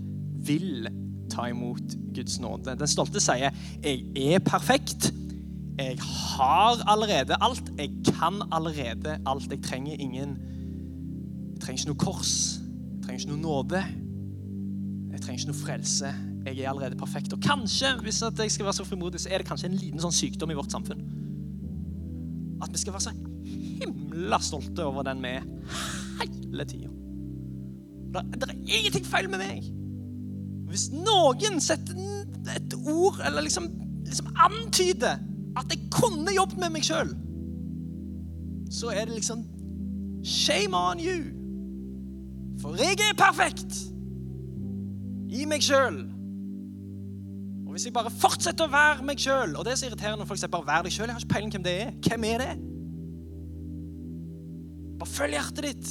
vil 0.46 0.86
ta 1.32 1.48
imot 1.50 1.96
Guds 2.14 2.38
nåde. 2.40 2.76
Den 2.78 2.90
stolte 2.90 3.20
sier 3.20 3.50
'Jeg 3.82 4.34
er 4.34 4.38
perfekt'. 4.38 5.12
Jeg 5.78 5.98
har 5.98 6.90
allerede 6.90 7.34
alt. 7.40 7.72
Jeg 7.78 7.90
kan 8.04 8.42
allerede 8.52 9.18
alt. 9.26 9.50
Jeg 9.50 9.62
trenger 9.62 9.96
ingen 9.98 10.38
Jeg 11.54 11.60
trenger 11.60 11.80
ikke 11.80 11.90
noe 11.90 12.12
kors. 12.12 12.60
Jeg 12.94 13.02
trenger 13.02 13.20
ikke 13.20 13.32
noe 13.32 13.42
nåde. 13.42 13.84
Jeg 15.14 15.22
trenger 15.22 15.40
ikke 15.40 15.52
noe 15.52 15.60
frelse. 15.60 16.08
Jeg 16.44 16.58
er 16.58 16.70
allerede 16.70 16.96
perfekt. 16.98 17.32
Og 17.32 17.42
kanskje, 17.42 17.92
hvis 18.02 18.22
jeg 18.22 18.50
skal 18.50 18.66
være 18.66 18.78
så 18.80 18.84
frimodig, 18.84 19.20
så 19.22 19.30
er 19.30 19.38
det 19.38 19.46
kanskje 19.46 19.70
en 19.70 19.78
liten 19.78 20.02
sånn 20.02 20.14
sykdom 20.14 20.50
i 20.50 20.56
vårt 20.58 20.74
samfunn. 20.74 21.04
At 22.64 22.74
vi 22.74 22.82
skal 22.82 22.96
være 22.96 23.04
så 23.06 23.12
himla 23.54 24.40
stolte 24.42 24.82
over 24.84 25.06
den 25.06 25.22
vi 25.22 25.36
er 25.38 25.46
hele 26.18 26.66
tida. 26.66 26.90
Det, 28.14 28.48
er 28.48 28.58
ingenting 28.78 29.06
feil 29.06 29.30
med 29.30 29.42
meg. 29.42 29.70
Hvis 30.70 30.88
noen 30.94 31.62
setter 31.62 31.98
et 32.56 32.74
ord 32.82 33.22
eller 33.26 33.46
liksom, 33.46 33.70
liksom 34.06 34.34
antyder 34.34 35.22
at 35.54 35.70
jeg 35.70 35.90
kunne 35.94 36.34
jobbet 36.34 36.58
med 36.58 36.74
meg 36.74 36.86
sjøl, 36.86 37.14
så 38.74 38.90
er 38.90 39.06
det 39.06 39.20
liksom 39.20 39.46
Shame 40.24 40.74
on 40.74 41.02
you. 41.02 41.18
For 42.62 42.74
jeg 42.80 42.98
er 43.04 43.14
perfekt 43.18 43.93
i 45.32 45.44
meg 45.48 45.64
sjøl. 45.64 45.98
Og 47.64 47.74
hvis 47.74 47.86
jeg 47.88 47.94
bare 47.96 48.12
fortsetter 48.12 48.66
å 48.66 48.70
være 48.70 49.02
meg 49.02 49.18
sjøl 49.18 49.56
Og 49.56 49.64
det 49.66 49.72
er 49.72 49.78
så 49.80 49.88
irriterende 49.88 50.20
når 50.20 50.28
folk 50.28 50.38
sier 50.38 50.52
bare 50.52 50.66
'vær 50.68 50.84
deg 50.86 50.92
sjøl'. 50.94 51.08
Jeg 51.08 51.14
har 51.16 51.22
ikke 51.24 51.34
peiling 51.34 51.52
hvem 51.54 51.64
det 51.64 51.74
er. 51.82 51.90
Hvem 52.06 52.24
er 52.24 52.38
det? 52.44 52.52
Bare 55.00 55.10
følg 55.10 55.34
hjertet 55.38 55.64
ditt. 55.64 55.88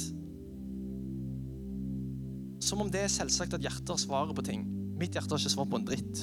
Som 2.64 2.80
om 2.80 2.90
det 2.90 3.02
er 3.04 3.12
selvsagt 3.12 3.54
at 3.54 3.60
hjertet 3.60 3.92
har 3.92 4.00
svaret 4.00 4.36
på 4.36 4.46
ting. 4.46 4.64
Mitt 4.96 5.12
hjerte 5.12 5.34
har 5.34 5.42
ikke 5.42 5.52
svart 5.52 5.70
på 5.70 5.76
en 5.76 5.84
dritt. 5.84 6.22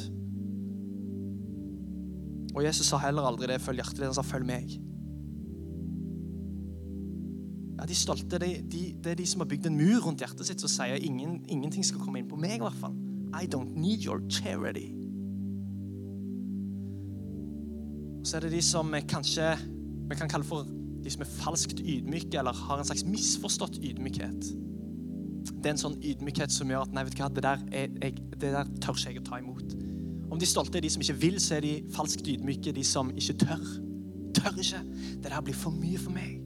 Og 2.56 2.64
Jesus 2.64 2.88
sa 2.88 2.98
heller 2.98 3.22
aldri 3.22 3.48
det. 3.48 3.62
Følg 3.62 3.84
hjertet 3.84 4.02
ditt. 4.02 4.10
Han 4.10 4.18
sa 4.18 4.26
'følg 4.26 4.48
meg'. 4.48 4.91
Ja, 7.82 7.88
De 7.90 7.96
stolte 7.98 8.38
de, 8.38 8.52
de, 8.70 8.82
det 9.02 9.12
er 9.12 9.18
de 9.18 9.26
som 9.26 9.42
har 9.42 9.50
bygd 9.50 9.66
en 9.66 9.78
mur 9.78 10.04
rundt 10.06 10.22
hjertet 10.22 10.46
sitt, 10.46 10.62
som 10.62 10.70
sier 10.70 11.02
ingen, 11.02 11.40
ingenting 11.50 11.86
skal 11.86 12.04
komme 12.04 12.22
inn 12.22 12.30
på 12.30 12.38
meg. 12.38 12.60
i 12.60 12.62
hvert 12.62 12.78
fall. 12.78 12.94
I 13.34 13.48
don't 13.50 13.74
need 13.74 14.06
your 14.06 14.22
charity. 14.30 14.92
Så 18.24 18.38
er 18.38 18.46
det 18.46 18.52
de 18.54 18.62
som 18.62 18.94
kanskje 19.10 19.56
vi 20.12 20.18
kan 20.20 20.30
kalle 20.30 20.46
for 20.46 20.68
de 21.02 21.10
som 21.10 21.24
er 21.26 21.32
falskt 21.40 21.80
ydmyke, 21.80 22.38
eller 22.38 22.54
har 22.54 22.78
en 22.78 22.86
slags 22.86 23.06
misforstått 23.08 23.80
ydmykhet. 23.82 24.52
Det 25.50 25.72
er 25.72 25.74
en 25.74 25.82
sånn 25.82 25.98
ydmykhet 26.06 26.54
som 26.54 26.70
gjør 26.70 26.86
at 26.86 26.94
nei, 26.94 27.06
vet 27.08 27.18
du 27.18 27.24
hva, 27.24 27.32
det 27.34 27.46
der, 27.48 27.64
er, 27.74 27.96
jeg, 28.04 28.20
det 28.36 28.52
der 28.54 28.70
tør 28.84 29.00
ikke 29.00 29.16
jeg 29.16 29.24
å 29.24 29.26
ta 29.26 29.42
imot. 29.42 29.74
Om 30.32 30.40
de 30.40 30.48
stolte 30.48 30.78
er 30.78 30.86
de 30.86 30.92
som 30.94 31.02
ikke 31.02 31.18
vil, 31.24 31.42
så 31.42 31.58
er 31.58 31.66
de 31.66 31.74
falskt 31.96 32.30
ydmyke, 32.30 32.76
de 32.78 32.86
som 32.86 33.10
ikke 33.18 33.40
tør. 33.48 33.66
Tør 34.38 34.62
ikke. 34.62 34.84
Det 35.24 35.34
der 35.34 35.42
blir 35.42 35.58
for 35.58 35.74
mye 35.74 35.98
for 36.00 36.14
meg. 36.14 36.41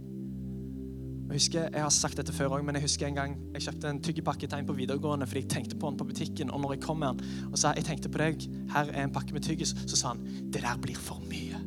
Jeg 1.25 1.33
husker, 1.33 1.61
jeg 1.73 1.81
har 1.81 1.89
sagt 1.89 2.17
dette 2.17 2.33
før 2.33 2.45
også, 2.53 2.65
men 2.65 2.75
jeg 2.77 2.83
husker 2.85 3.07
en 3.07 3.15
gang 3.17 3.31
jeg 3.55 3.61
kjøpte 3.65 3.89
en 3.89 4.01
tyggepakke 4.03 4.47
til 4.47 4.59
en 4.59 4.67
på 4.67 4.75
videregående 4.77 5.25
fordi 5.27 5.41
jeg 5.41 5.49
tenkte 5.49 5.75
på 5.81 5.89
den 5.89 5.97
på 5.97 6.05
butikken. 6.05 6.51
Og 6.51 6.61
når 6.61 6.73
jeg 6.75 6.81
kom 6.83 6.97
med 7.01 7.07
den 7.07 7.49
og 7.51 7.57
sa 7.59 7.71
jeg 7.73 7.85
tenkte 7.87 8.09
på 8.13 8.21
deg, 8.21 8.45
her 8.73 8.91
er 8.93 9.03
en 9.03 9.13
pakke 9.13 9.33
med 9.33 9.41
tyggis, 9.41 9.73
så 9.87 9.97
sa 9.97 10.07
han 10.13 10.21
det 10.53 10.61
der 10.61 10.77
blir 10.81 10.95
for 10.95 11.23
mye. 11.25 11.57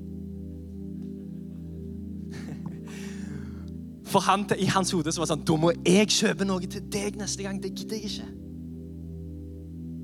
For 4.13 4.21
han, 4.25 4.47
I 4.59 4.65
hans 4.73 4.91
hode 4.95 5.13
så 5.13 5.21
var 5.21 5.27
det 5.27 5.35
sånn 5.35 5.45
Da 5.49 5.57
må 5.61 5.73
jeg 5.85 6.09
kjøpe 6.09 6.47
noe 6.49 6.65
til 6.65 6.85
deg 6.93 7.19
neste 7.21 7.43
gang. 7.45 7.59
Det 7.61 7.75
gidder 7.75 7.97
jeg 7.99 8.05
ikke. 8.13 8.29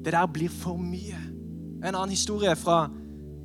Det 0.04 0.12
der 0.12 0.26
blir 0.26 0.52
for 0.52 0.76
mye. 0.76 1.16
En 1.84 1.94
annen 1.94 2.12
historie 2.12 2.56
fra, 2.56 2.90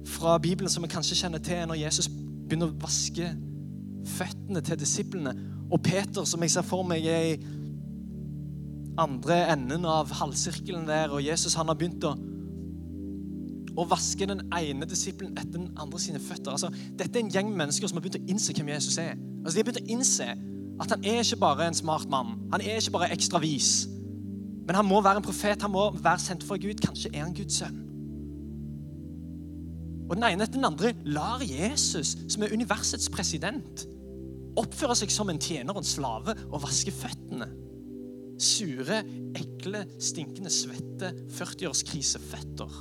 fra 0.06 0.38
Bibelen 0.38 0.72
som 0.72 0.84
vi 0.84 0.90
kanskje 0.92 1.16
kjenner 1.22 1.40
til, 1.44 1.56
er 1.62 1.70
når 1.70 1.80
Jesus 1.86 2.10
begynner 2.12 2.74
å 2.74 2.82
vaske 2.82 3.30
føttene 4.18 4.62
til 4.66 4.80
disiplene. 4.80 5.34
Og 5.70 5.82
Peter, 5.86 6.26
som 6.26 6.42
jeg 6.44 6.52
ser 6.54 6.66
for 6.66 6.86
meg, 6.88 7.06
er 7.06 7.34
i 7.34 7.38
andre 9.00 9.44
enden 9.54 9.86
av 9.88 10.12
halvsirkelen 10.20 10.88
der, 10.90 11.14
og 11.14 11.24
Jesus 11.24 11.56
han 11.56 11.70
har 11.72 11.78
begynt 11.80 12.04
å 12.10 12.18
å 13.80 13.86
vaske 13.88 14.28
den 14.28 14.42
ene 14.56 14.88
disippelen 14.90 15.38
etter 15.38 15.56
den 15.56 15.70
andre 15.80 16.00
sine 16.02 16.20
føtter. 16.20 16.52
Altså, 16.52 16.68
dette 17.00 17.16
er 17.16 17.24
en 17.24 17.32
gjeng 17.32 17.52
mennesker 17.56 17.88
som 17.88 18.00
har 18.00 18.04
begynt 18.04 18.20
å 18.20 18.32
innse 18.34 18.56
hvem 18.56 18.72
Jesus 18.74 18.98
er. 19.00 19.14
Altså, 19.44 19.54
de 19.56 19.62
har 19.62 19.68
begynt 19.70 19.84
å 19.86 19.94
innse 19.94 20.28
at 20.80 20.96
han 20.96 21.06
er 21.08 21.22
ikke 21.24 21.40
bare 21.44 21.68
en 21.70 21.78
smart 21.78 22.10
mann. 22.12 22.36
Han 22.54 22.64
er 22.64 22.80
ikke 22.80 22.96
bare 22.98 23.12
ekstra 23.16 23.40
vis. 23.44 23.86
Men 24.68 24.78
han 24.78 24.88
må 24.88 25.00
være 25.02 25.22
en 25.22 25.26
profet, 25.26 25.62
han 25.64 25.74
må 25.74 25.90
være 25.96 26.24
sendt 26.24 26.44
for 26.48 26.60
Gud. 26.62 26.82
Kanskje 26.84 27.14
er 27.14 27.24
han 27.24 27.36
Guds 27.36 27.62
sønn. 27.62 27.80
Og 30.10 30.18
Den 30.18 30.26
ene 30.26 30.44
etter 30.44 30.58
den 30.58 30.66
andre 30.66 30.94
lar 31.06 31.44
Jesus, 31.46 32.16
som 32.28 32.44
er 32.44 32.54
universets 32.54 33.10
president, 33.14 33.86
oppføre 34.58 34.96
seg 34.98 35.12
som 35.14 35.30
en 35.32 35.42
tjener 35.42 35.74
og 35.74 35.84
en 35.84 35.88
slave 35.88 36.36
og 36.50 36.64
vaske 36.64 36.94
føttene. 36.94 37.50
Sure, 38.40 39.02
ekle, 39.36 39.84
stinkende, 40.00 40.52
svette 40.54 41.12
40-årskriseføtter. 41.36 42.78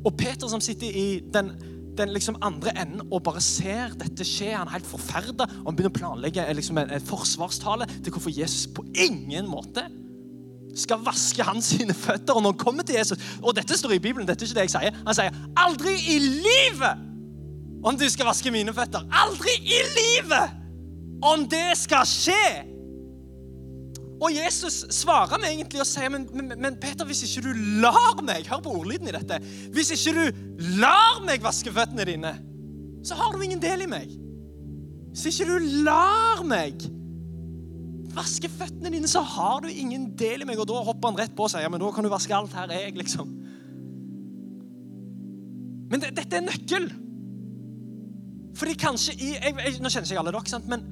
Og 0.00 0.14
Peter 0.16 0.48
som 0.48 0.62
sitter 0.64 0.88
i 0.96 1.08
den, 1.34 1.52
den 1.98 2.14
liksom 2.14 2.38
andre 2.44 2.72
enden 2.80 3.04
og 3.10 3.22
bare 3.26 3.42
ser 3.44 3.92
dette 4.00 4.24
skje, 4.24 4.54
han 4.54 4.70
er 4.70 4.78
helt 4.78 4.88
forferda 4.88 5.44
han 5.50 5.76
begynner 5.76 5.92
å 5.92 5.98
planlegge 5.98 6.46
liksom 6.56 6.80
en, 6.80 6.94
en 6.96 7.08
forsvarstale 7.10 7.88
til 7.98 8.14
hvorfor 8.14 8.32
Jesus 8.32 8.70
på 8.72 8.86
ingen 8.96 9.50
måte 9.50 9.84
skal 10.80 11.02
vaske 11.04 11.44
hans 11.44 11.68
sine 11.74 11.94
føtter. 11.96 12.32
Og 12.32 12.42
når 12.42 12.54
han 12.54 12.64
kommer 12.64 12.86
til 12.86 12.96
Jesus, 13.00 13.20
og 13.42 13.56
dette 13.58 13.76
står 13.76 13.98
i 13.98 14.02
Bibelen, 14.02 14.28
dette 14.28 14.46
er 14.46 14.48
ikke 14.48 14.60
det 14.62 14.68
jeg 14.68 14.76
sier, 14.78 15.00
han 15.04 15.18
sier 15.18 15.40
aldri 15.60 15.96
i 16.14 16.18
livet 16.24 17.09
om 17.82 17.96
du 17.96 18.06
skal 18.12 18.28
vaske 18.28 18.52
mine 18.52 18.74
føtter. 18.76 19.06
Aldri 19.22 19.54
i 19.64 19.80
livet 19.96 20.56
om 21.24 21.46
det 21.48 21.78
skal 21.80 22.06
skje. 22.08 22.44
Og 24.20 24.34
Jesus 24.36 24.82
svarer 24.92 25.40
meg 25.40 25.54
egentlig 25.54 25.80
og 25.80 25.88
sier 25.88 26.12
men, 26.12 26.26
men, 26.36 26.52
men, 26.60 26.76
Peter, 26.80 27.08
hvis 27.08 27.22
ikke 27.24 27.46
du 27.48 27.54
lar 27.80 28.20
meg 28.24 28.48
Hør 28.50 28.60
på 28.64 28.74
ordlyden 28.82 29.08
i 29.08 29.14
dette. 29.16 29.38
Hvis 29.72 29.94
ikke 29.96 30.12
du 30.18 30.42
lar 30.80 31.22
meg 31.24 31.40
vaske 31.44 31.72
føttene 31.72 32.04
dine, 32.08 32.34
så 33.06 33.16
har 33.16 33.32
du 33.32 33.44
ingen 33.44 33.62
del 33.62 33.86
i 33.86 33.88
meg. 33.88 34.12
Hvis 35.14 35.40
ikke 35.40 35.48
du 35.48 35.70
lar 35.86 36.44
meg 36.46 36.84
vaske 38.12 38.50
føttene 38.52 38.92
dine, 38.92 39.08
så 39.08 39.22
har 39.24 39.64
du 39.64 39.70
ingen 39.70 40.10
del 40.18 40.44
i 40.44 40.48
meg. 40.48 40.60
Og 40.60 40.68
da 40.68 40.82
hopper 40.84 41.12
han 41.12 41.20
rett 41.22 41.36
på 41.36 41.46
og 41.48 41.54
sier 41.54 41.72
men 41.72 41.80
da 41.80 41.88
kan 41.94 42.04
du 42.04 42.12
vaske 42.12 42.36
alt. 42.36 42.52
Her 42.52 42.68
er 42.68 42.90
jeg, 42.90 42.98
liksom. 43.00 43.32
Men 45.90 46.04
det, 46.04 46.12
dette 46.20 46.38
er 46.38 46.44
nøkkel. 46.44 46.90
Fordi 48.58 48.74
kanskje 48.78 49.14
i 49.14 49.34
jeg, 49.36 49.54
jeg, 49.54 49.76
Nå 49.80 49.90
kjenner 49.92 50.08
ikke 50.08 50.16
jeg 50.16 50.22
alle 50.22 50.34
dere, 50.34 50.50
sant? 50.50 50.70
men 50.70 50.88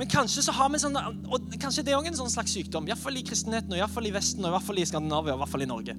men 0.00 0.08
kanskje 0.08 0.40
så 0.46 0.52
har 0.56 0.70
vi 0.72 0.78
sånn, 0.80 0.94
og 0.96 1.50
kanskje 1.60 1.82
det 1.84 1.92
er 1.92 1.98
også 1.98 2.08
en 2.08 2.14
sånn 2.22 2.30
slags 2.32 2.54
sykdom, 2.56 2.86
iallfall 2.88 3.18
i 3.20 3.24
kristenheten, 3.28 3.68
og 3.68 3.76
i, 3.76 3.82
hvert 3.82 3.92
fall 3.92 4.06
i 4.08 4.12
Vesten, 4.14 4.46
og 4.46 4.48
i 4.48 4.54
hvert 4.54 4.64
fall 4.64 4.80
i 4.80 4.84
Skandinavia 4.88 5.34
og 5.34 5.36
i 5.36 5.40
hvert 5.42 5.52
fall 5.52 5.64
i 5.66 5.68
Norge. 5.68 5.96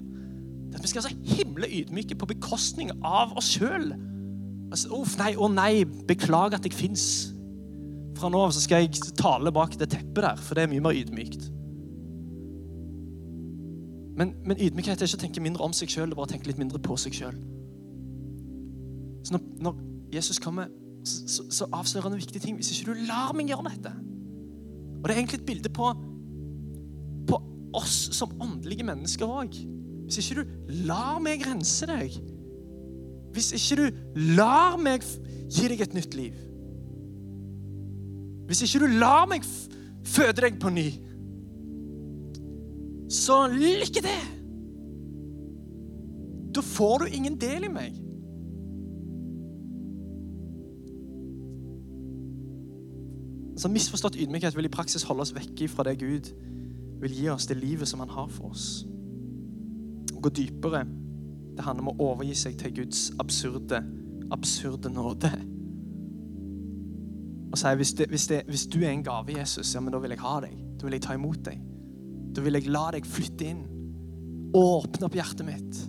At 0.74 0.82
Vi 0.82 0.90
skal 0.90 1.04
være 1.04 1.12
så 1.12 1.36
himle 1.36 1.70
ydmyke 1.70 2.18
på 2.18 2.30
bekostning 2.32 2.90
av 3.06 3.36
oss 3.38 3.52
sjøl. 3.54 3.92
Altså, 4.72 4.90
Uff, 4.98 5.14
nei, 5.20 5.36
å 5.38 5.52
nei, 5.54 5.84
beklager 6.10 6.58
at 6.58 6.66
jeg 6.66 6.74
fins. 6.80 7.06
Fra 8.18 8.34
nå 8.34 8.42
av 8.42 8.56
så 8.58 8.66
skal 8.66 8.88
jeg 8.88 9.14
tale 9.22 9.54
bak 9.54 9.78
det 9.78 9.92
teppet 9.94 10.26
der, 10.26 10.42
for 10.50 10.58
det 10.58 10.66
er 10.66 10.74
mye 10.74 10.88
mer 10.88 10.98
ydmykt. 10.98 11.46
Men, 14.18 14.34
men 14.50 14.58
ydmykhet 14.58 14.98
er 14.98 15.12
ikke 15.12 15.22
å 15.22 15.26
tenke 15.28 15.46
mindre 15.46 15.70
om 15.70 15.78
seg 15.78 15.94
sjøl, 15.94 16.18
bare 16.18 16.26
å 16.26 16.34
tenke 16.34 16.50
litt 16.50 16.58
mindre 16.58 16.82
på 16.82 16.98
seg 16.98 17.22
sjøl. 17.22 17.38
Så 19.22 19.38
når, 19.38 19.46
når 19.62 19.82
Jesus 20.18 20.42
kommer 20.42 20.74
så, 21.04 21.44
så, 21.50 21.68
avslører 21.74 22.10
han 22.10 22.16
en 22.16 22.22
viktig 22.22 22.42
ting. 22.42 22.56
Hvis 22.56 22.72
ikke 22.74 22.92
du 22.94 23.06
lar 23.10 23.34
meg 23.34 23.50
gjøre 23.50 23.72
dette 23.72 23.94
Og 25.00 25.08
det 25.08 25.14
er 25.14 25.20
egentlig 25.20 25.40
et 25.40 25.48
bilde 25.48 25.72
på, 25.74 25.92
på 27.30 27.40
oss 27.78 28.12
som 28.18 28.36
åndelige 28.42 28.86
mennesker 28.86 29.26
òg. 29.26 29.56
Hvis 30.06 30.20
ikke 30.22 30.42
du 30.42 30.76
lar 30.90 31.22
meg 31.24 31.46
rense 31.48 31.88
deg, 31.90 32.18
hvis 33.32 33.54
ikke 33.56 33.78
du 33.80 34.02
lar 34.36 34.78
meg 34.82 35.06
gi 35.52 35.70
deg 35.72 35.84
et 35.86 35.94
nytt 35.96 36.16
liv 36.20 36.36
Hvis 38.50 38.66
ikke 38.66 38.82
du 38.84 38.98
lar 39.00 39.24
meg 39.32 39.46
føde 40.04 40.42
deg 40.44 40.58
på 40.60 40.72
ny, 40.74 40.90
så 43.12 43.46
lykke 43.52 44.02
til! 44.04 44.24
Da 46.56 46.64
får 46.66 47.04
du 47.04 47.06
ingen 47.16 47.38
del 47.40 47.68
i 47.68 47.72
meg. 47.72 48.00
Så 53.62 53.70
misforstått 53.70 54.18
ydmykhet 54.18 54.56
vil 54.58 54.66
i 54.66 54.74
praksis 54.74 55.04
holde 55.06 55.22
oss 55.22 55.36
vekke 55.36 55.68
fra 55.70 55.86
det 55.86 56.00
Gud 56.02 56.32
vil 57.02 57.14
gi 57.14 57.28
oss, 57.30 57.46
det 57.50 57.60
livet 57.60 57.90
som 57.90 58.02
han 58.02 58.10
har 58.10 58.30
for 58.34 58.56
oss. 58.56 58.82
Å 60.16 60.22
Gå 60.22 60.32
dypere 60.34 60.86
Det 61.52 61.66
handler 61.66 61.84
om 61.84 61.92
å 61.92 62.10
overgi 62.14 62.36
seg 62.38 62.56
til 62.58 62.72
Guds 62.80 63.10
absurde, 63.20 63.82
absurde 64.32 64.90
nåde. 64.90 65.30
Og 67.52 67.60
si 67.60 67.74
hvis, 67.82 67.92
hvis, 68.08 68.28
hvis 68.48 68.64
du 68.72 68.80
er 68.80 68.94
en 68.94 69.04
gave, 69.04 69.36
Jesus, 69.36 69.74
ja, 69.76 69.82
men 69.84 69.92
da 69.94 70.00
vil 70.00 70.16
jeg 70.16 70.24
ha 70.24 70.38
deg. 70.46 70.54
Da 70.80 70.88
vil 70.88 70.96
jeg 70.96 71.04
ta 71.04 71.18
imot 71.18 71.42
deg. 71.46 71.60
Da 72.32 72.46
vil 72.46 72.56
jeg 72.56 72.72
la 72.72 72.86
deg 72.96 73.10
flytte 73.10 73.50
inn. 73.52 73.60
Åpne 74.56 75.10
opp 75.10 75.18
hjertet 75.20 75.46
mitt. 75.46 75.82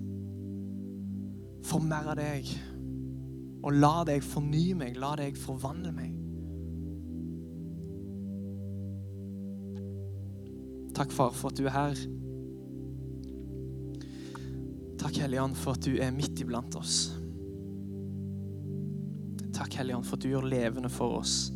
Få 1.70 1.78
mer 1.86 2.10
av 2.10 2.18
deg. 2.18 2.50
Og 3.62 3.78
la 3.78 4.02
deg 4.10 4.26
fornye 4.26 4.80
meg. 4.82 4.98
La 4.98 5.14
deg 5.22 5.38
forvandle 5.38 5.94
meg. 5.94 6.21
Takk, 11.02 11.12
far, 11.12 11.32
for 11.34 11.50
at 11.50 11.56
du 11.58 11.64
er 11.66 11.72
her. 11.74 11.96
Takk, 14.98 15.16
Hellige 15.18 15.42
Ånd, 15.42 15.56
for 15.58 15.74
at 15.74 15.82
du 15.82 15.96
er 15.98 16.12
midt 16.14 16.38
iblant 16.38 16.76
oss. 16.78 17.08
Takk, 19.50 19.74
Hellige 19.80 19.96
Ånd, 19.96 20.06
for 20.06 20.14
at 20.14 20.22
du 20.22 20.28
gjør 20.30 20.46
levende 20.46 20.90
for 20.94 21.16
oss 21.16 21.50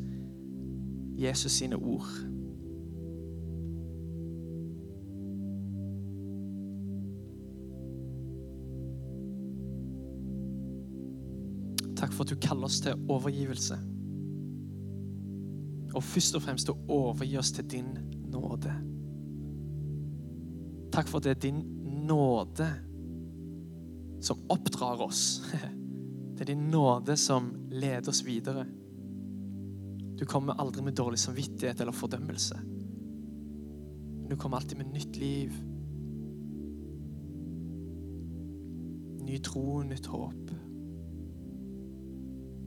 Jesus 1.15 1.61
sine 1.61 1.79
ord. 1.79 2.11
Takk 11.95 12.19
for 12.19 12.27
at 12.27 12.35
du 12.35 12.43
kaller 12.49 12.67
oss 12.67 12.81
til 12.83 12.99
overgivelse. 13.07 13.79
Og 15.95 16.03
først 16.03 16.35
og 16.35 16.47
fremst 16.51 16.75
å 16.75 16.79
overgi 16.99 17.39
oss 17.39 17.55
til 17.55 17.71
din 17.79 17.95
nåde. 18.35 18.96
Takk 20.97 21.11
for 21.13 21.21
at 21.21 21.27
det 21.27 21.35
er 21.35 21.41
din 21.41 21.59
nåde 22.09 22.67
som 24.25 24.39
oppdrar 24.49 25.03
oss. 25.05 25.43
Det 26.37 26.43
er 26.43 26.51
din 26.51 26.67
nåde 26.69 27.15
som 27.17 27.47
leder 27.73 28.09
oss 28.13 28.19
videre. 28.25 28.67
Du 30.19 30.27
kommer 30.29 30.61
aldri 30.61 30.83
med 30.85 30.95
dårlig 30.95 31.19
samvittighet 31.19 31.81
eller 31.81 31.97
fordømmelse. 31.97 32.59
Du 34.31 34.37
kommer 34.37 34.57
alltid 34.57 34.77
med 34.79 34.93
nytt 34.93 35.17
liv. 35.17 35.55
Ny 39.25 39.39
tro, 39.39 39.81
nytt 39.83 40.07
håp. 40.13 40.53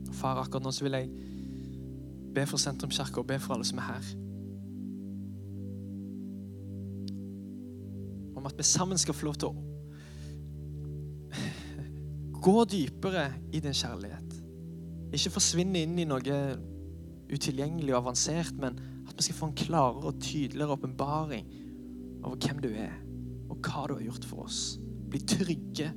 Og 0.07 0.15
Far, 0.15 0.41
akkurat 0.41 0.65
nå 0.65 0.73
så 0.73 0.87
vil 0.87 0.97
jeg 0.97 1.13
be 2.33 2.49
for 2.49 2.57
Sentrumskirka 2.57 3.21
og 3.21 3.29
be 3.29 3.37
for 3.37 3.53
alle 3.53 3.69
som 3.69 3.85
er 3.85 3.91
her. 3.91 4.09
At 8.49 8.57
vi 8.57 8.65
sammen 8.67 8.99
skal 8.99 9.17
få 9.17 9.29
lov 9.29 9.41
til 9.41 9.51
å 9.51 9.69
Gå 12.39 12.61
dypere 12.71 13.25
i 13.51 13.59
din 13.59 13.75
kjærlighet. 13.75 14.35
Ikke 15.11 15.33
forsvinne 15.33 15.81
inn 15.83 15.97
i 15.99 16.05
noe 16.07 16.35
utilgjengelig 17.29 17.91
og 17.91 17.97
avansert, 17.99 18.55
men 18.61 18.77
at 19.09 19.17
vi 19.17 19.25
skal 19.25 19.37
få 19.37 19.49
en 19.49 19.57
klarere 19.59 20.07
og 20.07 20.21
tydeligere 20.23 20.77
åpenbaring 20.77 21.49
over 22.23 22.37
hvem 22.39 22.61
du 22.63 22.69
er, 22.71 22.93
og 23.51 23.59
hva 23.59 23.83
du 23.89 23.97
har 23.97 24.05
gjort 24.05 24.27
for 24.29 24.45
oss. 24.45 24.61
Bli 25.11 25.19
trygge 25.27 25.89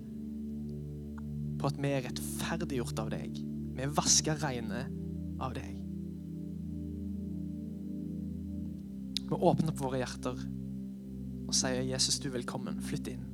på 1.60 1.70
at 1.70 1.78
vi 1.78 1.92
er 1.94 2.02
rettferdiggjort 2.08 3.04
av 3.04 3.12
deg. 3.14 3.38
Vi 3.76 3.84
er 3.84 3.94
vaska 3.94 4.34
reine 4.42 4.82
av 5.42 5.54
deg. 5.54 5.78
Vi 9.22 9.38
åpner 9.38 9.70
opp 9.70 9.84
våre 9.86 10.02
hjerter 10.02 10.42
og 11.52 11.56
sier, 11.56 11.84
'Jesus, 11.84 12.18
du 12.18 12.30
er 12.30 12.38
velkommen. 12.38 12.80
Flytt 12.80 13.12
inn. 13.12 13.24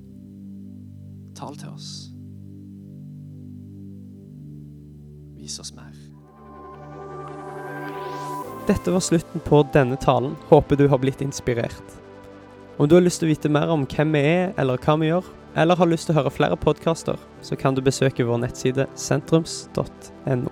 Tal 1.38 1.56
til 1.56 1.70
oss.' 1.70 2.10
Vis 5.38 5.58
oss 5.62 5.70
mer. 5.76 5.94
Dette 8.66 8.92
var 8.92 9.00
slutten 9.00 9.40
på 9.40 9.62
denne 9.72 9.96
talen. 9.96 10.34
Håper 10.50 10.76
du 10.76 10.88
har 10.88 10.98
blitt 10.98 11.22
inspirert. 11.22 11.94
Om 12.76 12.88
du 12.88 12.96
har 12.98 13.02
lyst 13.02 13.22
til 13.22 13.28
å 13.28 13.32
vite 13.32 13.48
mer 13.48 13.70
om 13.70 13.86
hvem 13.86 14.12
vi 14.12 14.18
er, 14.18 14.52
eller 14.58 14.76
hva 14.82 14.98
vi 14.98 15.08
gjør, 15.08 15.24
eller 15.56 15.78
har 15.78 15.88
lyst 15.88 16.06
til 16.06 16.16
å 16.16 16.20
høre 16.20 16.34
flere 16.34 16.58
podkaster, 16.58 17.16
så 17.42 17.56
kan 17.56 17.74
du 17.74 17.80
besøke 17.82 18.26
vår 18.26 18.42
nettside 18.42 18.86
sentrums.no. 18.94 20.47